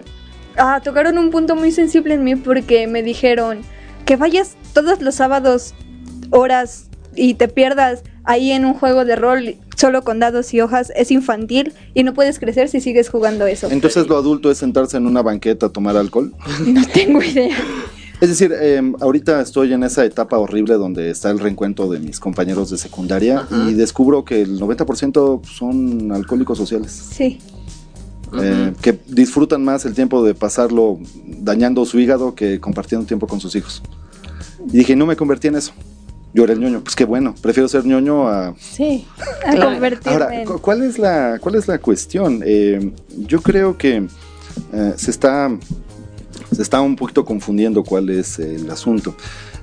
uh, 0.57 0.81
tocaron 0.83 1.17
un 1.17 1.31
punto 1.31 1.55
muy 1.55 1.71
sensible 1.71 2.13
en 2.13 2.23
mí 2.23 2.35
porque 2.35 2.87
me 2.87 3.01
dijeron 3.01 3.61
que 4.05 4.15
vayas 4.15 4.55
todos 4.73 5.01
los 5.01 5.15
sábados 5.15 5.73
horas 6.31 6.87
y 7.15 7.35
te 7.35 7.47
pierdas 7.47 8.03
ahí 8.23 8.51
en 8.51 8.65
un 8.65 8.73
juego 8.73 9.05
de 9.05 9.15
rol 9.15 9.55
solo 9.77 10.03
con 10.03 10.19
dados 10.19 10.53
y 10.53 10.61
hojas 10.61 10.91
es 10.95 11.11
infantil 11.11 11.73
y 11.93 12.03
no 12.03 12.13
puedes 12.13 12.39
crecer 12.39 12.69
si 12.69 12.81
sigues 12.81 13.09
jugando 13.09 13.47
eso. 13.47 13.67
Entonces 13.71 14.07
lo 14.07 14.17
adulto 14.17 14.51
es 14.51 14.57
sentarse 14.57 14.97
en 14.97 15.07
una 15.07 15.21
banqueta 15.21 15.67
a 15.67 15.69
tomar 15.69 15.97
alcohol. 15.97 16.33
No 16.65 16.85
tengo 16.87 17.21
idea. 17.21 17.57
Es 18.21 18.29
decir, 18.29 18.53
em, 18.53 18.93
ahorita 18.99 19.41
estoy 19.41 19.73
en 19.73 19.83
esa 19.83 20.05
etapa 20.05 20.37
horrible 20.37 20.75
donde 20.75 21.09
está 21.09 21.31
el 21.31 21.39
reencuentro 21.39 21.89
de 21.89 21.99
mis 21.99 22.19
compañeros 22.19 22.69
de 22.69 22.77
secundaria 22.77 23.47
y 23.67 23.73
descubro 23.73 24.23
que 24.23 24.43
el 24.43 24.59
90% 24.59 25.43
son 25.43 26.11
alcohólicos 26.11 26.55
sociales. 26.55 26.91
Sí. 26.91 27.39
Eh, 28.39 28.73
que 28.79 28.97
disfrutan 29.07 29.63
más 29.65 29.85
el 29.85 29.95
tiempo 29.95 30.23
de 30.23 30.35
pasarlo 30.35 30.99
dañando 31.25 31.83
su 31.83 31.99
hígado 31.99 32.35
que 32.35 32.59
compartiendo 32.59 33.07
tiempo 33.07 33.25
con 33.25 33.39
sus 33.39 33.55
hijos. 33.55 33.81
Y 34.71 34.77
dije, 34.77 34.95
no 34.95 35.07
me 35.07 35.15
convertí 35.15 35.47
en 35.47 35.55
eso 35.55 35.73
yo 36.33 36.43
era 36.43 36.53
el 36.53 36.59
ñoño. 36.59 36.81
Pues 36.81 36.95
qué 36.95 37.05
bueno, 37.05 37.35
prefiero 37.41 37.67
ser 37.67 37.85
ñoño 37.85 38.27
a... 38.27 38.55
Sí, 38.59 39.07
a 39.45 39.55
convertirme 39.55 40.11
Ahora, 40.11 40.45
¿cuál 40.61 40.83
es 40.83 40.97
la, 40.97 41.39
cuál 41.39 41.55
es 41.55 41.67
la 41.67 41.79
cuestión? 41.79 42.41
Eh, 42.45 42.91
yo 43.17 43.41
creo 43.41 43.77
que 43.77 44.07
eh, 44.73 44.93
se, 44.95 45.11
está, 45.11 45.49
se 46.53 46.61
está 46.61 46.81
un 46.81 46.95
poquito 46.95 47.25
confundiendo 47.25 47.83
cuál 47.83 48.09
es 48.09 48.39
el 48.39 48.69
asunto. 48.69 49.15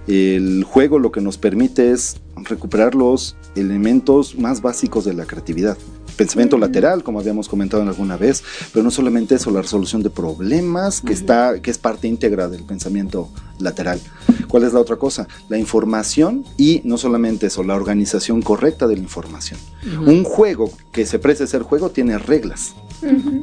El 0.07 0.65
juego 0.65 0.99
lo 0.99 1.13
que 1.13 1.21
nos 1.21 1.37
permite 1.37 1.91
es 1.91 2.17
recuperar 2.37 2.95
los 2.95 3.37
elementos 3.57 4.39
más 4.39 4.63
básicos 4.63 5.05
de 5.05 5.15
la 5.15 5.27
creatividad. 5.27 5.77
Pensamiento 6.19 6.59
lateral, 6.59 7.05
como 7.05 7.21
habíamos 7.21 7.49
comentado 7.49 7.81
en 7.81 7.89
alguna 7.89 8.17
vez, 8.17 8.43
pero 8.73 8.83
no 8.83 8.91
solamente 8.91 9.37
eso, 9.37 9.53
la 9.53 9.63
resolución 9.63 10.03
de 10.03 10.11
problemas, 10.11 11.01
que, 11.01 11.13
está, 11.13 11.63
que 11.63 11.71
es 11.71 11.79
parte 11.79 12.09
íntegra 12.09 12.49
del 12.49 12.65
pensamiento 12.65 13.29
lateral. 13.61 14.01
¿Cuál 14.49 14.65
es 14.65 14.73
la 14.73 14.81
otra 14.81 14.97
cosa? 14.97 15.29
La 15.49 15.59
información 15.59 16.45
y 16.57 16.81
no 16.83 16.99
solamente 16.99 17.47
eso, 17.47 17.63
la 17.63 17.77
organización 17.77 18.43
correcta 18.43 18.89
de 18.89 18.97
la 18.97 19.03
información. 19.03 19.61
Un 20.07 20.25
juego 20.25 20.73
que 20.91 21.07
se 21.07 21.21
precie 21.21 21.47
ser 21.47 21.63
juego 21.63 21.91
tiene 21.91 22.19
reglas. 22.19 22.75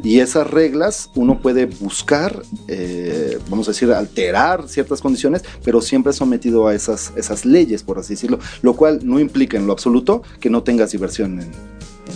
Y 0.04 0.20
esas 0.20 0.46
reglas 0.46 1.12
uno 1.16 1.40
puede 1.40 1.68
buscar, 1.68 2.44
eh, 2.68 3.40
vamos 3.50 3.70
a 3.70 3.72
decir, 3.72 3.90
alterar 3.94 4.68
ciertas 4.68 5.00
condiciones, 5.00 5.46
pero 5.64 5.80
siempre 5.80 6.12
sometido 6.12 6.68
a 6.68 6.76
esas, 6.76 7.14
esas 7.16 7.46
leyes, 7.46 7.84
por 7.84 8.00
así 8.00 8.16
decirlo, 8.16 8.40
lo 8.62 8.76
cual 8.76 9.00
no 9.04 9.18
implica 9.18 9.56
en 9.56 9.66
lo 9.66 9.72
absoluto 9.72 10.24
que 10.42 10.50
no 10.50 10.64
tengas 10.64 10.92
diversión 10.92 11.40
en, 11.40 11.52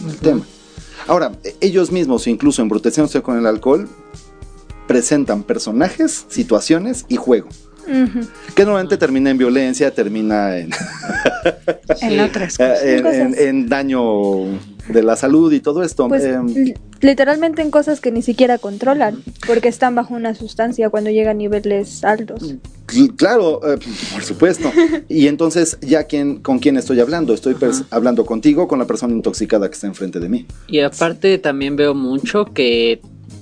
el 0.09 0.17
tema. 0.17 0.45
Ahora, 1.07 1.31
ellos 1.61 1.91
mismos, 1.91 2.27
incluso 2.27 2.61
en 2.61 2.69
con 3.21 3.37
el 3.37 3.45
alcohol, 3.45 3.87
presentan 4.87 5.43
personajes, 5.43 6.25
situaciones 6.29 7.05
y 7.07 7.15
juego. 7.15 7.47
Que 8.55 8.63
normalmente 8.63 8.97
termina 8.97 9.29
en 9.29 9.37
violencia, 9.37 9.91
termina 9.91 10.57
en, 10.57 10.69
en 12.01 12.19
otras 12.19 12.57
cosas. 12.57 12.83
en, 12.83 13.67
daño 13.67 14.45
de 14.89 15.03
la 15.03 15.15
salud 15.15 15.51
y 15.53 15.59
todo 15.59 15.83
esto. 15.83 16.07
Pues, 16.07 16.23
em, 16.23 16.73
literalmente 17.01 17.61
en 17.61 17.71
cosas 17.71 18.01
que 18.01 18.11
ni 18.11 18.21
siquiera 18.21 18.57
controlan, 18.57 19.23
porque 19.47 19.67
están 19.67 19.95
bajo 19.95 20.13
una 20.13 20.35
sustancia 20.35 20.89
cuando 20.89 21.09
llegan 21.09 21.29
a 21.31 21.33
niveles 21.35 22.03
altos. 22.03 22.55
Claro, 23.15 23.61
eh, 23.71 23.77
por 24.13 24.23
supuesto. 24.23 24.71
Y 25.07 25.27
entonces, 25.27 25.77
ya 25.81 26.03
quién, 26.03 26.39
con 26.39 26.59
quién 26.59 26.77
estoy 26.77 26.99
hablando, 26.99 27.33
estoy 27.33 27.55
hablando 27.89 28.25
contigo, 28.25 28.67
con 28.67 28.79
la 28.79 28.85
persona 28.85 29.13
intoxicada 29.13 29.67
que 29.67 29.73
está 29.73 29.87
enfrente 29.87 30.19
de 30.19 30.29
mí. 30.29 30.45
Y 30.67 30.79
aparte 30.79 31.37
también 31.37 31.75
veo 31.75 31.93
mucho 31.93 32.45
que 32.45 33.01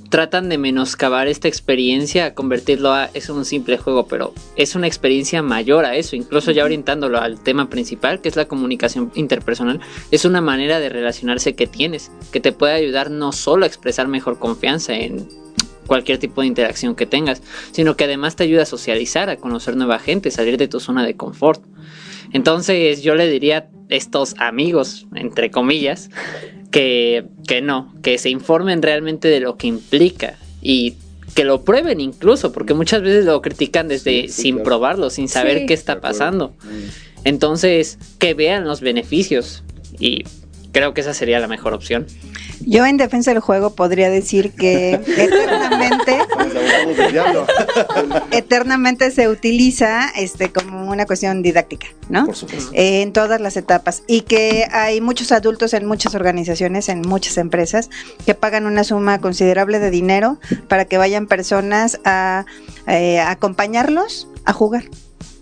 tratan 0.09 0.49
de 0.49 0.57
menoscabar 0.57 1.27
esta 1.27 1.47
experiencia, 1.47 2.25
a 2.25 2.33
convertirlo 2.33 2.93
a 2.93 3.09
es 3.13 3.29
un 3.29 3.45
simple 3.45 3.77
juego, 3.77 4.07
pero 4.07 4.33
es 4.55 4.75
una 4.75 4.87
experiencia 4.87 5.41
mayor 5.41 5.85
a 5.85 5.95
eso, 5.95 6.15
incluso 6.15 6.51
ya 6.51 6.63
orientándolo 6.63 7.19
al 7.19 7.41
tema 7.41 7.69
principal, 7.69 8.21
que 8.21 8.29
es 8.29 8.35
la 8.35 8.47
comunicación 8.47 9.11
interpersonal, 9.15 9.79
es 10.11 10.25
una 10.25 10.41
manera 10.41 10.79
de 10.79 10.89
relacionarse 10.89 11.55
que 11.55 11.67
tienes, 11.67 12.11
que 12.31 12.39
te 12.39 12.51
puede 12.51 12.73
ayudar 12.73 13.11
no 13.11 13.31
solo 13.31 13.65
a 13.65 13.67
expresar 13.67 14.07
mejor 14.07 14.39
confianza 14.39 14.93
en 14.93 15.27
cualquier 15.87 16.17
tipo 16.19 16.41
de 16.41 16.47
interacción 16.47 16.95
que 16.95 17.05
tengas, 17.05 17.41
sino 17.71 17.95
que 17.95 18.03
además 18.03 18.35
te 18.35 18.43
ayuda 18.43 18.63
a 18.63 18.65
socializar, 18.65 19.29
a 19.29 19.37
conocer 19.37 19.75
nueva 19.75 19.99
gente, 19.99 20.31
salir 20.31 20.57
de 20.57 20.67
tu 20.67 20.79
zona 20.79 21.05
de 21.05 21.15
confort. 21.15 21.63
Entonces 22.33 23.01
yo 23.01 23.15
le 23.15 23.29
diría 23.29 23.57
a 23.57 23.95
estos 23.95 24.35
amigos, 24.37 25.07
entre 25.15 25.49
comillas, 25.49 26.09
que, 26.71 27.25
que 27.47 27.61
no, 27.61 27.93
que 28.01 28.17
se 28.17 28.29
informen 28.29 28.81
realmente 28.81 29.27
de 29.27 29.39
lo 29.39 29.57
que 29.57 29.67
implica 29.67 30.37
y 30.61 30.95
que 31.35 31.43
lo 31.43 31.63
prueben 31.63 31.99
incluso, 31.99 32.51
porque 32.51 32.73
muchas 32.73 33.01
veces 33.01 33.25
lo 33.25 33.41
critican 33.41 33.87
desde 33.87 34.27
sin 34.29 34.63
probarlo, 34.63 35.09
sin 35.09 35.27
saber 35.27 35.65
qué 35.65 35.73
está 35.73 36.01
pasando. 36.01 36.53
Entonces, 37.23 37.99
que 38.19 38.33
vean 38.33 38.65
los 38.65 38.81
beneficios 38.81 39.63
y 39.99 40.23
creo 40.71 40.93
que 40.93 41.01
esa 41.01 41.13
sería 41.13 41.39
la 41.39 41.47
mejor 41.47 41.73
opción. 41.73 42.07
Yo 42.65 42.85
en 42.85 42.97
defensa 42.97 43.31
del 43.31 43.39
juego 43.39 43.75
podría 43.75 44.09
decir 44.09 44.51
que 44.51 44.93
eternamente, 45.17 46.19
eternamente 48.31 49.11
se 49.11 49.29
utiliza 49.29 50.09
este 50.15 50.51
como 50.51 50.89
una 50.89 51.05
cuestión 51.05 51.41
didáctica, 51.41 51.87
¿no? 52.09 52.25
Por 52.25 52.35
supuesto. 52.35 52.71
en 52.73 53.13
todas 53.13 53.41
las 53.41 53.57
etapas 53.57 54.03
y 54.07 54.21
que 54.21 54.67
hay 54.71 55.01
muchos 55.01 55.31
adultos 55.31 55.73
en 55.73 55.85
muchas 55.85 56.15
organizaciones, 56.15 56.89
en 56.89 57.01
muchas 57.01 57.37
empresas 57.37 57.89
que 58.25 58.33
pagan 58.35 58.65
una 58.65 58.83
suma 58.83 59.19
considerable 59.19 59.79
de 59.79 59.91
dinero 59.91 60.39
para 60.67 60.85
que 60.85 60.97
vayan 60.97 61.27
personas 61.27 61.99
a 62.05 62.45
eh, 62.87 63.19
acompañarlos 63.19 64.27
a 64.45 64.53
jugar. 64.53 64.83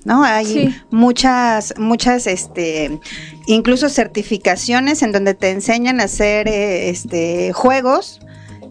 ¿No? 0.06 0.24
Hay 0.24 0.74
muchas, 0.92 1.74
muchas, 1.78 2.28
este, 2.28 3.00
incluso 3.48 3.90
certificaciones 3.90 5.04
en 5.04 5.12
donde 5.12 5.34
te 5.34 5.50
enseñan 5.50 6.00
a 6.00 6.04
hacer, 6.06 6.48
eh, 6.48 6.90
este, 6.90 7.52
juegos 7.52 8.22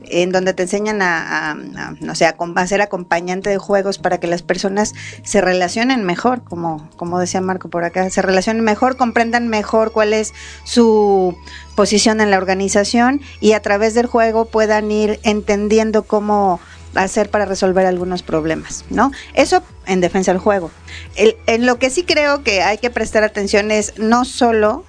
en 0.08 0.32
donde 0.32 0.52
te 0.54 0.64
enseñan 0.64 1.00
a, 1.02 1.56
no 2.00 2.14
sé, 2.14 2.26
a, 2.26 2.66
ser 2.66 2.82
acompañante 2.82 3.50
de 3.50 3.58
juegos 3.58 3.98
para 3.98 4.18
que 4.18 4.26
las 4.26 4.42
personas 4.42 4.92
se 5.22 5.40
relacionen 5.40 6.04
mejor, 6.04 6.42
como, 6.44 6.88
como 6.96 7.18
decía 7.18 7.40
Marco 7.40 7.68
por 7.68 7.84
acá, 7.84 8.08
se 8.10 8.22
relacionen 8.22 8.64
mejor, 8.64 8.96
comprendan 8.96 9.48
mejor 9.48 9.92
cuál 9.92 10.12
es 10.12 10.32
su 10.64 11.36
posición 11.74 12.20
en 12.20 12.30
la 12.30 12.38
organización 12.38 13.20
y 13.40 13.52
a 13.52 13.60
través 13.60 13.94
del 13.94 14.06
juego 14.06 14.44
puedan 14.44 14.90
ir 14.90 15.20
entendiendo 15.22 16.04
cómo 16.04 16.60
hacer 16.94 17.30
para 17.30 17.44
resolver 17.44 17.86
algunos 17.86 18.22
problemas, 18.22 18.84
¿no? 18.90 19.12
Eso 19.34 19.62
en 19.86 20.00
defensa 20.00 20.32
del 20.32 20.40
juego. 20.40 20.70
en 21.16 21.66
lo 21.66 21.78
que 21.78 21.90
sí 21.90 22.04
creo 22.04 22.42
que 22.42 22.62
hay 22.62 22.78
que 22.78 22.90
prestar 22.90 23.24
atención 23.24 23.70
es 23.70 23.98
no 23.98 24.24
solo 24.24 24.84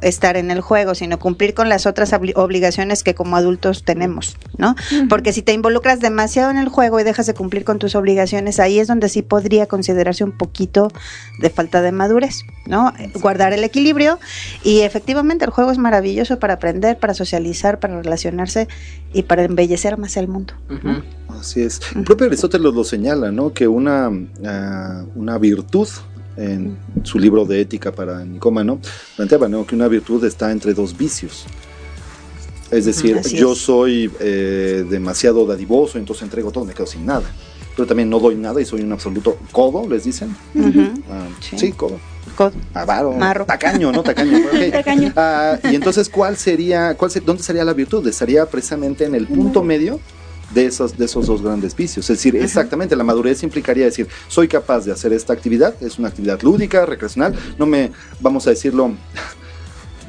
estar 0.00 0.36
en 0.36 0.50
el 0.50 0.60
juego, 0.60 0.94
sino 0.94 1.18
cumplir 1.18 1.54
con 1.54 1.68
las 1.68 1.86
otras 1.86 2.12
obligaciones 2.12 3.02
que 3.02 3.14
como 3.14 3.36
adultos 3.36 3.84
tenemos, 3.84 4.36
¿no? 4.58 4.74
Porque 5.08 5.32
si 5.32 5.42
te 5.42 5.52
involucras 5.52 6.00
demasiado 6.00 6.50
en 6.50 6.58
el 6.58 6.68
juego 6.68 7.00
y 7.00 7.04
dejas 7.04 7.26
de 7.26 7.34
cumplir 7.34 7.64
con 7.64 7.78
tus 7.78 7.94
obligaciones, 7.94 8.60
ahí 8.60 8.78
es 8.78 8.88
donde 8.88 9.08
sí 9.08 9.22
podría 9.22 9.66
considerarse 9.66 10.24
un 10.24 10.32
poquito 10.32 10.90
de 11.40 11.50
falta 11.50 11.82
de 11.82 11.92
madurez, 11.92 12.44
¿no? 12.66 12.92
Guardar 13.20 13.52
el 13.52 13.64
equilibrio 13.64 14.18
y 14.62 14.80
efectivamente 14.80 15.44
el 15.44 15.50
juego 15.50 15.70
es 15.70 15.78
maravilloso 15.78 16.38
para 16.38 16.54
aprender, 16.54 16.98
para 16.98 17.14
socializar, 17.14 17.78
para 17.80 18.00
relacionarse 18.00 18.68
y 19.12 19.22
para 19.22 19.44
embellecer 19.44 19.96
más 19.96 20.16
el 20.16 20.28
mundo. 20.28 20.54
Así 21.28 21.62
es. 21.62 21.80
El 21.94 22.04
propio 22.04 22.26
Aristóteles 22.26 22.72
lo 22.72 22.84
señala, 22.84 23.32
¿no? 23.32 23.52
Que 23.52 23.66
una, 23.68 24.10
ah, 24.44 25.04
una 25.14 25.38
virtud 25.38 25.88
en 26.36 26.76
su 27.02 27.18
libro 27.18 27.44
de 27.44 27.60
ética 27.60 27.92
para 27.92 28.24
Nicómano, 28.24 28.80
planteaba 29.16 29.48
que 29.66 29.74
una 29.74 29.88
virtud 29.88 30.24
está 30.24 30.50
entre 30.52 30.74
dos 30.74 30.96
vicios. 30.96 31.46
Es 32.70 32.86
decir, 32.86 33.20
yo 33.22 33.54
soy 33.54 34.10
eh, 34.20 34.84
demasiado 34.88 35.46
dadivoso, 35.46 35.98
entonces 35.98 36.24
entrego 36.24 36.50
todo, 36.50 36.64
me 36.64 36.74
quedo 36.74 36.86
sin 36.86 37.06
nada. 37.06 37.30
Pero 37.76 37.86
también 37.86 38.08
no 38.08 38.20
doy 38.20 38.36
nada 38.36 38.60
y 38.60 38.64
soy 38.64 38.82
un 38.82 38.92
absoluto 38.92 39.36
codo, 39.52 39.88
les 39.88 40.04
dicen. 40.04 40.34
Ah, 41.10 41.26
sí. 41.40 41.72
codo. 41.72 41.98
Codo. 42.36 42.52
Avaro. 42.72 43.12
Marro. 43.12 43.44
Tacaño, 43.44 43.92
¿no? 43.92 44.02
Tacaño. 44.02 44.38
tacaño. 44.72 45.12
Ah, 45.16 45.58
y 45.70 45.74
entonces, 45.74 46.08
¿cuál 46.08 46.36
sería, 46.36 46.94
cuál 46.94 47.10
¿dónde 47.24 47.42
sería 47.42 47.64
la 47.64 47.72
virtud? 47.72 48.06
Estaría 48.06 48.46
precisamente 48.46 49.04
en 49.04 49.14
el 49.14 49.26
punto 49.26 49.62
medio 49.62 50.00
de 50.54 50.66
esos, 50.66 50.96
de 50.96 51.04
esos 51.04 51.26
dos 51.26 51.42
grandes 51.42 51.74
vicios. 51.76 52.08
Es 52.08 52.18
decir, 52.18 52.36
exactamente, 52.36 52.96
la 52.96 53.04
madurez 53.04 53.42
implicaría 53.42 53.84
decir, 53.84 54.08
soy 54.28 54.48
capaz 54.48 54.84
de 54.84 54.92
hacer 54.92 55.12
esta 55.12 55.32
actividad, 55.32 55.74
es 55.82 55.98
una 55.98 56.08
actividad 56.08 56.40
lúdica, 56.42 56.86
recreacional, 56.86 57.34
no 57.58 57.66
me, 57.66 57.92
vamos 58.20 58.46
a 58.46 58.50
decirlo, 58.50 58.94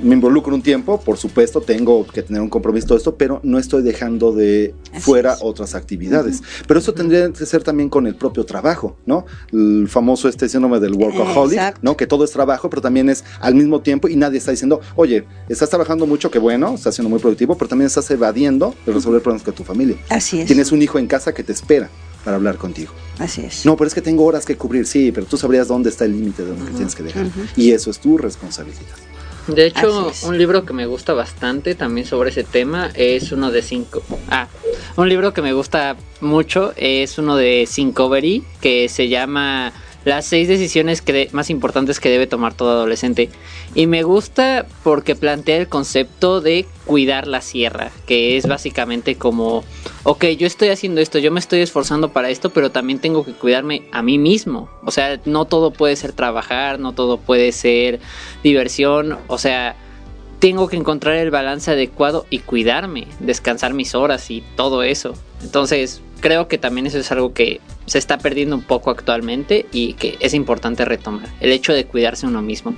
me 0.01 0.15
involucro 0.15 0.53
un 0.53 0.61
tiempo, 0.61 0.99
por 0.99 1.17
supuesto, 1.17 1.61
tengo 1.61 2.05
que 2.05 2.21
tener 2.21 2.41
un 2.41 2.49
compromiso 2.49 2.87
todo 2.87 2.97
esto, 2.97 3.15
pero 3.15 3.39
no 3.43 3.57
estoy 3.57 3.81
dejando 3.81 4.31
de 4.31 4.73
fuera 4.99 5.37
otras 5.41 5.75
actividades. 5.75 6.41
Pero 6.67 6.79
eso 6.79 6.93
tendría 6.93 7.31
que 7.31 7.45
ser 7.45 7.63
también 7.63 7.89
con 7.89 8.07
el 8.07 8.15
propio 8.15 8.45
trabajo, 8.45 8.97
¿no? 9.05 9.25
El 9.51 9.87
famoso 9.89 10.27
este 10.29 10.49
síndrome 10.49 10.79
del 10.79 10.93
workaholic, 10.93 11.79
¿no? 11.81 11.97
Que 11.97 12.07
todo 12.07 12.23
es 12.23 12.31
trabajo, 12.31 12.69
pero 12.69 12.81
también 12.81 13.09
es 13.09 13.23
al 13.39 13.55
mismo 13.55 13.81
tiempo 13.81 14.07
y 14.07 14.15
nadie 14.15 14.37
está 14.37 14.51
diciendo, 14.51 14.81
oye, 14.95 15.25
estás 15.49 15.69
trabajando 15.69 16.05
mucho, 16.05 16.31
que 16.31 16.39
bueno, 16.39 16.75
estás 16.75 16.95
siendo 16.95 17.09
muy 17.09 17.19
productivo, 17.19 17.57
pero 17.57 17.69
también 17.69 17.87
estás 17.87 18.09
evadiendo 18.11 18.75
de 18.85 18.93
resolver 18.93 19.21
problemas 19.21 19.43
con 19.43 19.53
tu 19.53 19.63
familia. 19.63 19.97
Así 20.09 20.41
es. 20.41 20.47
Tienes 20.47 20.71
un 20.71 20.81
hijo 20.81 20.99
en 20.99 21.07
casa 21.07 21.33
que 21.33 21.43
te 21.43 21.51
espera 21.51 21.89
para 22.23 22.37
hablar 22.37 22.57
contigo. 22.57 22.91
Así 23.19 23.41
es. 23.41 23.65
No, 23.65 23.77
pero 23.77 23.87
es 23.87 23.93
que 23.93 24.01
tengo 24.01 24.25
horas 24.25 24.45
que 24.45 24.57
cubrir, 24.57 24.87
sí, 24.87 25.11
pero 25.11 25.27
tú 25.27 25.37
sabrías 25.37 25.67
dónde 25.67 25.89
está 25.89 26.05
el 26.05 26.13
límite 26.13 26.43
de 26.43 26.49
donde 26.49 26.71
tienes 26.71 26.95
que 26.95 27.03
dejar. 27.03 27.27
Y 27.55 27.71
eso 27.71 27.91
es 27.91 27.99
tu 27.99 28.17
responsabilidad. 28.17 28.81
De 29.47 29.67
hecho, 29.67 30.11
un 30.23 30.37
libro 30.37 30.65
que 30.65 30.73
me 30.73 30.87
gusta 30.87 31.13
bastante 31.13 31.75
también 31.75 32.07
sobre 32.07 32.31
ese 32.31 32.43
tema 32.43 32.89
es 32.95 33.31
uno 33.31 33.51
de 33.51 33.61
cinco. 33.61 34.01
Ah, 34.29 34.47
un 34.95 35.07
libro 35.07 35.33
que 35.33 35.41
me 35.43 35.53
gusta 35.53 35.95
mucho 36.19 36.73
es 36.77 37.19
uno 37.19 37.35
de 37.35 37.67
Cincovery 37.67 38.43
que 38.59 38.89
se 38.89 39.07
llama 39.07 39.71
las 40.05 40.25
seis 40.25 40.47
decisiones 40.47 41.01
que 41.01 41.29
más 41.33 41.49
importantes 41.49 41.99
que 41.99 42.09
debe 42.09 42.27
tomar 42.27 42.53
todo 42.53 42.71
adolescente. 42.71 43.29
Y 43.73 43.87
me 43.87 44.03
gusta 44.03 44.65
porque 44.83 45.15
plantea 45.15 45.57
el 45.57 45.67
concepto 45.67 46.39
de 46.39 46.65
cuidar 46.85 47.27
la 47.27 47.41
sierra, 47.41 47.91
que 48.05 48.37
es 48.37 48.47
básicamente 48.47 49.15
como, 49.15 49.63
ok, 50.03 50.25
yo 50.37 50.45
estoy 50.45 50.69
haciendo 50.69 51.01
esto, 51.01 51.17
yo 51.17 51.31
me 51.31 51.39
estoy 51.39 51.61
esforzando 51.61 52.13
para 52.13 52.29
esto, 52.29 52.51
pero 52.51 52.71
también 52.71 52.99
tengo 52.99 53.25
que 53.25 53.33
cuidarme 53.33 53.83
a 53.91 54.03
mí 54.03 54.19
mismo. 54.19 54.69
O 54.83 54.91
sea, 54.91 55.19
no 55.25 55.45
todo 55.45 55.71
puede 55.71 55.95
ser 55.95 56.13
trabajar, 56.13 56.79
no 56.79 56.93
todo 56.93 57.17
puede 57.17 57.51
ser 57.51 57.99
diversión, 58.43 59.17
o 59.27 59.39
sea, 59.39 59.75
tengo 60.39 60.67
que 60.67 60.75
encontrar 60.75 61.15
el 61.15 61.31
balance 61.31 61.71
adecuado 61.71 62.27
y 62.29 62.39
cuidarme, 62.39 63.07
descansar 63.19 63.73
mis 63.73 63.95
horas 63.95 64.29
y 64.29 64.43
todo 64.55 64.83
eso. 64.83 65.15
Entonces, 65.41 66.01
creo 66.19 66.47
que 66.47 66.59
también 66.59 66.85
eso 66.85 66.99
es 66.99 67.11
algo 67.11 67.33
que 67.33 67.61
se 67.85 67.97
está 67.97 68.17
perdiendo 68.17 68.55
un 68.55 68.63
poco 68.63 68.91
actualmente 68.91 69.65
y 69.71 69.93
que 69.93 70.17
es 70.19 70.33
importante 70.33 70.85
retomar. 70.85 71.29
El 71.39 71.51
hecho 71.51 71.73
de 71.73 71.85
cuidarse 71.85 72.25
uno 72.27 72.41
mismo. 72.41 72.73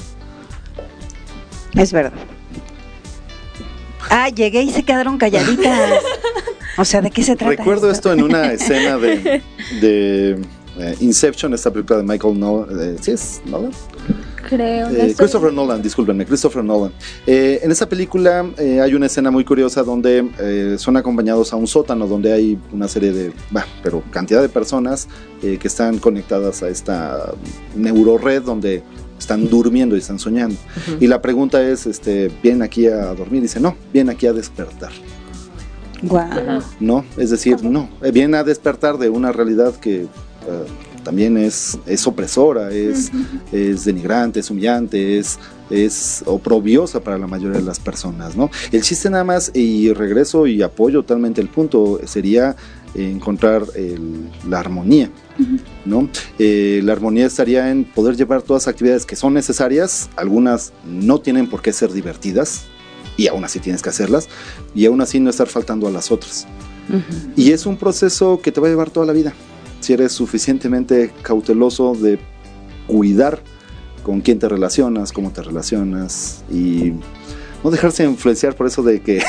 Es 1.73 1.91
verdad. 1.93 2.13
Ah, 4.09 4.29
llegué 4.29 4.61
y 4.61 4.71
se 4.71 4.83
quedaron 4.83 5.17
calladitas. 5.17 6.03
O 6.79 6.85
sea, 6.85 7.01
¿de 7.01 7.09
qué 7.09 7.23
se 7.23 7.35
trata? 7.35 7.55
Recuerdo 7.55 7.89
esto, 7.89 8.13
en 8.13 8.21
una 8.21 8.51
escena 8.53 8.97
de, 8.99 10.39
eh, 10.79 10.95
Inception, 10.99 11.53
esta 11.53 11.71
película 11.71 11.97
de 11.97 12.03
Michael 12.03 12.39
Nolan. 12.39 12.97
¿Sí 13.01 13.11
es 13.11 13.41
Nolan? 13.45 13.71
Creo. 14.49 14.87
Christopher 15.17 15.51
Nolan, 15.51 15.81
discúlpenme, 15.81 16.25
Christopher 16.25 16.63
Nolan. 16.63 16.93
en 17.25 17.69
esa 17.69 17.89
película 17.89 18.45
hay 18.57 18.93
una 18.93 19.07
escena 19.07 19.29
muy 19.29 19.43
curiosa 19.43 19.83
donde 19.83 20.77
son 20.77 20.95
acompañados 20.95 21.51
a 21.51 21.57
un 21.57 21.67
sótano 21.67 22.07
donde 22.07 22.31
hay 22.31 22.57
una 22.71 22.87
serie 22.87 23.11
de, 23.11 23.33
pero 23.83 24.01
cantidad 24.09 24.41
de 24.41 24.47
personas 24.47 25.09
que 25.41 25.59
están 25.61 25.97
conectadas 25.97 26.63
a 26.63 26.69
esta 26.69 27.33
neurored 27.75 28.41
donde 28.41 28.83
están 29.19 29.49
durmiendo 29.49 29.95
y 29.95 29.99
están 29.99 30.19
soñando. 30.19 30.55
Y 30.99 31.07
la 31.07 31.21
pregunta 31.21 31.61
es, 31.61 31.85
este, 31.85 32.31
¿vienen 32.41 32.61
aquí 32.61 32.87
a 32.87 33.13
dormir? 33.13 33.41
dice, 33.41 33.59
no, 33.59 33.75
vienen 33.91 34.15
aquí 34.15 34.27
a 34.27 34.33
despertar. 34.33 34.91
No, 36.79 37.05
es 37.17 37.31
decir, 37.31 37.63
no, 37.63 37.89
eh, 38.01 38.11
viene 38.11 38.37
a 38.37 38.43
despertar 38.43 38.97
de 38.97 39.09
una 39.09 39.31
realidad 39.31 39.75
que 39.75 40.07
también 41.03 41.37
es, 41.37 41.77
es 41.85 42.05
opresora, 42.05 42.71
es, 42.71 43.11
es 43.51 43.85
denigrante, 43.85 44.41
es 44.41 44.49
humillante, 44.49 45.17
es, 45.17 45.39
es 45.69 46.23
oprobiosa 46.25 46.99
para 46.99 47.17
la 47.17 47.27
mayoría 47.27 47.59
de 47.59 47.65
las 47.65 47.79
personas, 47.79 48.35
¿no? 48.35 48.49
El 48.71 48.81
chiste 48.81 49.09
nada 49.09 49.23
más, 49.23 49.51
y 49.53 49.93
regreso 49.93 50.47
y 50.47 50.61
apoyo 50.61 51.03
totalmente 51.03 51.39
el 51.39 51.47
punto, 51.47 51.99
sería 52.05 52.55
encontrar 52.95 53.63
la 54.47 54.59
armonía. 54.59 55.09
¿no? 55.85 56.09
Eh, 56.39 56.81
la 56.83 56.93
armonía 56.93 57.27
estaría 57.27 57.69
en 57.69 57.85
poder 57.85 58.15
llevar 58.15 58.41
todas 58.41 58.63
las 58.63 58.73
actividades 58.73 59.05
que 59.05 59.15
son 59.15 59.33
necesarias, 59.33 60.09
algunas 60.15 60.73
no 60.83 61.19
tienen 61.19 61.47
por 61.47 61.61
qué 61.61 61.71
ser 61.71 61.91
divertidas, 61.93 62.65
y 63.17 63.27
aún 63.27 63.43
así 63.43 63.59
tienes 63.59 63.81
que 63.81 63.89
hacerlas, 63.89 64.27
y 64.73 64.85
aún 64.85 65.01
así 65.01 65.19
no 65.19 65.29
estar 65.29 65.47
faltando 65.47 65.87
a 65.87 65.91
las 65.91 66.11
otras. 66.11 66.47
Y 67.35 67.51
es 67.51 67.65
un 67.65 67.77
proceso 67.77 68.39
que 68.41 68.51
te 68.51 68.61
va 68.61 68.67
a 68.67 68.69
llevar 68.69 68.89
toda 68.89 69.05
la 69.05 69.13
vida, 69.13 69.33
si 69.79 69.93
eres 69.93 70.11
suficientemente 70.11 71.11
cauteloso 71.21 71.93
de 71.93 72.19
cuidar 72.87 73.41
con 74.03 74.21
quién 74.21 74.39
te 74.39 74.47
relacionas, 74.47 75.11
cómo 75.11 75.31
te 75.31 75.43
relacionas, 75.43 76.43
y 76.49 76.93
no 77.63 77.71
dejarse 77.71 78.03
influenciar 78.03 78.55
por 78.55 78.67
eso 78.67 78.83
de 78.83 79.01
que 79.01 79.17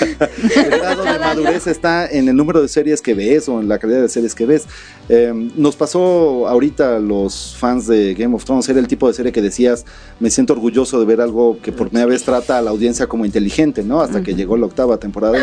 el 0.00 0.70
grado 0.70 1.04
de 1.04 1.18
madurez 1.18 1.66
está 1.66 2.06
en 2.06 2.28
el 2.28 2.36
número 2.36 2.62
de 2.62 2.68
series 2.68 3.00
que 3.00 3.14
ves 3.14 3.48
o 3.48 3.60
en 3.60 3.68
la 3.68 3.78
calidad 3.78 4.02
de 4.02 4.08
series 4.08 4.34
que 4.34 4.46
ves. 4.46 4.66
Em, 5.08 5.50
nos 5.56 5.76
pasó 5.76 6.48
ahorita 6.48 6.98
los 6.98 7.56
fans 7.58 7.86
de 7.86 8.14
Game 8.14 8.34
of 8.34 8.44
Thrones, 8.44 8.68
era 8.68 8.78
el 8.78 8.88
tipo 8.88 9.08
de 9.08 9.14
serie 9.14 9.32
que 9.32 9.42
decías, 9.42 9.84
me 10.20 10.30
siento 10.30 10.52
orgulloso 10.52 10.98
de 11.00 11.06
ver 11.06 11.20
algo 11.20 11.58
que 11.60 11.72
por 11.72 11.88
primera 11.88 12.06
vez 12.06 12.22
trata 12.22 12.58
a 12.58 12.62
la 12.62 12.70
audiencia 12.70 13.06
como 13.06 13.24
inteligente, 13.24 13.82
¿no? 13.82 14.00
Hasta 14.00 14.22
que 14.22 14.34
llegó 14.34 14.56
la 14.56 14.66
octava 14.66 14.98
temporada. 14.98 15.38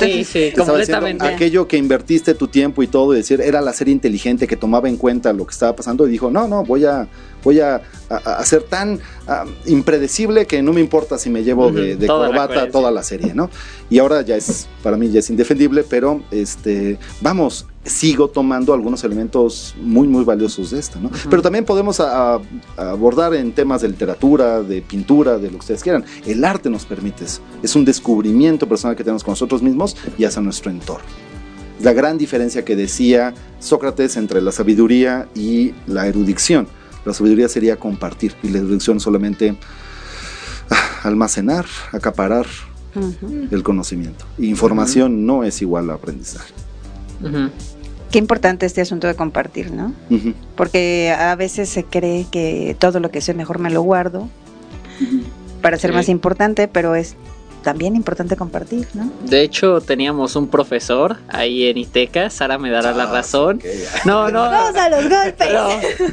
sí, 0.00 0.24
sí, 0.24 0.52
completamente. 0.56 1.24
Aquello 1.24 1.68
que 1.68 1.76
invertiste 1.76 2.34
tu 2.34 2.48
tiempo 2.48 2.82
y 2.82 2.88
todo, 2.88 3.14
y 3.14 3.18
decir, 3.18 3.40
era 3.40 3.60
la 3.60 3.72
serie 3.72 3.92
inteligente 3.92 4.46
que 4.46 4.56
tomaba 4.56 4.88
en 4.88 4.96
cuenta 4.96 5.32
lo 5.32 5.46
que 5.46 5.52
estaba 5.52 5.74
pasando 5.76 6.06
y 6.06 6.10
dijo, 6.10 6.30
no, 6.30 6.48
no, 6.48 6.64
voy 6.64 6.84
a 6.84 7.08
voy 7.42 7.60
a, 7.60 7.80
ser 8.42 8.62
tan 8.62 9.00
impredecible 9.66 10.46
que 10.46 10.62
no 10.62 10.72
me 10.72 10.80
importa 10.80 11.18
si 11.18 11.28
me 11.28 11.44
llevo 11.44 11.70
de, 11.70 12.06
corbata 12.06 12.70
toda 12.70 12.90
la 12.90 13.02
serie, 13.02 13.34
¿no? 13.34 13.50
Y 13.90 13.98
ahora 13.98 14.22
ya 14.22 14.36
es, 14.36 14.66
para 14.82 14.96
mí 14.96 15.10
ya 15.10 15.20
es 15.20 15.28
indefendible, 15.30 15.84
pero 15.84 16.22
este, 16.30 16.98
vamos, 17.20 17.66
sigo 17.84 18.28
tomando 18.28 18.72
algunos 18.72 19.04
elementos 19.04 19.74
muy, 19.80 20.08
muy 20.08 20.24
valiosos 20.24 20.70
de 20.70 20.78
esta, 20.78 20.98
¿no? 21.00 21.10
Pero 21.28 21.42
también 21.42 21.64
podemos 21.64 22.00
abordar 22.00 23.34
en 23.34 23.52
temas 23.52 23.82
de 23.82 23.88
literatura, 23.88 24.62
de 24.62 24.82
pintura, 24.82 25.38
de 25.38 25.44
lo 25.44 25.52
que 25.52 25.58
ustedes 25.58 25.82
quieran. 25.82 26.04
El 26.26 26.44
arte 26.44 26.70
nos 26.70 26.84
permite 26.84 27.24
eso. 27.24 27.40
Es 27.62 27.76
un 27.76 27.84
descubrimiento 27.84 28.68
personal 28.68 28.96
que 28.96 29.04
tenemos 29.04 29.24
con 29.24 29.32
nosotros 29.32 29.62
mismos 29.62 29.96
y 30.16 30.24
hacia 30.24 30.40
nuestro 30.42 30.70
entorno. 30.70 31.06
La 31.80 31.92
gran 31.92 32.18
diferencia 32.18 32.64
que 32.64 32.74
decía 32.74 33.34
Sócrates 33.60 34.16
entre 34.16 34.42
la 34.42 34.50
sabiduría 34.50 35.28
y 35.34 35.74
la 35.86 36.08
erudición 36.08 36.66
la 37.08 37.14
sabiduría 37.14 37.48
sería 37.48 37.76
compartir 37.76 38.34
y 38.42 38.50
la 38.50 38.58
erudición 38.58 39.00
solamente 39.00 39.56
ah, 40.70 41.00
almacenar, 41.02 41.64
acaparar 41.92 42.46
el 43.50 43.62
conocimiento. 43.62 44.24
Información 44.38 45.24
no 45.24 45.44
es 45.44 45.62
igual 45.62 45.90
a 45.90 45.94
aprendizaje. 45.94 46.52
Qué 48.10 48.18
importante 48.18 48.66
este 48.66 48.80
asunto 48.80 49.06
de 49.06 49.14
compartir, 49.14 49.70
¿no? 49.70 49.92
Porque 50.56 51.14
a 51.16 51.34
veces 51.36 51.68
se 51.68 51.84
cree 51.84 52.26
que 52.30 52.76
todo 52.78 53.00
lo 53.00 53.10
que 53.10 53.20
sé 53.20 53.34
mejor 53.34 53.58
me 53.58 53.70
lo 53.70 53.82
guardo 53.82 54.28
para 55.62 55.78
ser 55.78 55.92
más 55.92 56.08
importante, 56.08 56.68
pero 56.68 56.94
es 56.94 57.16
también 57.62 57.96
importante 57.96 58.36
compartir, 58.36 58.86
¿no? 58.94 59.10
De 59.24 59.42
hecho, 59.42 59.80
teníamos 59.80 60.36
un 60.36 60.48
profesor 60.48 61.18
ahí 61.28 61.68
en 61.68 61.78
Iteca, 61.78 62.30
Sara 62.30 62.58
me 62.58 62.70
dará 62.70 62.92
la 62.92 63.04
ah, 63.04 63.12
razón. 63.12 63.60
No, 64.04 64.30
no. 64.30 64.42
Vamos 64.42 64.76
a 64.76 64.88
los 64.88 65.08
golpes. 65.08 65.48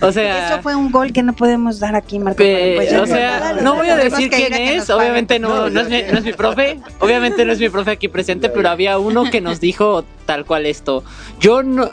o 0.01 0.11
sea, 0.11 0.49
eso 0.49 0.61
fue 0.61 0.75
un 0.75 0.91
gol 0.91 1.13
que 1.13 1.23
no 1.23 1.33
podemos 1.33 1.79
dar 1.79 1.95
aquí, 1.95 2.19
Marco. 2.19 2.37
Pues 2.37 2.93
o 2.93 3.05
sea, 3.05 3.53
no 3.61 3.75
voy 3.75 3.89
a 3.89 3.95
decir 3.95 4.29
quién 4.29 4.53
es, 4.53 4.89
obviamente 4.89 5.39
no, 5.39 5.69
no, 5.69 5.81
es 5.81 5.89
mi, 5.89 6.01
no 6.11 6.17
es 6.17 6.23
mi 6.23 6.33
profe, 6.33 6.79
obviamente 6.99 7.45
no 7.45 7.53
es 7.53 7.59
mi 7.59 7.69
profe 7.69 7.91
aquí 7.91 8.07
presente, 8.07 8.49
pero 8.49 8.69
había 8.69 8.97
uno 8.97 9.29
que 9.29 9.41
nos 9.41 9.59
dijo 9.59 10.05
tal 10.25 10.45
cual 10.45 10.65
esto. 10.65 11.03
Yo 11.39 11.63
no 11.63 11.91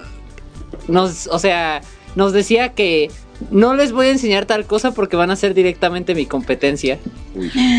nos, 0.89 1.27
o 1.29 1.39
sea, 1.39 1.81
nos 2.15 2.33
decía 2.33 2.71
que 2.71 3.11
no 3.51 3.75
les 3.75 3.93
voy 3.93 4.07
a 4.07 4.11
enseñar 4.11 4.47
tal 4.47 4.65
cosa 4.67 4.93
porque 4.93 5.17
van 5.17 5.31
a 5.31 5.37
ser 5.37 5.55
directamente 5.55 6.15
mi 6.15 6.27
competencia. 6.27 6.99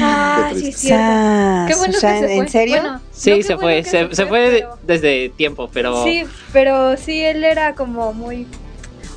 ah, 0.02 0.52
sí, 0.56 0.70
es 0.70 0.78
cierto. 0.78 1.68
Qué 1.68 1.76
bueno 1.76 1.94
que 1.94 2.00
se 2.00 2.20
fue. 2.20 2.38
¿En 2.38 2.50
serio? 2.50 3.02
sí, 3.12 3.44
se 3.44 3.58
fue, 3.58 3.84
se, 3.84 4.08
fue 4.26 4.66
desde 4.84 5.30
tiempo, 5.30 5.70
pero... 5.74 6.04
Sí, 6.04 6.24
pero 6.52 6.98
sí, 6.98 7.22
él 7.22 7.44
era 7.44 7.76
como 7.76 8.14
muy... 8.14 8.48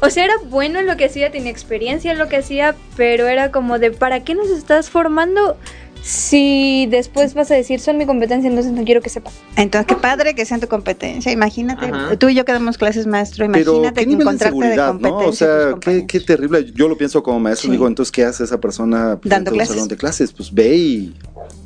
O 0.00 0.10
sea, 0.10 0.24
era 0.24 0.34
bueno 0.48 0.78
en 0.78 0.86
lo 0.86 0.96
que 0.96 1.06
hacía, 1.06 1.30
tenía 1.30 1.50
experiencia 1.50 2.12
en 2.12 2.18
lo 2.18 2.28
que 2.28 2.36
hacía, 2.36 2.74
pero 2.96 3.26
era 3.28 3.50
como 3.50 3.78
de, 3.78 3.90
¿para 3.90 4.24
qué 4.24 4.34
nos 4.34 4.50
estás 4.50 4.90
formando 4.90 5.56
si 6.02 6.86
después 6.90 7.34
vas 7.34 7.50
a 7.50 7.54
decir 7.54 7.80
son 7.80 7.98
mi 7.98 8.06
competencia, 8.06 8.48
entonces 8.48 8.72
no 8.72 8.84
quiero 8.84 9.00
que 9.00 9.10
sepa. 9.10 9.30
Entonces, 9.56 9.86
qué 9.86 9.96
padre 9.96 10.34
que 10.34 10.44
sean 10.44 10.60
tu 10.60 10.68
competencia. 10.68 11.32
Imagínate, 11.32 11.90
tú 12.16 12.28
y 12.28 12.34
yo 12.34 12.44
que 12.44 12.52
damos 12.52 12.78
clases 12.78 13.06
maestro, 13.06 13.44
imagínate 13.44 14.00
¿qué 14.00 14.06
nivel 14.06 14.38
de 14.38 14.44
seguridad, 14.44 14.94
¿no? 14.94 15.18
O 15.18 15.32
sea, 15.32 15.74
qué, 15.80 16.06
qué, 16.06 16.20
terrible. 16.20 16.72
Yo 16.74 16.88
lo 16.88 16.96
pienso 16.96 17.22
como 17.22 17.40
maestro, 17.40 17.70
digo, 17.70 17.86
entonces, 17.86 18.12
¿qué 18.12 18.24
hace 18.24 18.44
esa 18.44 18.60
persona 18.60 19.18
dando 19.24 19.50
clases? 19.52 19.74
salón 19.74 19.88
de 19.88 19.96
clases? 19.96 20.32
Pues 20.32 20.52
ve 20.52 20.76
y, 20.76 21.14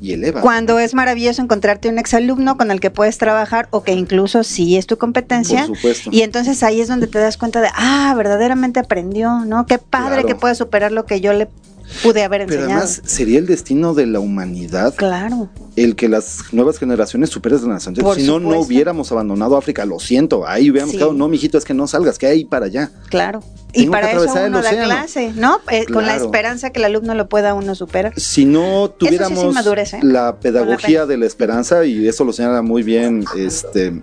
eleva. 0.03 0.41
Cuando 0.41 0.79
es 0.79 0.95
maravilloso 0.95 1.43
encontrarte 1.43 1.89
un 1.89 1.99
exalumno 1.99 2.57
con 2.57 2.71
el 2.71 2.81
que 2.81 2.91
puedes 2.91 3.19
trabajar 3.19 3.69
o 3.71 3.83
que 3.83 3.93
incluso 3.93 4.43
sí 4.43 4.77
es 4.77 4.87
tu 4.87 4.97
competencia. 4.97 5.67
Por 5.67 5.77
supuesto. 5.77 6.11
Y 6.13 6.23
entonces 6.23 6.63
ahí 6.63 6.81
es 6.81 6.89
donde 6.89 7.07
te 7.07 7.19
das 7.19 7.37
cuenta 7.37 7.61
de, 7.61 7.69
ah, 7.75 8.15
verdaderamente 8.17 8.81
aprendió, 8.81 9.45
¿no? 9.45 9.67
Qué 9.67 9.79
padre 9.79 10.25
que 10.25 10.35
puede 10.35 10.55
superar 10.55 10.93
lo 10.93 11.05
que 11.05 11.21
yo 11.21 11.33
le 11.33 11.49
pude 12.03 12.23
haber 12.23 12.43
enseñado. 12.43 12.67
Pero 12.69 12.79
además 12.79 13.03
sería 13.05 13.39
el 13.39 13.47
destino 13.47 13.95
de 13.95 14.07
la 14.07 14.21
humanidad. 14.21 14.95
Claro. 14.97 15.49
El 15.77 15.97
que 15.97 16.09
las 16.09 16.53
nuevas 16.53 16.79
generaciones 16.79 17.31
superen 17.31 17.69
las 17.69 17.87
anteriores. 17.87 18.23
Si 18.23 18.29
no, 18.29 18.41
no 18.41 18.61
hubiéramos 18.61 19.11
abandonado 19.13 19.57
África, 19.57 19.85
lo 19.85 19.99
siento. 19.99 20.47
Ahí 20.47 20.71
hubiéramos 20.71 20.95
quedado, 20.95 21.13
no, 21.13 21.29
mijito, 21.29 21.59
es 21.59 21.65
que 21.65 21.75
no 21.75 21.87
salgas, 21.87 22.19
que 22.19 22.27
hay 22.27 22.45
para 22.45 22.67
allá. 22.67 22.91
Claro. 23.09 23.43
y 23.73 23.87
para 23.87 24.11
eso 24.11 24.35
uno 24.47 24.63
da 24.63 24.71
clase, 24.71 25.33
¿no? 25.37 25.61
Eh, 25.71 25.87
con 25.87 26.07
la 26.07 26.17
esperanza 26.17 26.71
que 26.71 26.81
el 26.81 26.87
alumno 26.87 27.15
lo 27.15 27.29
pueda 27.29 27.55
uno 27.55 27.75
superar. 27.75 28.13
Si 28.17 28.45
no 28.45 28.91
tuviéramos 28.91 29.55
¿eh? 29.55 30.01
la 30.03 30.37
pedagogía 30.37 31.07
de 31.07 31.17
la 31.17 31.27
esperanza, 31.27 31.85
y 31.85 32.07
eso 32.07 32.25
lo 32.25 32.33
señala 32.33 32.63
muy 32.63 32.83
bien 32.83 33.25
este 33.37 34.03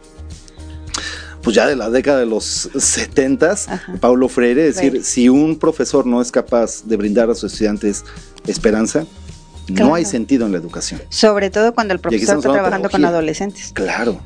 pues 1.48 1.56
ya 1.56 1.66
de 1.66 1.78
la 1.78 1.90
década 1.90 2.20
de 2.20 2.26
los 2.26 2.70
70, 2.78 3.56
Paulo 4.02 4.28
Freire, 4.28 4.68
es 4.68 4.76
decir, 4.76 5.02
si 5.06 5.30
un 5.30 5.58
profesor 5.58 6.06
no 6.06 6.22
es 6.22 6.30
capaz 6.30 6.84
de 6.84 6.98
brindar 6.98 7.30
a 7.30 7.36
sus 7.36 7.54
estudiantes 7.54 8.04
esperanza, 8.48 9.06
no 9.70 9.96
hay 9.96 10.04
sentido 10.04 10.46
en 10.46 10.52
la 10.52 10.58
educación. 10.58 11.02
Sobre 11.08 11.50
todo 11.50 11.74
cuando 11.74 11.94
el 11.94 12.02
profesor 12.02 12.40
está 12.40 12.52
trabajando 12.52 12.90
con 12.90 13.06
adolescentes. 13.06 13.72
Claro. 13.72 14.20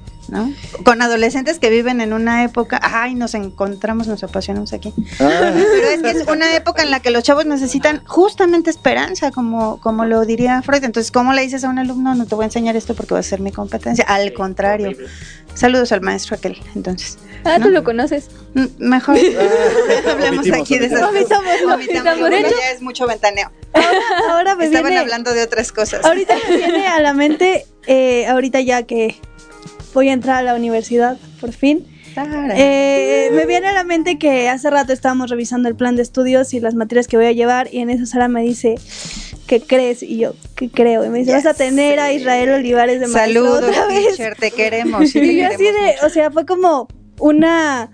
Con 0.83 1.01
adolescentes 1.01 1.59
que 1.59 1.69
viven 1.69 1.99
en 1.99 2.13
una 2.13 2.43
época, 2.43 2.79
ay, 2.81 3.15
nos 3.15 3.33
encontramos, 3.33 4.07
nos 4.07 4.23
apasionamos 4.23 4.71
aquí. 4.71 4.93
Ah. 5.19 5.51
Pero 5.53 5.87
es 5.89 6.01
que 6.01 6.09
es 6.11 6.27
una 6.27 6.55
época 6.55 6.83
en 6.83 6.91
la 6.91 7.01
que 7.01 7.11
los 7.11 7.23
chavos 7.23 7.45
necesitan 7.45 8.03
justamente 8.05 8.69
esperanza, 8.69 9.31
como, 9.31 9.79
como 9.81 10.05
lo 10.05 10.25
diría 10.25 10.61
Freud. 10.61 10.83
Entonces, 10.83 11.11
¿cómo 11.11 11.33
le 11.33 11.41
dices 11.41 11.63
a 11.63 11.69
un 11.69 11.79
alumno, 11.79 12.15
no 12.15 12.25
te 12.25 12.35
voy 12.35 12.43
a 12.43 12.45
enseñar 12.45 12.75
esto 12.75 12.95
porque 12.95 13.13
va 13.13 13.19
a 13.19 13.23
ser 13.23 13.41
mi 13.41 13.51
competencia? 13.51 14.05
Al 14.07 14.33
contrario. 14.33 14.95
Saludos 15.53 15.91
al 15.91 16.01
maestro 16.01 16.37
aquel, 16.37 16.57
entonces. 16.75 17.17
Ah, 17.43 17.57
tú 17.61 17.69
lo 17.69 17.83
conoces. 17.83 18.29
Mm, 18.53 18.65
mejor 18.77 19.17
ah, 19.17 20.11
hablemos 20.11 20.49
aquí 20.51 20.77
de 20.77 20.85
esas 20.85 21.01
cosas. 21.01 21.27
ya 21.29 22.71
es 22.73 22.81
mucho 22.81 23.05
ventaneo. 23.05 23.51
Ahora, 24.29 24.55
me 24.55 24.65
Estaban 24.65 24.93
hablando 24.93 25.33
de 25.33 25.43
otras 25.43 25.71
cosas. 25.71 26.05
Ahorita 26.05 26.35
me 26.47 26.57
viene 26.57 26.87
a 26.87 27.01
la 27.01 27.13
mente, 27.13 27.65
eh, 27.87 28.27
ahorita 28.27 28.61
ya 28.61 28.83
que 28.83 29.19
voy 29.93 30.09
a 30.09 30.13
entrar 30.13 30.37
a 30.37 30.43
la 30.43 30.55
universidad, 30.55 31.17
por 31.39 31.51
fin. 31.51 31.85
Eh, 32.55 33.29
me 33.33 33.45
viene 33.45 33.67
a 33.67 33.71
la 33.71 33.83
mente 33.83 34.17
que 34.17 34.49
hace 34.49 34.69
rato 34.69 34.91
estábamos 34.91 35.29
revisando 35.29 35.69
el 35.69 35.75
plan 35.75 35.95
de 35.95 36.01
estudios 36.01 36.53
y 36.53 36.59
las 36.59 36.75
materias 36.75 37.07
que 37.07 37.15
voy 37.15 37.25
a 37.25 37.31
llevar 37.31 37.69
y 37.71 37.79
en 37.79 37.89
eso 37.89 38.05
Sara 38.05 38.27
me 38.27 38.41
dice, 38.41 38.75
¿qué 39.47 39.61
crees? 39.61 40.03
Y 40.03 40.17
yo, 40.17 40.35
¿qué 40.55 40.69
creo? 40.69 41.05
Y 41.05 41.09
me 41.09 41.19
dice, 41.19 41.31
vas 41.31 41.45
a 41.45 41.53
tener 41.53 41.99
a 41.99 42.11
Israel 42.11 42.51
Olivares 42.51 42.99
de 42.99 43.07
maestro 43.07 43.43
Saludos, 43.43 43.63
otra 43.69 43.87
vez. 43.87 44.37
te 44.39 44.51
queremos. 44.51 45.15
y 45.15 45.37
yo 45.37 45.47
así 45.47 45.63
de, 45.63 45.95
o 46.03 46.09
sea, 46.09 46.31
fue 46.31 46.45
como 46.45 46.87
una 47.19 47.89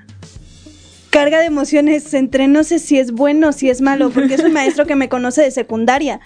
carga 1.09 1.39
de 1.39 1.45
emociones 1.45 2.13
entre 2.13 2.47
no 2.47 2.63
sé 2.63 2.79
si 2.79 2.97
es 2.97 3.11
bueno 3.11 3.49
o 3.49 3.51
si 3.51 3.69
es 3.69 3.81
malo, 3.81 4.09
porque 4.09 4.35
es 4.35 4.43
un 4.43 4.53
maestro 4.53 4.85
que 4.85 4.95
me 4.95 5.09
conoce 5.09 5.41
de 5.41 5.51
secundaria. 5.51 6.19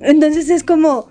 Entonces 0.00 0.50
es 0.50 0.62
como, 0.64 1.08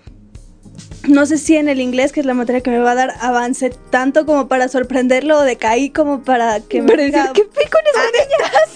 no 1.08 1.26
sé 1.26 1.38
si 1.38 1.56
en 1.56 1.68
el 1.68 1.80
inglés, 1.80 2.12
que 2.12 2.20
es 2.20 2.26
la 2.26 2.34
materia 2.34 2.62
que 2.62 2.70
me 2.70 2.80
va 2.80 2.92
a 2.92 2.96
dar, 2.96 3.16
avance 3.22 3.72
tanto 3.90 4.26
como 4.26 4.48
para 4.48 4.68
sorprenderlo 4.68 5.40
o 5.40 5.42
decaí 5.42 5.90
como 5.90 6.24
para 6.24 6.60
que 6.60 6.82
me 6.82 6.96
diga, 6.96 7.32
¿qué 7.34 7.44
pico 7.44 7.78
ah, 7.96 8.06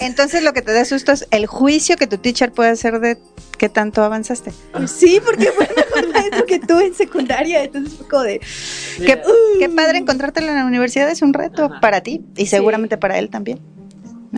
Entonces 0.00 0.42
lo 0.42 0.52
que 0.52 0.62
te 0.62 0.72
da 0.72 0.84
susto 0.84 1.12
es 1.12 1.26
el 1.30 1.46
juicio 1.46 1.96
que 1.96 2.06
tu 2.06 2.18
teacher 2.18 2.52
puede 2.52 2.70
hacer 2.70 3.00
de 3.00 3.18
qué 3.58 3.68
tanto 3.68 4.02
avanzaste. 4.02 4.52
Sí, 4.86 5.20
porque 5.24 5.52
fue 5.52 5.68
mejor 5.76 6.12
maestro 6.12 6.46
que 6.46 6.58
tú 6.58 6.80
en 6.80 6.94
secundaria, 6.94 7.62
entonces 7.64 7.94
fue 7.94 8.08
como 8.08 8.22
de... 8.22 8.40
Qué, 8.98 9.22
qué, 9.58 9.68
padre 9.68 9.98
encontrártelo 9.98 10.48
en 10.48 10.56
la 10.56 10.66
universidad, 10.66 11.08
es 11.10 11.22
un 11.22 11.32
reto 11.32 11.70
para 11.80 12.00
ti 12.02 12.24
y 12.36 12.46
seguramente 12.46 12.98
para 12.98 13.18
él 13.18 13.30
también. 13.30 13.60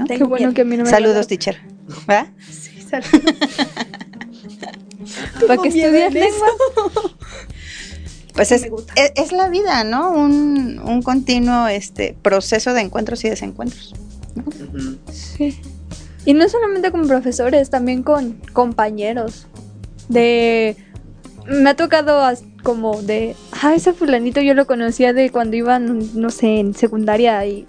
Qué 0.06 0.22
bueno 0.24 0.52
que 0.54 0.60
a 0.60 0.64
mí 0.64 0.76
no 0.76 0.84
me 0.84 0.90
Saludos, 0.90 1.26
teacher. 1.26 1.60
¿Va? 2.08 2.30
Sí, 2.48 2.82
saludos. 2.82 3.10
para 5.46 5.62
que 5.62 5.68
estudies 5.68 6.12
lengua. 6.12 6.48
Pues 8.38 8.52
es, 8.52 8.68
es, 9.16 9.32
la 9.32 9.48
vida, 9.48 9.82
¿no? 9.82 10.12
Un, 10.12 10.78
un, 10.78 11.02
continuo 11.02 11.66
este, 11.66 12.16
proceso 12.22 12.72
de 12.72 12.82
encuentros 12.82 13.24
y 13.24 13.30
desencuentros. 13.30 13.96
Sí. 15.10 15.60
Y 16.24 16.34
no 16.34 16.48
solamente 16.48 16.92
con 16.92 17.08
profesores, 17.08 17.68
también 17.68 18.04
con 18.04 18.34
compañeros. 18.52 19.48
De. 20.08 20.76
Me 21.48 21.70
ha 21.70 21.74
tocado 21.74 22.22
como 22.62 23.02
de. 23.02 23.34
Ah, 23.60 23.74
ese 23.74 23.92
fulanito 23.92 24.40
yo 24.40 24.54
lo 24.54 24.68
conocía 24.68 25.12
de 25.12 25.30
cuando 25.30 25.56
iban, 25.56 26.08
no 26.14 26.30
sé, 26.30 26.60
en 26.60 26.74
secundaria 26.74 27.44
y. 27.44 27.66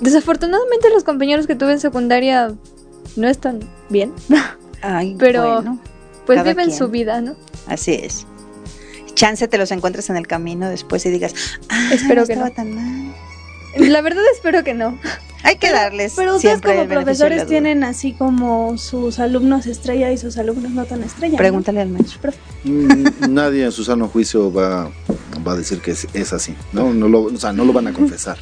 Desafortunadamente 0.00 0.90
los 0.90 1.02
compañeros 1.02 1.48
que 1.48 1.56
tuve 1.56 1.72
en 1.72 1.80
secundaria 1.80 2.54
no 3.16 3.26
están 3.26 3.58
bien. 3.90 4.12
Ay, 4.80 5.16
pero 5.18 5.64
pues 6.24 6.44
viven 6.44 6.70
su 6.70 6.86
vida, 6.86 7.20
¿no? 7.20 7.34
Así 7.66 7.94
es 7.94 8.26
chance 9.14 9.46
te 9.48 9.58
los 9.58 9.70
encuentres 9.70 10.10
en 10.10 10.16
el 10.16 10.26
camino 10.26 10.68
después 10.68 11.04
y 11.06 11.10
digas, 11.10 11.34
ah, 11.68 11.90
espero 11.92 12.22
no 12.22 12.26
que 12.26 12.32
estaba 12.32 12.48
no. 12.48 12.54
tan 12.54 12.74
mal. 12.74 13.14
La 13.76 14.02
verdad 14.02 14.22
espero 14.34 14.62
que 14.64 14.74
no. 14.74 14.98
Hay 15.44 15.56
que 15.56 15.72
darles. 15.72 16.12
Pero 16.16 16.36
ustedes 16.36 16.60
como 16.60 16.86
profesores 16.86 17.46
tienen 17.46 17.84
así 17.84 18.12
como 18.12 18.78
sus 18.78 19.18
alumnos 19.18 19.66
estrella 19.66 20.12
y 20.12 20.18
sus 20.18 20.38
alumnos 20.38 20.70
no 20.70 20.84
tan 20.84 21.02
estrella. 21.02 21.36
Pregúntale 21.36 21.80
al 21.80 21.88
maestro. 21.88 22.32
Mm, 22.64 23.30
nadie 23.30 23.64
en 23.64 23.72
su 23.72 23.82
sano 23.84 24.08
juicio 24.08 24.52
va, 24.52 24.90
va 25.46 25.52
a 25.52 25.56
decir 25.56 25.80
que 25.80 25.90
es, 25.90 26.32
así, 26.32 26.54
¿no? 26.72 26.92
No 26.94 27.08
lo, 27.08 27.22
o 27.24 27.36
sea, 27.36 27.52
no 27.52 27.64
lo 27.64 27.72
van 27.72 27.88
a 27.88 27.92
confesar. 27.92 28.38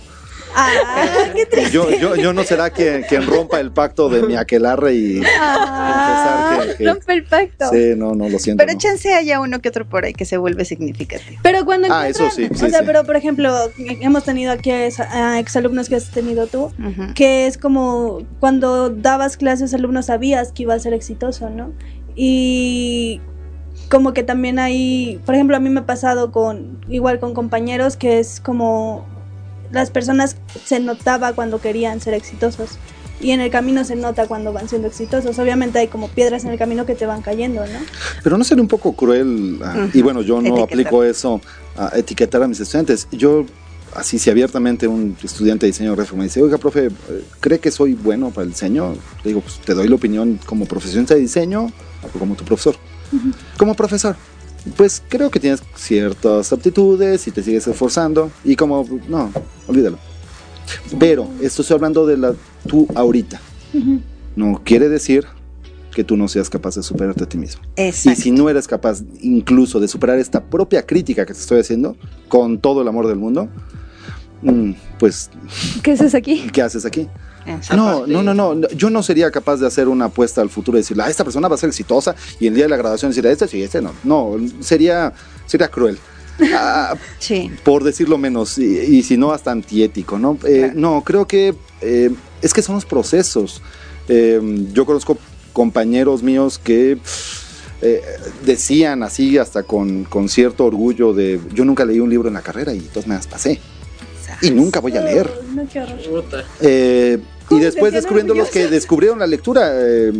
Ah, 0.61 1.25
qué 1.35 1.47
triste. 1.47 1.71
Yo, 1.71 1.91
yo, 1.91 2.17
yo 2.17 2.33
no 2.33 2.43
será 2.45 2.71
quien, 2.71 3.03
quien 3.03 3.27
rompa 3.27 3.61
el 3.61 3.73
pacto 3.73 4.09
de 4.09 4.23
mi 4.23 4.37
aquelarre 4.37 4.95
y 4.95 5.23
ah, 5.41 6.63
que, 6.77 6.87
rompe 6.87 7.13
el 7.13 7.25
pacto. 7.25 7.71
Sí, 7.71 7.95
no, 7.97 8.15
no 8.15 8.29
lo 8.29 8.39
siento. 8.39 8.65
Pero 8.65 8.79
chance 8.79 9.13
haya 9.13 9.41
uno 9.41 9.61
que 9.61 9.69
otro 9.69 9.89
por 9.89 10.05
ahí 10.05 10.13
que 10.13 10.25
se 10.25 10.37
vuelve 10.37 10.65
significativo. 10.65 11.41
Pero 11.43 11.65
cuando 11.65 11.89
Ah, 11.91 12.09
eso 12.09 12.31
sí, 12.31 12.49
o 12.51 12.55
sea, 12.55 12.83
pero 12.85 13.05
por 13.05 13.17
ejemplo, 13.17 13.55
hemos 13.79 14.25
tenido 14.25 14.53
aquí 14.53 14.71
a 14.71 15.39
exalumnos 15.39 15.89
que 15.89 15.97
has 15.97 16.11
tenido 16.11 16.47
tú, 16.47 16.73
que 17.15 17.47
es 17.47 17.59
como 17.59 18.23
cuando 18.39 18.91
dabas 18.91 19.37
clases 19.37 19.75
alumnos 19.75 20.07
sabías 20.07 20.53
que 20.53 20.65
iba 20.65 20.75
a 20.75 20.79
ser 20.79 20.93
exitoso, 20.93 21.51
¿no? 21.51 21.73
Y 22.15 23.21
como 23.89 24.13
que 24.13 24.23
también 24.23 24.59
hay, 24.59 25.21
por 25.25 25.35
ejemplo, 25.35 25.57
a 25.57 25.61
mí 25.61 25.69
me 25.71 25.81
ha 25.81 25.87
pasado 25.87 26.31
con 26.31 26.85
igual 26.89 27.19
con 27.19 27.35
compañeros 27.35 27.97
que 27.97 28.19
es 28.19 28.41
como 28.41 29.07
las 29.73 29.91
personas 29.91 30.37
se 30.64 30.81
notaba 30.81 31.33
cuando 31.33 31.61
querían 31.61 32.01
ser 32.01 32.14
exitosos 32.14 32.79
y 33.21 33.33
en 33.33 33.41
el 33.41 33.51
camino 33.51 33.85
se 33.85 33.97
nota 33.97 34.27
cuando 34.27 34.53
van 34.53 34.68
siendo 34.68 34.89
exitosos. 34.89 35.39
Obviamente 35.39 35.79
hay 35.79 35.89
como 35.89 36.09
piedras 36.09 36.45
en 36.45 36.51
el 36.51 36.59
camino 36.59 36.87
que 36.87 36.95
te 36.95 37.07
van 37.07 37.23
cayendo, 37.23 37.64
¿no? 37.66 37.79
Pero 38.23 38.39
no 38.39 38.45
sería 38.45 38.62
un 38.62 38.68
poco 38.68 38.95
cruel, 38.95 39.59
ah, 39.62 39.89
y 39.93 40.03
bueno, 40.03 40.23
yo 40.23 40.41
no 40.41 40.62
aplico 40.62 41.05
eso 41.05 41.41
a 41.77 41.97
etiquetar 41.97 42.43
a 42.43 42.49
mis 42.49 42.61
estudiantes. 42.61 43.07
Yo, 43.12 43.45
así 43.95 44.18
si 44.18 44.31
abiertamente 44.31 44.89
un 44.89 45.16
estudiante 45.23 45.66
de 45.66 45.73
diseño 45.73 45.95
gráfico 45.95 46.16
me 46.16 46.25
dice, 46.25 46.43
oiga, 46.43 46.57
profe, 46.59 46.89
¿cree 47.41 47.59
que 47.59 47.71
soy 47.71 47.95
bueno 47.95 48.31
para 48.31 48.45
el 48.45 48.51
diseño? 48.51 48.95
Le 49.23 49.31
digo, 49.31 49.43
pues 49.43 49.59
te 49.59 49.75
doy 49.75 49.89
la 49.89 49.97
opinión 49.97 50.41
como 50.47 50.64
profesionista 50.64 51.14
de 51.14 51.21
diseño 51.21 51.71
o 52.03 52.18
como 52.18 52.35
tu 52.35 52.45
profesor. 52.45 52.77
Como 53.59 53.75
profesor, 53.75 54.16
pues 54.77 55.03
creo 55.09 55.31
que 55.31 55.41
tienes 55.41 55.63
ciertas 55.75 56.53
aptitudes 56.53 57.27
y 57.27 57.31
te 57.31 57.43
sigues 57.43 57.67
esforzando 57.67 58.31
y 58.45 58.57
como, 58.57 58.87
no, 59.09 59.33
olvídalo. 59.67 59.99
Pero 60.99 61.29
esto 61.41 61.63
estoy 61.63 61.75
hablando 61.77 62.07
de 62.07 62.17
la 62.17 62.35
tú 62.67 62.87
ahorita. 62.95 63.41
No 64.37 64.61
quiere 64.65 64.89
decir 64.89 65.27
que 65.95 66.05
tú 66.05 66.17
no 66.17 66.29
seas 66.29 66.49
capaz 66.49 66.77
de 66.77 66.83
superarte 66.83 67.25
a 67.25 67.29
ti 67.29 67.39
mismo. 67.39 67.63
Y 67.77 67.93
si 67.93 68.31
no 68.31 68.49
eres 68.49 68.69
capaz 68.69 69.03
incluso 69.21 69.81
de 69.81 69.89
superar 69.89 70.19
esta 70.19 70.45
propia 70.45 70.87
crítica 70.87 71.27
que 71.27 71.35
te 71.35 71.41
estoy 71.41 71.61
haciendo 71.61 71.97
con 72.29 72.59
todo 72.59 72.83
el 72.83 72.89
amor 72.89 73.09
del 73.09 73.17
mundo, 73.17 73.49
mm, 74.43 74.73
pues... 74.99 75.31
¿Qué 75.83 75.93
haces 75.93 76.15
aquí? 76.15 76.49
¿Qué 76.53 76.63
haces 76.63 76.85
aquí? 76.85 77.09
No, 77.74 78.07
no, 78.07 78.22
no, 78.22 78.34
no. 78.34 78.68
Yo 78.70 78.91
no 78.91 79.03
sería 79.03 79.30
capaz 79.30 79.57
de 79.59 79.66
hacer 79.66 79.88
una 79.88 80.07
apuesta 80.07 80.41
al 80.41 80.51
futuro 80.51 80.78
y 80.78 80.80
decir, 80.80 81.01
ah, 81.01 81.09
esta 81.09 81.24
persona 81.24 81.49
va 81.49 81.55
a 81.55 81.59
ser 81.59 81.68
exitosa 81.68 82.14
y 82.38 82.47
el 82.47 82.55
día 82.55 82.64
de 82.64 82.70
la 82.70 82.76
graduación 82.76 83.11
decir, 83.11 83.26
este 83.26 83.49
sí, 83.49 83.62
este 83.62 83.80
no. 83.80 83.93
No, 84.05 84.36
sería, 84.61 85.12
sería 85.47 85.68
cruel. 85.68 85.99
Ah, 86.55 86.97
sí. 87.18 87.51
Por 87.64 87.84
decirlo 87.84 88.16
menos, 88.16 88.57
y, 88.57 89.03
si 89.03 89.18
no, 89.18 89.30
hasta 89.30 89.51
antiético, 89.51 90.18
¿no? 90.18 90.38
Eh, 90.47 90.72
no, 90.74 91.03
creo 91.05 91.26
que 91.26 91.55
eh, 91.82 92.11
es 92.41 92.55
que 92.55 92.62
son 92.62 92.76
los 92.76 92.86
procesos. 92.86 93.61
Eh, 94.09 94.41
yo 94.72 94.86
conozco 94.86 95.18
compañeros 95.53 96.22
míos 96.22 96.59
que 96.59 96.97
decían 98.47 99.03
así, 99.03 99.36
hasta 99.36 99.64
con, 99.64 100.05
con, 100.05 100.30
cierto 100.30 100.64
orgullo, 100.64 101.12
de 101.12 101.38
yo 101.53 101.66
nunca 101.66 101.84
leí 101.84 102.01
un 102.01 102.09
libro 102.09 102.28
en 102.28 102.34
la 102.34 102.43
carrera 102.43 102.72
y 102.72 102.80
todos 102.80 103.07
me 103.07 103.16
las 103.16 103.26
pasé 103.26 103.61
y 104.43 104.51
nunca 104.51 104.80
voy 104.80 104.97
a 104.97 105.03
leer. 105.03 105.30
Eh, 106.61 107.18
y 107.51 107.59
después 107.59 107.93
descubriendo 107.93 108.34
los 108.34 108.49
que 108.51 108.68
descubrieron 108.68 109.18
la 109.18 109.26
lectura 109.26 109.70
eh, 109.72 110.12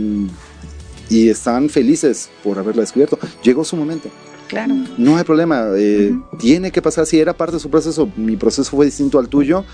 y 1.09 1.29
están 1.29 1.69
felices 1.69 2.31
por 2.43 2.59
haberla 2.59 2.83
descubierto. 2.83 3.19
Llegó 3.43 3.65
su 3.65 3.77
momento. 3.77 4.09
Claro. 4.49 4.75
No 4.99 5.17
hay 5.17 5.25
problema. 5.25 5.69
Eh, 5.77 6.13
tiene 6.39 6.73
que 6.73 6.83
pasar. 6.83 7.07
Si 7.07 7.21
era 7.21 7.33
parte 7.35 7.55
de 7.55 7.61
su 7.61 7.71
proceso, 7.71 8.11
mi 8.17 8.37
proceso 8.37 8.71
fue 8.71 8.87
distinto 8.87 9.19
al 9.19 9.29
tuyo. 9.29 9.65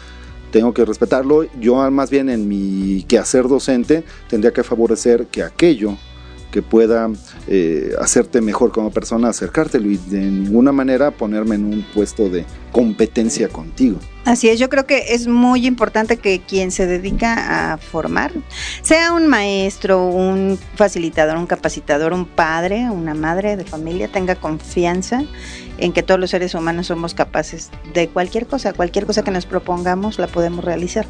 Tengo 0.50 0.72
que 0.74 0.84
respetarlo. 0.84 1.46
Yo, 1.58 1.90
más 1.90 2.10
bien, 2.10 2.28
en 2.28 2.46
mi 2.46 3.04
quehacer 3.08 3.48
docente, 3.48 4.04
tendría 4.28 4.52
que 4.52 4.62
favorecer 4.62 5.26
que 5.26 5.42
aquello 5.42 5.96
que 6.50 6.62
pueda 6.62 7.10
eh, 7.48 7.92
hacerte 8.00 8.40
mejor 8.40 8.72
como 8.72 8.90
persona, 8.90 9.28
acercártelo 9.28 9.90
y 9.90 9.96
de 9.96 10.18
ninguna 10.18 10.72
manera 10.72 11.12
ponerme 11.12 11.54
en 11.54 11.64
un 11.64 11.86
puesto 11.94 12.28
de 12.28 12.44
competencia 12.72 13.48
contigo. 13.48 13.98
Así 14.24 14.48
es, 14.48 14.58
yo 14.58 14.68
creo 14.68 14.86
que 14.86 15.14
es 15.14 15.28
muy 15.28 15.64
importante 15.64 16.16
que 16.16 16.40
quien 16.40 16.72
se 16.72 16.86
dedica 16.86 17.72
a 17.72 17.78
formar, 17.78 18.32
sea 18.82 19.12
un 19.12 19.28
maestro, 19.28 20.04
un 20.08 20.58
facilitador, 20.74 21.36
un 21.36 21.46
capacitador, 21.46 22.12
un 22.12 22.26
padre, 22.26 22.90
una 22.90 23.14
madre 23.14 23.56
de 23.56 23.64
familia, 23.64 24.08
tenga 24.08 24.34
confianza 24.34 25.22
en 25.78 25.92
que 25.92 26.02
todos 26.02 26.18
los 26.18 26.30
seres 26.30 26.54
humanos 26.54 26.88
somos 26.88 27.14
capaces 27.14 27.70
de 27.94 28.08
cualquier 28.08 28.46
cosa, 28.46 28.72
cualquier 28.72 29.06
cosa 29.06 29.22
que 29.22 29.30
nos 29.30 29.46
propongamos 29.46 30.18
la 30.18 30.26
podemos 30.26 30.64
realizar. 30.64 31.06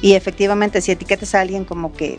Y 0.00 0.12
efectivamente, 0.12 0.80
si 0.80 0.92
etiquetas 0.92 1.34
a 1.34 1.40
alguien 1.40 1.64
como 1.64 1.92
que 1.92 2.18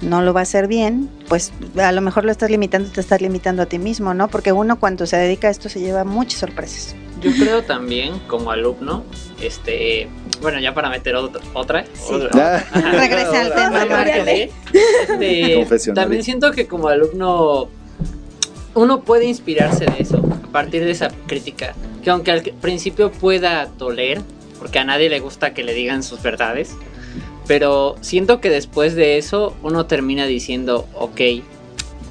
no 0.00 0.22
lo 0.22 0.32
va 0.32 0.40
a 0.40 0.42
hacer 0.42 0.66
bien, 0.66 1.10
pues 1.28 1.52
a 1.76 1.92
lo 1.92 2.00
mejor 2.00 2.24
lo 2.24 2.32
estás 2.32 2.50
limitando, 2.50 2.90
te 2.90 3.00
estás 3.00 3.20
limitando 3.20 3.62
a 3.62 3.66
ti 3.66 3.78
mismo, 3.78 4.14
¿no? 4.14 4.28
Porque 4.28 4.52
uno 4.52 4.78
cuando 4.78 5.06
se 5.06 5.16
dedica 5.16 5.48
a 5.48 5.50
esto 5.50 5.68
se 5.68 5.80
lleva 5.80 6.04
muchas 6.04 6.40
sorpresas. 6.40 6.94
Yo 7.22 7.32
creo 7.32 7.62
también 7.62 8.18
como 8.26 8.50
alumno, 8.50 9.04
este, 9.40 10.08
bueno, 10.42 10.60
ya 10.60 10.74
para 10.74 10.90
meter 10.90 11.16
otra, 11.16 11.40
otra, 11.54 11.84
regresa 12.74 13.40
al 13.40 13.54
tema, 13.54 14.04
este, 14.04 15.92
también 15.94 16.22
siento 16.22 16.52
que 16.52 16.66
como 16.66 16.88
alumno 16.88 17.70
uno 18.74 19.00
puede 19.00 19.24
inspirarse 19.24 19.86
de 19.86 19.96
eso, 19.98 20.18
a 20.18 20.52
partir 20.52 20.84
de 20.84 20.90
esa 20.90 21.08
crítica, 21.26 21.74
que 22.04 22.10
aunque 22.10 22.30
al 22.30 22.42
principio 22.42 23.10
pueda 23.10 23.64
doler, 23.64 24.20
porque 24.58 24.78
a 24.78 24.84
nadie 24.84 25.08
le 25.08 25.20
gusta 25.20 25.54
que 25.54 25.64
le 25.64 25.72
digan 25.72 26.02
sus 26.02 26.22
verdades, 26.22 26.76
pero 27.46 27.96
siento 28.00 28.40
que 28.40 28.50
después 28.50 28.94
de 28.94 29.18
eso 29.18 29.54
uno 29.62 29.86
termina 29.86 30.26
diciendo, 30.26 30.86
ok, 30.94 31.20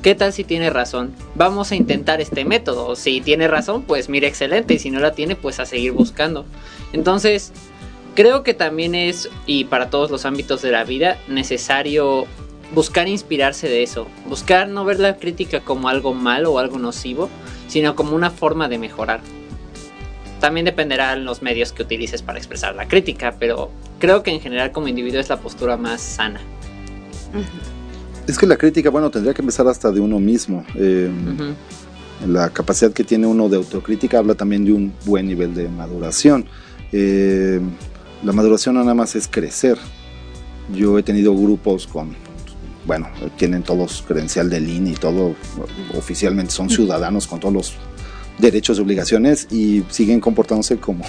¿qué 0.02 0.16
tal 0.16 0.32
si 0.32 0.44
tiene 0.44 0.70
razón? 0.70 1.14
Vamos 1.36 1.72
a 1.72 1.76
intentar 1.76 2.22
este 2.22 2.46
método. 2.46 2.96
Si 2.96 3.22
tiene 3.22 3.48
razón, 3.48 3.84
pues 3.84 4.08
mira, 4.08 4.28
excelente. 4.28 4.76
Y 4.76 4.80
si 4.80 4.92
no 4.92 5.00
la 5.00 5.14
tiene, 5.14 5.36
pues 5.36 5.60
a 5.60 5.66
seguir 5.66 5.92
buscando. 5.92 6.46
Entonces, 6.94 7.52
creo 8.16 8.44
que 8.44 8.54
también 8.54 8.96
es, 8.96 9.30
y 9.46 9.66
para 9.66 9.90
todos 9.90 10.10
los 10.10 10.26
ámbitos 10.26 10.62
de 10.62 10.72
la 10.72 10.84
vida, 10.84 11.18
necesario 11.28 12.28
buscar 12.74 13.08
inspirarse 13.08 13.68
de 13.68 13.84
eso. 13.84 14.08
Buscar 14.28 14.70
no 14.70 14.86
ver 14.86 15.00
la 15.00 15.18
crítica 15.18 15.60
como 15.60 15.90
algo 15.90 16.14
malo 16.14 16.54
o 16.54 16.60
algo 16.60 16.80
nocivo, 16.80 17.30
sino 17.68 17.96
como 17.96 18.16
una 18.16 18.32
forma 18.32 18.70
de 18.70 18.78
mejorar. 18.78 19.22
También 20.40 20.66
dependerá 20.66 21.16
de 21.16 21.22
los 21.22 21.42
medios 21.42 21.72
que 21.72 21.84
utilices 21.84 22.22
para 22.22 22.38
expresar 22.38 22.76
la 22.76 22.88
crítica, 22.88 23.36
pero 23.40 23.72
creo 24.00 24.24
que 24.24 24.32
en 24.32 24.42
general 24.42 24.72
como 24.72 24.88
individuo 24.88 25.20
es 25.20 25.30
la 25.30 25.40
postura 25.40 25.78
más 25.78 26.02
sana. 26.02 26.42
Es 28.28 28.38
que 28.38 28.46
la 28.46 28.58
crítica, 28.58 28.90
bueno, 28.90 29.10
tendría 29.10 29.34
que 29.34 29.42
empezar 29.42 29.68
hasta 29.68 29.92
de 29.92 30.00
uno 30.00 30.20
mismo. 30.20 30.66
Eh, 30.76 31.10
la 32.28 32.50
capacidad 32.50 32.92
que 32.92 33.04
tiene 33.04 33.28
uno 33.28 33.50
de 33.50 33.58
autocrítica 33.58 34.18
habla 34.20 34.36
también 34.36 34.66
de 34.66 34.74
un 34.74 34.94
buen 35.06 35.28
nivel 35.28 35.54
de 35.54 35.70
maduración. 35.70 36.46
Eh, 36.92 37.60
la 38.24 38.32
maduración 38.32 38.76
nada 38.76 38.94
más 38.94 39.16
es 39.16 39.28
crecer. 39.28 39.78
Yo 40.74 40.98
he 40.98 41.04
tenido 41.04 41.36
grupos 41.36 41.86
con, 41.86 42.16
bueno, 42.86 43.10
tienen 43.38 43.62
todos 43.62 44.04
credencial 44.08 44.50
del 44.50 44.68
INE 44.70 44.92
y 44.92 44.96
todo, 44.96 45.36
oficialmente 45.96 46.52
son 46.52 46.70
ciudadanos 46.70 47.28
con 47.28 47.40
todos 47.40 47.54
los 47.54 47.74
derechos 48.38 48.78
y 48.78 48.82
obligaciones 48.82 49.48
y 49.52 49.84
siguen 49.90 50.20
comportándose 50.20 50.78
como, 50.78 51.04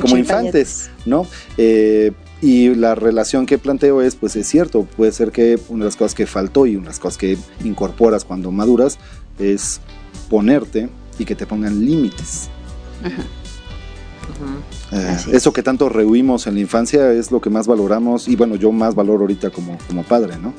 como, 0.00 0.16
infantes, 0.18 0.90
¿no? 1.06 1.26
Eh, 1.56 2.12
y 2.40 2.74
la 2.74 2.94
relación 2.94 3.46
que 3.46 3.58
planteo 3.58 4.00
es, 4.00 4.14
pues 4.14 4.36
es 4.36 4.46
cierto, 4.46 4.84
puede 4.84 5.12
ser 5.12 5.32
que 5.32 5.58
una 5.68 5.84
de 5.84 5.88
las 5.88 5.96
cosas 5.96 6.14
que 6.14 6.26
faltó 6.26 6.66
y 6.66 6.76
una 6.76 6.84
de 6.84 6.90
las 6.90 7.00
cosas 7.00 7.18
que 7.18 7.36
incorporas 7.64 8.24
cuando 8.24 8.52
maduras 8.52 8.98
es 9.38 9.80
ponerte 10.30 10.88
y 11.18 11.24
que 11.24 11.34
te 11.34 11.46
pongan 11.46 11.84
límites. 11.84 12.48
Eh, 14.92 15.16
eso 15.32 15.52
que 15.52 15.62
tanto 15.62 15.88
rehuimos 15.88 16.46
en 16.46 16.54
la 16.54 16.60
infancia 16.60 17.12
es 17.12 17.32
lo 17.32 17.40
que 17.40 17.50
más 17.50 17.66
valoramos 17.66 18.28
y 18.28 18.36
bueno, 18.36 18.54
yo 18.54 18.70
más 18.70 18.94
valoro 18.94 19.22
ahorita 19.22 19.50
como, 19.50 19.78
como 19.88 20.04
padre, 20.04 20.36
¿no? 20.38 20.52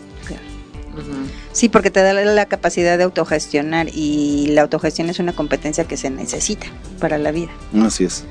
Sí, 1.52 1.70
porque 1.70 1.92
te 1.92 2.02
da 2.02 2.14
la 2.14 2.46
capacidad 2.46 2.98
de 2.98 3.04
autogestionar 3.04 3.88
y 3.94 4.48
la 4.48 4.62
autogestión 4.62 5.10
es 5.10 5.20
una 5.20 5.34
competencia 5.34 5.86
que 5.86 5.98
se 5.98 6.10
necesita 6.10 6.68
para 7.00 7.18
la 7.18 7.32
vida. 7.32 7.52
Así 7.82 8.06
es. 8.06 8.26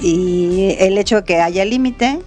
Y 0.00 0.76
el 0.78 0.98
hecho 0.98 1.16
de 1.16 1.24
que 1.24 1.40
haya 1.40 1.64
límite 1.64 2.18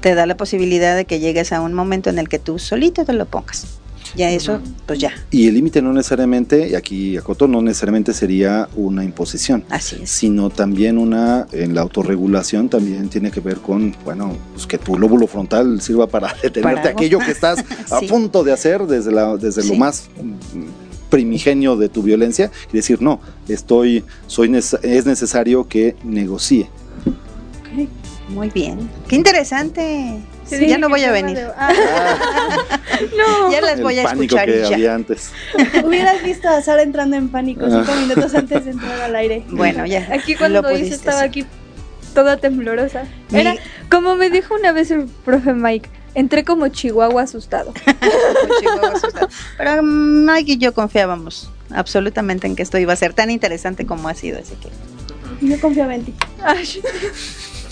te 0.00 0.14
da 0.14 0.26
la 0.26 0.36
posibilidad 0.36 0.96
de 0.96 1.04
que 1.04 1.20
llegues 1.20 1.52
a 1.52 1.60
un 1.60 1.74
momento 1.74 2.10
en 2.10 2.18
el 2.18 2.28
que 2.28 2.38
tú 2.38 2.58
solito 2.58 3.04
te 3.04 3.12
lo 3.12 3.26
pongas. 3.26 3.78
Ya 4.16 4.30
eso, 4.30 4.60
pues 4.86 4.98
ya. 4.98 5.12
Y 5.30 5.48
el 5.48 5.54
límite 5.54 5.82
no 5.82 5.92
necesariamente, 5.92 6.68
y 6.68 6.74
aquí 6.74 7.16
acoto, 7.16 7.48
no 7.48 7.60
necesariamente 7.62 8.12
sería 8.12 8.68
una 8.76 9.04
imposición. 9.04 9.64
Así 9.70 9.96
es. 10.02 10.10
Sino 10.10 10.50
también 10.50 10.98
una, 10.98 11.46
en 11.52 11.74
la 11.74 11.82
autorregulación 11.82 12.68
también 12.68 13.08
tiene 13.08 13.30
que 13.30 13.40
ver 13.40 13.58
con, 13.58 13.94
bueno, 14.04 14.36
pues 14.52 14.66
que 14.66 14.78
tu 14.78 14.98
lóbulo 14.98 15.26
frontal 15.26 15.80
sirva 15.80 16.06
para 16.06 16.34
detenerte 16.42 16.88
aquello 16.88 17.18
que 17.18 17.32
estás 17.32 17.64
a 17.90 18.00
punto 18.00 18.44
de 18.44 18.52
hacer 18.52 18.86
desde, 18.86 19.12
la, 19.12 19.36
desde 19.36 19.64
lo 19.64 19.74
más 19.74 20.08
primigenio 21.10 21.76
de 21.76 21.88
tu 21.88 22.02
violencia 22.02 22.50
y 22.72 22.76
decir, 22.76 23.00
no, 23.02 23.20
estoy, 23.48 24.04
soy, 24.26 24.54
es 24.54 25.06
necesario 25.06 25.68
que 25.68 25.96
negocie. 26.02 26.68
Muy 28.28 28.50
bien. 28.50 28.90
Qué 29.08 29.16
interesante 29.16 30.20
ya 30.50 30.78
no 30.78 30.88
voy 30.88 31.02
a 31.04 31.12
venir. 31.12 31.38
Ah. 31.56 31.72
no. 33.16 33.52
Ya 33.52 33.60
las 33.60 33.80
voy 33.80 33.98
a 33.98 34.04
escuchar 34.04 34.48
ya. 34.50 34.94
antes. 34.94 35.30
Hubieras 35.84 36.22
visto 36.22 36.48
a 36.48 36.60
Sara 36.62 36.82
entrando 36.82 37.16
en 37.16 37.28
pánico 37.28 37.66
cinco 37.66 37.92
ah. 37.92 38.00
minutos 38.00 38.34
antes 38.34 38.64
de 38.64 38.72
entrar 38.72 39.00
al 39.00 39.14
aire. 39.16 39.44
Bueno, 39.48 39.86
ya. 39.86 40.08
Aquí 40.12 40.34
cuando 40.34 40.62
lo 40.62 40.76
hice 40.76 40.94
estaba 40.94 41.22
aquí 41.22 41.44
toda 42.14 42.36
temblorosa. 42.38 43.04
Era 43.32 43.54
como 43.90 44.16
me 44.16 44.30
dijo 44.30 44.54
una 44.54 44.72
vez 44.72 44.90
el 44.90 45.06
profe 45.24 45.52
Mike. 45.54 45.88
Entré 46.14 46.44
como 46.44 46.68
chihuahua 46.68 47.22
asustado. 47.22 47.72
como 47.84 48.60
chihuahua 48.60 48.92
asustado. 48.94 49.28
Pero 49.58 49.82
Mike 49.82 50.52
y 50.52 50.58
yo 50.58 50.74
confiábamos 50.74 51.50
absolutamente 51.70 52.46
en 52.46 52.56
que 52.56 52.62
esto 52.62 52.78
iba 52.78 52.92
a 52.92 52.96
ser 52.96 53.14
tan 53.14 53.30
interesante 53.30 53.86
como 53.86 54.08
ha 54.08 54.14
sido, 54.14 54.38
así 54.38 54.54
que. 54.56 54.68
Yo 55.46 55.60
confiaba 55.60 55.94
en 55.94 56.04
ti. 56.04 56.14
Ay. 56.42 56.82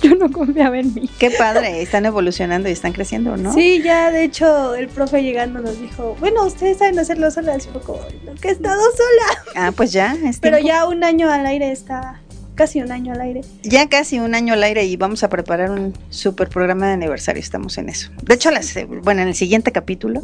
yo 0.08 0.14
no 0.16 0.30
confiaba 0.30 0.78
en 0.78 0.92
mí. 0.94 1.08
Qué 1.18 1.30
padre, 1.30 1.82
están 1.82 2.06
evolucionando 2.06 2.68
y 2.68 2.72
están 2.72 2.92
creciendo, 2.92 3.36
¿no? 3.36 3.52
Sí, 3.52 3.82
ya 3.82 4.10
de 4.10 4.24
hecho 4.24 4.74
el 4.74 4.88
profe 4.88 5.22
llegando 5.22 5.60
nos 5.60 5.80
dijo, 5.80 6.16
bueno, 6.20 6.44
ustedes 6.44 6.78
saben 6.78 6.98
hacerlo 6.98 7.30
solas, 7.30 7.66
poco 7.66 8.00
lo 8.24 8.34
que 8.34 8.48
he 8.48 8.50
estado 8.52 8.80
sola. 8.80 9.44
Ah, 9.54 9.72
pues 9.72 9.92
ya. 9.92 10.16
Pero 10.40 10.58
ya 10.58 10.86
un 10.86 11.04
año 11.04 11.30
al 11.30 11.46
aire 11.46 11.70
está, 11.70 12.20
casi 12.54 12.80
un 12.80 12.90
año 12.90 13.12
al 13.12 13.20
aire. 13.20 13.42
Ya 13.62 13.88
casi 13.88 14.18
un 14.18 14.34
año 14.34 14.54
al 14.54 14.62
aire 14.62 14.84
y 14.84 14.96
vamos 14.96 15.22
a 15.22 15.28
preparar 15.28 15.70
un 15.70 15.94
super 16.10 16.48
programa 16.48 16.88
de 16.88 16.94
aniversario, 16.94 17.40
estamos 17.40 17.78
en 17.78 17.88
eso. 17.88 18.10
De 18.22 18.34
hecho, 18.34 18.50
las, 18.50 18.74
bueno, 19.02 19.22
en 19.22 19.28
el 19.28 19.34
siguiente 19.34 19.72
capítulo 19.72 20.22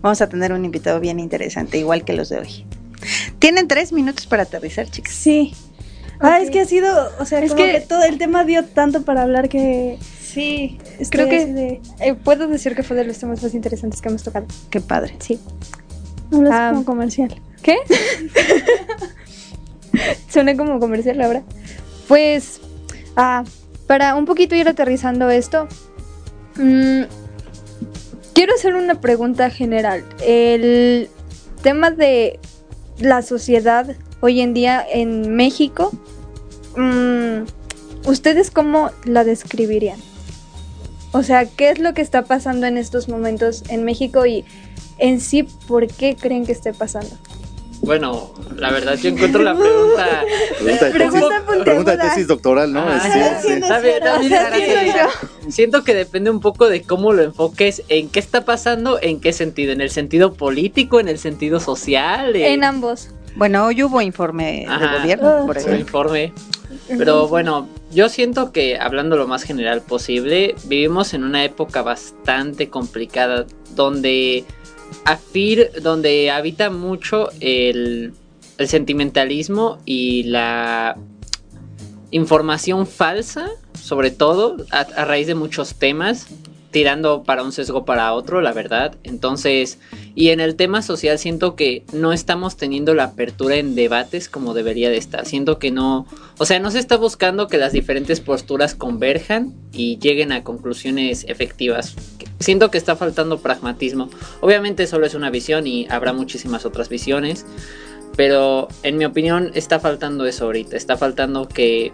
vamos 0.00 0.20
a 0.20 0.28
tener 0.28 0.52
un 0.52 0.64
invitado 0.64 1.00
bien 1.00 1.18
interesante, 1.18 1.78
igual 1.78 2.04
que 2.04 2.12
los 2.12 2.28
de 2.28 2.38
hoy. 2.38 2.66
Tienen 3.38 3.68
tres 3.68 3.92
minutos 3.92 4.26
para 4.26 4.44
aterrizar, 4.44 4.88
chicas. 4.90 5.12
Sí. 5.14 5.54
Ah, 6.20 6.40
es 6.40 6.50
que 6.50 6.60
ha 6.60 6.64
sido, 6.64 7.10
o 7.18 7.24
sea, 7.24 7.40
es 7.40 7.54
que, 7.54 7.80
todo 7.80 8.04
el 8.04 8.18
tema 8.18 8.44
dio 8.44 8.64
tanto 8.64 9.02
para 9.02 9.22
hablar 9.22 9.48
que 9.48 9.98
sí, 10.00 10.78
creo 11.10 11.28
que 11.28 11.80
eh, 12.00 12.14
puedo 12.14 12.48
decir 12.48 12.74
que 12.74 12.82
fue 12.82 12.96
de 12.96 13.04
los 13.04 13.18
temas 13.18 13.42
más 13.42 13.54
interesantes 13.54 14.00
que 14.00 14.08
hemos 14.08 14.22
tocado. 14.22 14.46
Qué 14.70 14.80
padre. 14.80 15.16
Sí. 15.18 15.38
Hablas 16.32 16.52
ah, 16.54 16.70
como 16.72 16.84
comercial. 16.84 17.40
¿Qué? 17.62 17.78
Suena 20.28 20.56
como 20.56 20.80
comercial 20.80 21.20
ahora. 21.20 21.42
Pues, 22.08 22.60
ah, 23.16 23.44
para 23.86 24.14
un 24.14 24.24
poquito 24.24 24.54
ir 24.54 24.68
aterrizando 24.68 25.30
esto, 25.30 25.68
mm, 26.56 27.02
quiero 28.34 28.54
hacer 28.54 28.74
una 28.74 29.00
pregunta 29.00 29.50
general. 29.50 30.04
El 30.22 31.08
tema 31.62 31.90
de 31.90 32.38
la 32.98 33.22
sociedad 33.22 33.96
hoy 34.24 34.40
en 34.40 34.54
día 34.54 34.82
en 34.90 35.36
México, 35.36 35.92
mm, 36.76 37.42
¿ustedes 38.08 38.50
cómo 38.50 38.90
la 39.04 39.22
describirían? 39.22 39.98
O 41.12 41.22
sea, 41.22 41.44
¿qué 41.44 41.68
es 41.68 41.78
lo 41.78 41.92
que 41.92 42.00
está 42.00 42.22
pasando 42.22 42.66
en 42.66 42.78
estos 42.78 43.10
momentos 43.10 43.64
en 43.68 43.84
México 43.84 44.24
y 44.24 44.46
en 44.96 45.20
sí 45.20 45.42
por 45.42 45.88
qué 45.88 46.16
creen 46.16 46.46
que 46.46 46.52
esté 46.52 46.72
pasando? 46.72 47.10
Bueno, 47.82 48.32
la 48.56 48.72
verdad 48.72 48.94
yo 48.94 49.10
encuentro 49.10 49.42
la 49.42 49.54
pregunta. 49.54 50.24
pregunta, 51.60 51.96
de 51.96 51.98
tesis, 51.98 52.26
doctoral, 52.26 52.72
¿no? 52.72 52.82
Siento 55.50 55.84
que 55.84 55.94
depende 55.94 56.30
un 56.30 56.40
poco 56.40 56.70
de 56.70 56.80
cómo 56.80 57.12
lo 57.12 57.24
enfoques, 57.24 57.82
en 57.90 58.08
qué 58.08 58.20
está 58.20 58.46
pasando, 58.46 58.98
en 59.02 59.20
qué 59.20 59.34
sentido, 59.34 59.74
en 59.74 59.82
el 59.82 59.90
sentido 59.90 60.32
político, 60.32 60.98
en 60.98 61.08
el 61.08 61.18
sentido 61.18 61.60
social. 61.60 62.34
En 62.36 62.64
ambos. 62.64 63.10
Bueno, 63.36 63.66
hoy 63.66 63.82
hubo 63.82 64.00
informe 64.00 64.66
de 64.68 64.98
gobierno, 64.98 65.46
por 65.46 65.58
ejemplo. 65.58 65.80
informe. 65.80 66.32
Pero 66.86 67.28
bueno, 67.28 67.68
yo 67.92 68.08
siento 68.08 68.52
que 68.52 68.78
hablando 68.78 69.16
lo 69.16 69.26
más 69.26 69.42
general 69.42 69.80
posible, 69.80 70.54
vivimos 70.66 71.14
en 71.14 71.24
una 71.24 71.44
época 71.44 71.82
bastante 71.82 72.68
complicada 72.68 73.46
donde 73.74 74.44
afir, 75.04 75.70
donde 75.82 76.30
habita 76.30 76.70
mucho 76.70 77.30
el, 77.40 78.12
el 78.58 78.68
sentimentalismo 78.68 79.78
y 79.84 80.24
la 80.24 80.96
información 82.10 82.86
falsa, 82.86 83.50
sobre 83.72 84.10
todo 84.10 84.56
a 84.70 85.04
raíz 85.04 85.26
de 85.26 85.34
muchos 85.34 85.74
temas 85.74 86.28
tirando 86.74 87.22
para 87.22 87.44
un 87.44 87.52
sesgo 87.52 87.84
para 87.84 88.12
otro, 88.12 88.40
la 88.40 88.52
verdad. 88.52 88.96
Entonces, 89.04 89.78
y 90.16 90.28
en 90.28 90.40
el 90.40 90.54
tema 90.54 90.80
social 90.80 91.18
siento 91.18 91.56
que 91.56 91.84
no 91.92 92.12
estamos 92.12 92.56
teniendo 92.56 92.94
la 92.94 93.04
apertura 93.04 93.56
en 93.56 93.74
debates 93.74 94.28
como 94.28 94.54
debería 94.54 94.88
de 94.90 94.96
estar. 94.96 95.26
Siento 95.26 95.58
que 95.58 95.72
no, 95.72 96.06
o 96.38 96.46
sea, 96.46 96.60
no 96.60 96.70
se 96.70 96.78
está 96.78 96.96
buscando 96.96 97.48
que 97.48 97.58
las 97.58 97.72
diferentes 97.72 98.20
posturas 98.20 98.74
converjan 98.74 99.52
y 99.72 99.98
lleguen 99.98 100.30
a 100.30 100.44
conclusiones 100.44 101.24
efectivas. 101.28 101.96
Siento 102.38 102.70
que 102.70 102.78
está 102.78 102.94
faltando 102.94 103.40
pragmatismo. 103.40 104.08
Obviamente 104.40 104.86
solo 104.86 105.06
es 105.06 105.14
una 105.14 105.30
visión 105.30 105.66
y 105.66 105.86
habrá 105.90 106.12
muchísimas 106.12 106.64
otras 106.64 106.88
visiones. 106.88 107.44
Pero 108.16 108.68
en 108.84 108.96
mi 108.96 109.04
opinión 109.04 109.50
está 109.54 109.80
faltando 109.80 110.26
eso 110.26 110.44
ahorita. 110.44 110.76
Está 110.76 110.96
faltando 110.96 111.48
que 111.48 111.90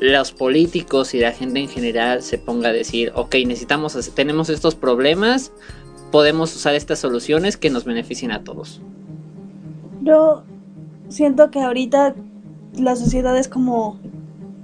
los 0.00 0.32
políticos 0.32 1.12
y 1.12 1.18
la 1.18 1.32
gente 1.32 1.60
en 1.60 1.68
general 1.68 2.22
se 2.22 2.38
ponga 2.38 2.70
a 2.70 2.72
decir, 2.72 3.12
ok, 3.14 3.34
necesitamos, 3.46 4.10
tenemos 4.14 4.48
estos 4.48 4.74
problemas, 4.74 5.52
podemos 6.10 6.54
usar 6.54 6.74
estas 6.74 6.98
soluciones 6.98 7.56
que 7.56 7.70
nos 7.70 7.84
beneficien 7.84 8.32
a 8.32 8.42
todos. 8.42 8.80
Yo 10.02 10.44
siento 11.08 11.50
que 11.50 11.60
ahorita 11.60 12.14
la 12.74 12.96
sociedad 12.96 13.36
es 13.36 13.48
como, 13.48 13.98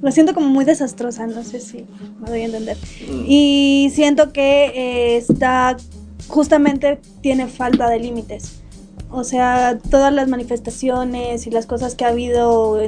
lo 0.03 0.11
siento 0.11 0.35
como 0.35 0.49
muy 0.49 0.65
desastrosa, 0.65 1.27
no 1.27 1.43
sé 1.43 1.61
si 1.61 1.85
me 2.21 2.31
doy 2.31 2.43
a 2.43 2.45
entender. 2.45 2.77
Mm. 3.11 3.25
Y 3.27 3.91
siento 3.93 4.33
que 4.33 4.67
eh, 4.67 5.17
está, 5.17 5.77
justamente 6.29 7.01
tiene 7.21 7.47
falta 7.47 7.89
de 7.89 8.01
límites. 8.01 8.61
O 9.11 9.23
sea, 9.23 9.79
todas 9.91 10.13
las 10.13 10.29
manifestaciones 10.29 11.47
y 11.47 11.51
las 11.51 11.67
cosas 11.67 11.95
que 11.95 12.05
ha 12.05 12.09
habido 12.09 12.79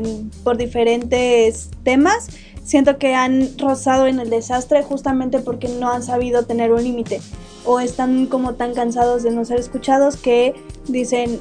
por 0.43 0.57
diferentes 0.57 1.71
temas, 1.85 2.29
siento 2.69 2.99
que 2.99 3.15
han 3.15 3.57
rozado 3.57 4.07
en 4.07 4.21
el 4.21 4.29
desastre 4.29 4.83
justamente 4.83 5.39
porque 5.39 5.69
no 5.69 5.91
han 5.91 6.03
sabido 6.03 6.45
tener 6.45 6.71
un 6.71 6.83
límite 6.83 7.19
o 7.65 7.81
están 7.81 8.27
como 8.27 8.57
tan 8.57 8.75
cansados 8.75 9.23
de 9.23 9.31
no 9.31 9.47
ser 9.47 9.59
escuchados 9.59 10.19
que 10.19 10.55
dicen 10.87 11.41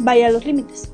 vaya 0.00 0.26
a 0.26 0.30
los 0.32 0.44
límites. 0.44 0.90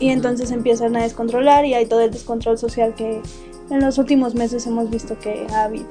Y 0.00 0.08
entonces 0.08 0.50
empiezan 0.50 0.96
a 0.96 1.04
descontrolar 1.04 1.64
y 1.64 1.74
hay 1.74 1.86
todo 1.86 2.00
el 2.00 2.10
descontrol 2.10 2.58
social 2.58 2.96
que 2.96 3.22
en 3.70 3.80
los 3.80 3.96
últimos 3.98 4.34
meses 4.34 4.66
hemos 4.66 4.90
visto 4.90 5.16
que 5.20 5.46
ha 5.52 5.64
habido. 5.64 5.86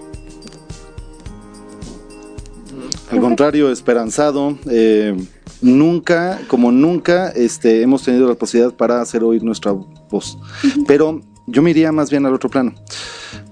Al 3.12 3.22
contrario, 3.22 3.72
esperanzado. 3.72 4.58
Eh, 4.70 5.16
nunca, 5.62 6.42
como 6.50 6.70
nunca, 6.74 7.30
este, 7.30 7.82
hemos 7.82 8.04
tenido 8.04 8.28
la 8.28 8.36
posibilidad 8.36 8.74
para 8.74 9.00
hacer 9.00 9.24
oír 9.24 9.42
nuestra 9.42 9.72
voz. 9.72 10.38
Pero 10.86 11.22
yo 11.48 11.62
me 11.62 11.72
iría 11.72 11.92
más 11.92 12.10
bien 12.10 12.26
al 12.26 12.34
otro 12.34 12.50
plano. 12.50 12.74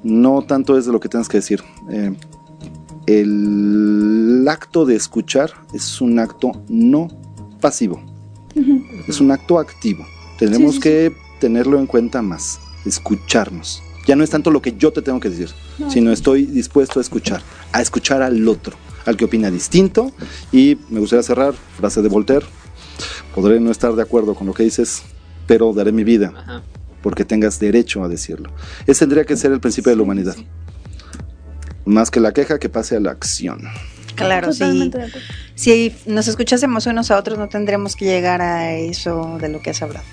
No 0.03 0.41
tanto 0.41 0.77
es 0.77 0.85
de 0.85 0.91
lo 0.91 0.99
que 0.99 1.09
tienes 1.09 1.29
que 1.29 1.37
decir. 1.37 1.63
Eh, 1.89 2.15
el 3.05 4.45
acto 4.47 4.85
de 4.85 4.95
escuchar 4.95 5.51
es 5.73 6.01
un 6.01 6.19
acto 6.19 6.51
no 6.69 7.07
pasivo. 7.61 8.01
Es 9.07 9.19
un 9.19 9.31
acto 9.31 9.59
activo. 9.59 10.05
Tenemos 10.37 10.79
que 10.79 11.13
tenerlo 11.39 11.79
en 11.79 11.87
cuenta 11.87 12.21
más. 12.21 12.59
Escucharnos. 12.85 13.81
Ya 14.05 14.15
no 14.15 14.23
es 14.23 14.29
tanto 14.29 14.51
lo 14.51 14.61
que 14.61 14.75
yo 14.77 14.91
te 14.91 15.01
tengo 15.01 15.19
que 15.19 15.29
decir, 15.29 15.49
sino 15.87 16.11
estoy 16.11 16.45
dispuesto 16.45 16.99
a 16.99 17.01
escuchar, 17.01 17.41
a 17.71 17.81
escuchar 17.81 18.21
al 18.21 18.45
otro, 18.49 18.75
al 19.05 19.15
que 19.15 19.25
opina 19.25 19.49
distinto. 19.49 20.11
Y 20.51 20.77
me 20.89 20.99
gustaría 20.99 21.23
cerrar, 21.23 21.53
frase 21.77 22.01
de 22.01 22.09
Voltaire, 22.09 22.45
podré 23.33 23.61
no 23.61 23.71
estar 23.71 23.95
de 23.95 24.01
acuerdo 24.01 24.35
con 24.35 24.47
lo 24.47 24.53
que 24.53 24.63
dices, 24.63 25.03
pero 25.47 25.71
daré 25.71 25.93
mi 25.93 26.03
vida 26.03 26.63
porque 27.03 27.25
tengas 27.25 27.59
derecho 27.59 28.03
a 28.03 28.07
decirlo. 28.07 28.49
Ese 28.87 29.01
tendría 29.01 29.25
que 29.25 29.35
ser 29.35 29.51
el 29.51 29.59
principio 29.59 29.91
de 29.91 29.97
la 29.97 30.01
humanidad. 30.03 30.35
Más 31.85 32.09
que 32.09 32.19
la 32.19 32.31
queja, 32.31 32.57
que 32.57 32.69
pase 32.69 32.95
a 32.95 32.99
la 32.99 33.11
acción. 33.11 33.61
Claro, 34.15 34.53
sí. 34.53 34.91
Si 35.55 35.95
nos 36.05 36.27
escuchásemos 36.27 36.87
unos 36.87 37.11
a 37.11 37.17
otros, 37.17 37.37
no 37.37 37.49
tendríamos 37.49 37.95
que 37.95 38.05
llegar 38.05 38.41
a 38.41 38.71
eso 38.71 39.37
de 39.39 39.49
lo 39.49 39.61
que 39.61 39.71
has 39.71 39.81
hablado. 39.81 40.05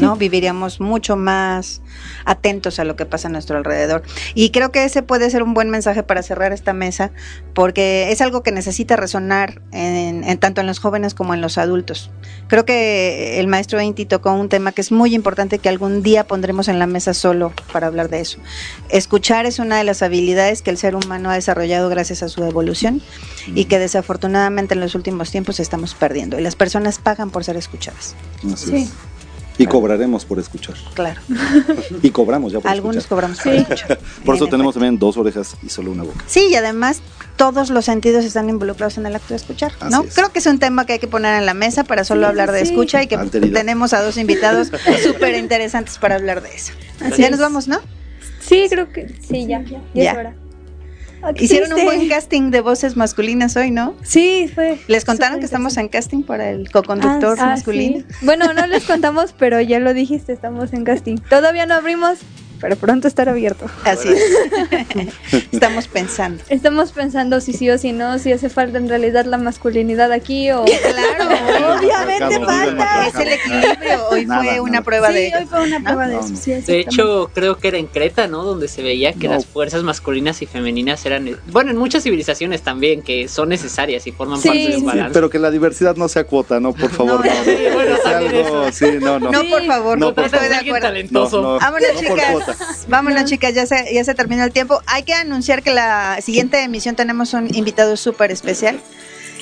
¿No? 0.00 0.16
Viviríamos 0.16 0.80
mucho 0.80 1.16
más 1.16 1.80
atentos 2.24 2.78
a 2.78 2.84
lo 2.84 2.96
que 2.96 3.06
pasa 3.06 3.28
a 3.28 3.30
nuestro 3.30 3.56
alrededor. 3.56 4.02
Y 4.34 4.50
creo 4.50 4.72
que 4.72 4.84
ese 4.84 5.02
puede 5.02 5.30
ser 5.30 5.42
un 5.42 5.54
buen 5.54 5.70
mensaje 5.70 6.02
para 6.02 6.22
cerrar 6.22 6.52
esta 6.52 6.72
mesa, 6.72 7.10
porque 7.54 8.10
es 8.10 8.20
algo 8.20 8.42
que 8.42 8.52
necesita 8.52 8.96
resonar 8.96 9.60
en, 9.72 10.38
tanto 10.38 10.60
en 10.60 10.66
los 10.66 10.78
jóvenes 10.78 11.14
como 11.14 11.34
en 11.34 11.40
los 11.40 11.58
adultos. 11.58 12.10
Creo 12.48 12.64
que 12.64 13.40
el 13.40 13.46
maestro 13.46 13.80
Inti 13.80 14.04
tocó 14.06 14.32
un 14.32 14.48
tema 14.48 14.72
que 14.72 14.80
es 14.80 14.92
muy 14.92 15.14
importante 15.14 15.58
que 15.58 15.68
algún 15.68 16.02
día 16.02 16.26
pondremos 16.26 16.68
en 16.68 16.78
la 16.78 16.86
mesa 16.86 17.14
solo 17.14 17.52
para 17.72 17.86
hablar 17.86 18.08
de 18.08 18.20
eso. 18.20 18.38
Escuchar 18.88 19.46
es 19.46 19.58
una 19.58 19.78
de 19.78 19.84
las 19.84 20.02
habilidades 20.02 20.62
que 20.62 20.70
el 20.70 20.78
ser 20.78 20.96
humano 20.96 21.30
ha 21.30 21.34
desarrollado 21.34 21.88
gracias 21.88 22.22
a 22.22 22.28
su 22.28 22.44
evolución 22.44 23.02
y 23.54 23.66
que 23.66 23.78
desafortunadamente 23.78 24.74
en 24.74 24.80
los 24.80 24.94
últimos 24.94 25.30
tiempos 25.30 25.60
estamos 25.60 25.94
perdiendo. 25.94 26.38
Y 26.38 26.42
las 26.42 26.56
personas 26.56 26.98
pagan 26.98 27.30
por 27.30 27.44
ser 27.44 27.56
escuchadas. 27.56 28.14
sí. 28.56 28.88
Y 29.56 29.66
cobraremos 29.66 30.24
por 30.24 30.38
escuchar. 30.38 30.74
Claro. 30.94 31.20
Y 32.02 32.10
cobramos 32.10 32.52
ya 32.52 32.60
por 32.60 32.70
Algunos 32.70 33.06
cobramos 33.06 33.40
por 33.40 33.52
escuchar. 33.52 33.98
por 34.24 34.36
eso 34.36 34.46
tenemos 34.48 34.74
también 34.74 34.98
dos 34.98 35.16
orejas 35.16 35.56
y 35.62 35.68
solo 35.68 35.92
una 35.92 36.02
boca. 36.02 36.24
Sí, 36.26 36.48
y 36.50 36.54
además 36.56 37.00
todos 37.36 37.70
los 37.70 37.84
sentidos 37.84 38.24
están 38.24 38.48
involucrados 38.48 38.98
en 38.98 39.06
el 39.06 39.14
acto 39.14 39.28
de 39.28 39.36
escuchar, 39.36 39.72
¿no? 39.90 40.04
Creo 40.04 40.32
que 40.32 40.38
es 40.38 40.46
un 40.46 40.58
tema 40.58 40.86
que 40.86 40.94
hay 40.94 40.98
que 40.98 41.08
poner 41.08 41.38
en 41.38 41.46
la 41.46 41.54
mesa 41.54 41.84
para 41.84 42.04
solo 42.04 42.26
hablar 42.26 42.52
de 42.52 42.62
escucha 42.62 43.02
y 43.02 43.06
que 43.06 43.16
tenemos 43.16 43.92
a 43.92 44.02
dos 44.02 44.16
invitados 44.16 44.70
súper 45.02 45.36
interesantes 45.36 45.98
para 45.98 46.16
hablar 46.16 46.42
de 46.42 46.54
eso. 46.54 46.72
ya 47.16 47.30
nos 47.30 47.40
vamos, 47.40 47.68
¿no? 47.68 47.80
Sí, 48.40 48.66
creo 48.68 48.92
que 48.92 49.14
sí, 49.26 49.46
ya, 49.46 49.62
ya, 49.62 49.80
ya. 49.94 50.10
Es 50.10 50.16
hora. 50.18 50.43
Hicieron 51.36 51.72
un 51.72 51.84
buen 51.84 52.08
casting 52.08 52.50
de 52.50 52.60
voces 52.60 52.96
masculinas 52.96 53.56
hoy, 53.56 53.70
¿no? 53.70 53.94
Sí, 54.02 54.50
fue. 54.54 54.78
¿Les 54.88 55.04
contaron 55.04 55.38
que 55.38 55.44
estamos 55.44 55.76
en 55.76 55.88
casting 55.88 56.22
para 56.22 56.50
el 56.50 56.70
co-conductor 56.70 57.36
ah, 57.40 57.44
ah, 57.44 57.50
masculino? 57.50 58.04
Bueno, 58.22 58.52
no 58.52 58.66
les 58.66 58.84
contamos, 58.84 59.34
pero 59.38 59.60
ya 59.60 59.78
lo 59.78 59.94
dijiste, 59.94 60.32
estamos 60.32 60.72
en 60.72 60.84
casting. 60.84 61.16
Todavía 61.28 61.66
no 61.66 61.74
abrimos, 61.74 62.18
pero 62.60 62.76
pronto 62.76 63.08
estará 63.08 63.32
abierto. 63.32 63.66
Así 63.84 64.08
es. 64.08 65.12
Estamos 65.52 65.88
pensando. 65.88 66.42
Estamos 66.48 66.92
pensando 66.92 67.40
si 67.40 67.52
sí 67.52 67.68
o 67.70 67.78
si 67.78 67.92
no, 67.92 68.18
si 68.18 68.32
hace 68.32 68.48
falta 68.48 68.78
en 68.78 68.88
realidad 68.88 69.26
la 69.26 69.38
masculinidad 69.38 70.12
aquí 70.12 70.50
o... 70.50 70.64
Claro, 71.18 71.36
obviamente 71.44 72.44
falta. 72.44 73.06
Es 73.06 73.14
el 73.14 73.28
equilibrio. 73.32 74.08
Hoy 74.10 74.26
fue 74.26 74.60
una 74.60 74.82
prueba 74.82 75.10
de 75.10 75.28
Sí, 75.28 75.36
hoy 75.36 75.46
fue 75.46 75.62
una 75.62 75.80
prueba 75.80 76.08
de 76.08 76.18
eso. 76.18 76.36
Sí, 76.36 76.52
de 76.52 76.80
hecho, 76.80 77.30
creo 77.34 77.56
que 77.56 77.68
era 77.68 77.78
en 77.78 77.86
Creta, 77.86 78.26
¿no? 78.26 78.44
Donde 78.44 78.68
se 78.68 78.82
veía 78.82 79.12
que 79.12 79.28
las 79.28 79.46
fuerzas 79.46 79.82
masculinas 79.82 80.42
y 80.42 80.46
femeninas 80.46 81.04
eran... 81.06 81.38
Bueno, 81.46 81.70
en 81.70 81.76
muchas 81.76 82.02
civilizaciones 82.02 82.62
también, 82.62 83.02
que 83.02 83.28
son 83.28 83.48
necesarias 83.48 84.06
y 84.06 84.12
forman 84.12 84.40
parte 84.40 84.68
de 84.68 84.76
un 84.76 84.86
balance. 84.86 85.14
pero 85.14 85.30
que 85.30 85.38
la 85.38 85.50
diversidad 85.50 85.96
no 85.96 86.08
sea 86.08 86.24
cuota, 86.24 86.60
¿no? 86.60 86.72
Por 86.72 86.90
favor, 86.90 87.24
no. 87.24 88.64
no. 88.64 88.72
Sí, 88.72 88.86
no, 89.00 89.18
no. 89.18 89.30
No, 89.30 89.44
por 89.48 89.64
favor, 89.64 89.98
no, 89.98 90.14
por 90.14 90.28
favor. 90.28 90.80
Talentoso. 90.80 91.58
Vámonos, 91.60 91.88
chicas. 91.98 92.86
Vámonos, 92.88 93.24
chicas, 93.24 93.54
ya 93.54 93.66
se, 93.66 93.92
ya 93.92 94.04
se 94.04 94.14
terminó 94.14 94.44
el 94.44 94.52
tiempo. 94.52 94.80
Hay 94.86 95.02
que 95.02 95.14
anunciar 95.14 95.62
que 95.62 95.70
la 95.70 96.18
siguiente 96.20 96.62
emisión 96.62 96.96
tenemos 96.96 97.32
un 97.34 97.54
invitado 97.54 97.96
súper 97.96 98.30
especial. 98.30 98.80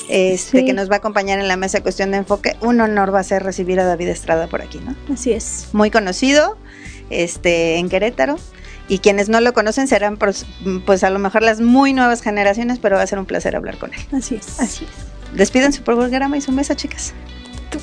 Este, 0.09 0.64
que 0.64 0.72
nos 0.72 0.90
va 0.90 0.96
a 0.96 0.98
acompañar 0.98 1.38
en 1.38 1.48
la 1.48 1.57
mesa 1.57 1.80
cuestión 1.80 2.11
de 2.11 2.18
enfoque. 2.18 2.57
Un 2.61 2.80
honor 2.80 3.14
va 3.14 3.20
a 3.20 3.24
ser 3.24 3.42
recibir 3.42 3.80
a 3.80 3.84
David 3.84 4.09
Estrada 4.09 4.46
por 4.46 4.62
aquí, 4.62 4.78
¿no? 4.78 4.94
Así 5.12 5.32
es. 5.32 5.68
Muy 5.72 5.90
conocido, 5.90 6.59
este, 7.11 7.76
en 7.76 7.88
Querétaro. 7.88 8.36
Y 8.88 8.98
quienes 8.98 9.28
no 9.28 9.40
lo 9.40 9.53
conocen 9.53 9.86
serán, 9.88 10.16
pues, 10.16 10.44
pues, 10.84 11.05
a 11.05 11.11
lo 11.11 11.18
mejor 11.18 11.42
las 11.42 11.61
muy 11.61 11.92
nuevas 11.92 12.20
generaciones, 12.20 12.78
pero 12.78 12.96
va 12.96 13.03
a 13.03 13.07
ser 13.07 13.18
un 13.18 13.26
placer 13.26 13.57
hablar 13.57 13.78
con 13.78 13.94
él. 13.94 14.00
Así 14.12 14.34
es, 14.34 14.61
así 14.61 14.84
es. 14.84 15.36
Despiden 15.36 15.72
su 15.72 15.82
programa 15.82 16.36
y 16.36 16.40
su 16.40 16.53
mesa, 16.53 16.74
chicas. 16.76 17.14
¿Tú 17.70 17.78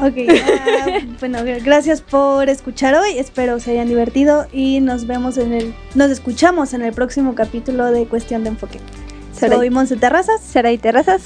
Ok, 0.00 0.14
ah, 0.30 1.00
bueno, 1.20 1.40
gracias 1.64 2.00
por 2.00 2.48
escuchar 2.48 2.94
hoy. 2.94 3.18
Espero 3.18 3.58
se 3.58 3.72
hayan 3.72 3.88
divertido 3.88 4.46
y 4.52 4.80
nos 4.80 5.06
vemos 5.06 5.38
en 5.38 5.52
el, 5.52 5.74
nos 5.94 6.10
escuchamos 6.10 6.72
en 6.72 6.82
el 6.82 6.92
próximo 6.92 7.34
capítulo 7.34 7.90
de 7.90 8.06
Cuestión 8.06 8.44
de 8.44 8.50
Enfoque. 8.50 8.78
Soy 9.38 9.70
Monse 9.70 9.96
Terrazas, 9.96 10.40
Saray 10.40 10.78
Terrazas, 10.78 11.22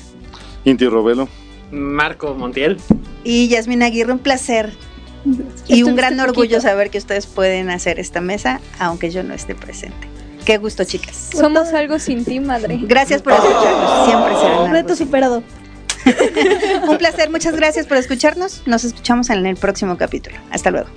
Inti 0.65 0.87
Robelo, 0.87 1.29
Marco 1.71 2.35
Montiel 2.35 2.79
y 3.25 3.49
Yasmina 3.49 3.87
Aguirre. 3.87 4.13
Un 4.13 4.19
placer 4.19 4.73
y 5.69 5.83
un 5.83 5.97
gran 5.97 6.19
orgullo 6.21 6.61
saber 6.61 6.91
que 6.91 6.99
ustedes 6.99 7.27
pueden 7.27 7.71
hacer 7.71 7.99
esta 7.99 8.21
mesa, 8.21 8.61
aunque 8.79 9.11
yo 9.11 9.23
no 9.23 9.35
esté 9.35 9.55
presente. 9.55 10.09
Qué 10.45 10.59
gusto, 10.59 10.85
chicas. 10.85 11.31
Somos 11.33 11.73
algo 11.73 11.99
sin 11.99 12.25
ti, 12.25 12.41
madre. 12.41 12.81
Gracias 12.83 13.23
por 13.23 13.33
escucharnos. 13.33 14.07
Siempre 14.07 14.37
será 14.41 14.61
un 14.61 14.71
reto 14.73 14.97
superado. 14.97 15.43
Un 16.89 16.99
placer, 16.99 17.31
muchas 17.31 17.55
gracias 17.55 17.87
por 17.87 17.97
escucharnos. 17.97 18.63
Nos 18.67 18.83
escuchamos 18.83 19.31
en 19.31 19.47
el 19.47 19.55
próximo 19.55 19.97
capítulo. 19.97 20.37
Hasta 20.51 20.73
luego. 20.73 20.89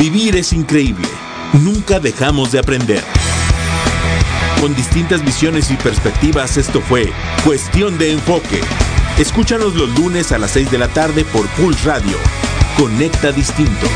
Vivir 0.00 0.36
es 0.36 0.52
increíble. 0.52 1.06
Nunca 1.52 1.98
dejamos 1.98 2.52
de 2.52 2.58
aprender. 2.58 3.02
Con 4.60 4.74
distintas 4.74 5.24
visiones 5.24 5.70
y 5.70 5.76
perspectivas, 5.76 6.56
esto 6.56 6.80
fue 6.80 7.12
Cuestión 7.44 7.96
de 7.96 8.12
Enfoque. 8.12 8.60
Escúchanos 9.18 9.74
los 9.74 9.88
lunes 9.98 10.30
a 10.32 10.38
las 10.38 10.50
6 10.52 10.70
de 10.70 10.78
la 10.78 10.88
tarde 10.88 11.24
por 11.24 11.46
Pulse 11.50 11.88
Radio. 11.88 12.18
Conecta 12.76 13.32
Distinto. 13.32 13.88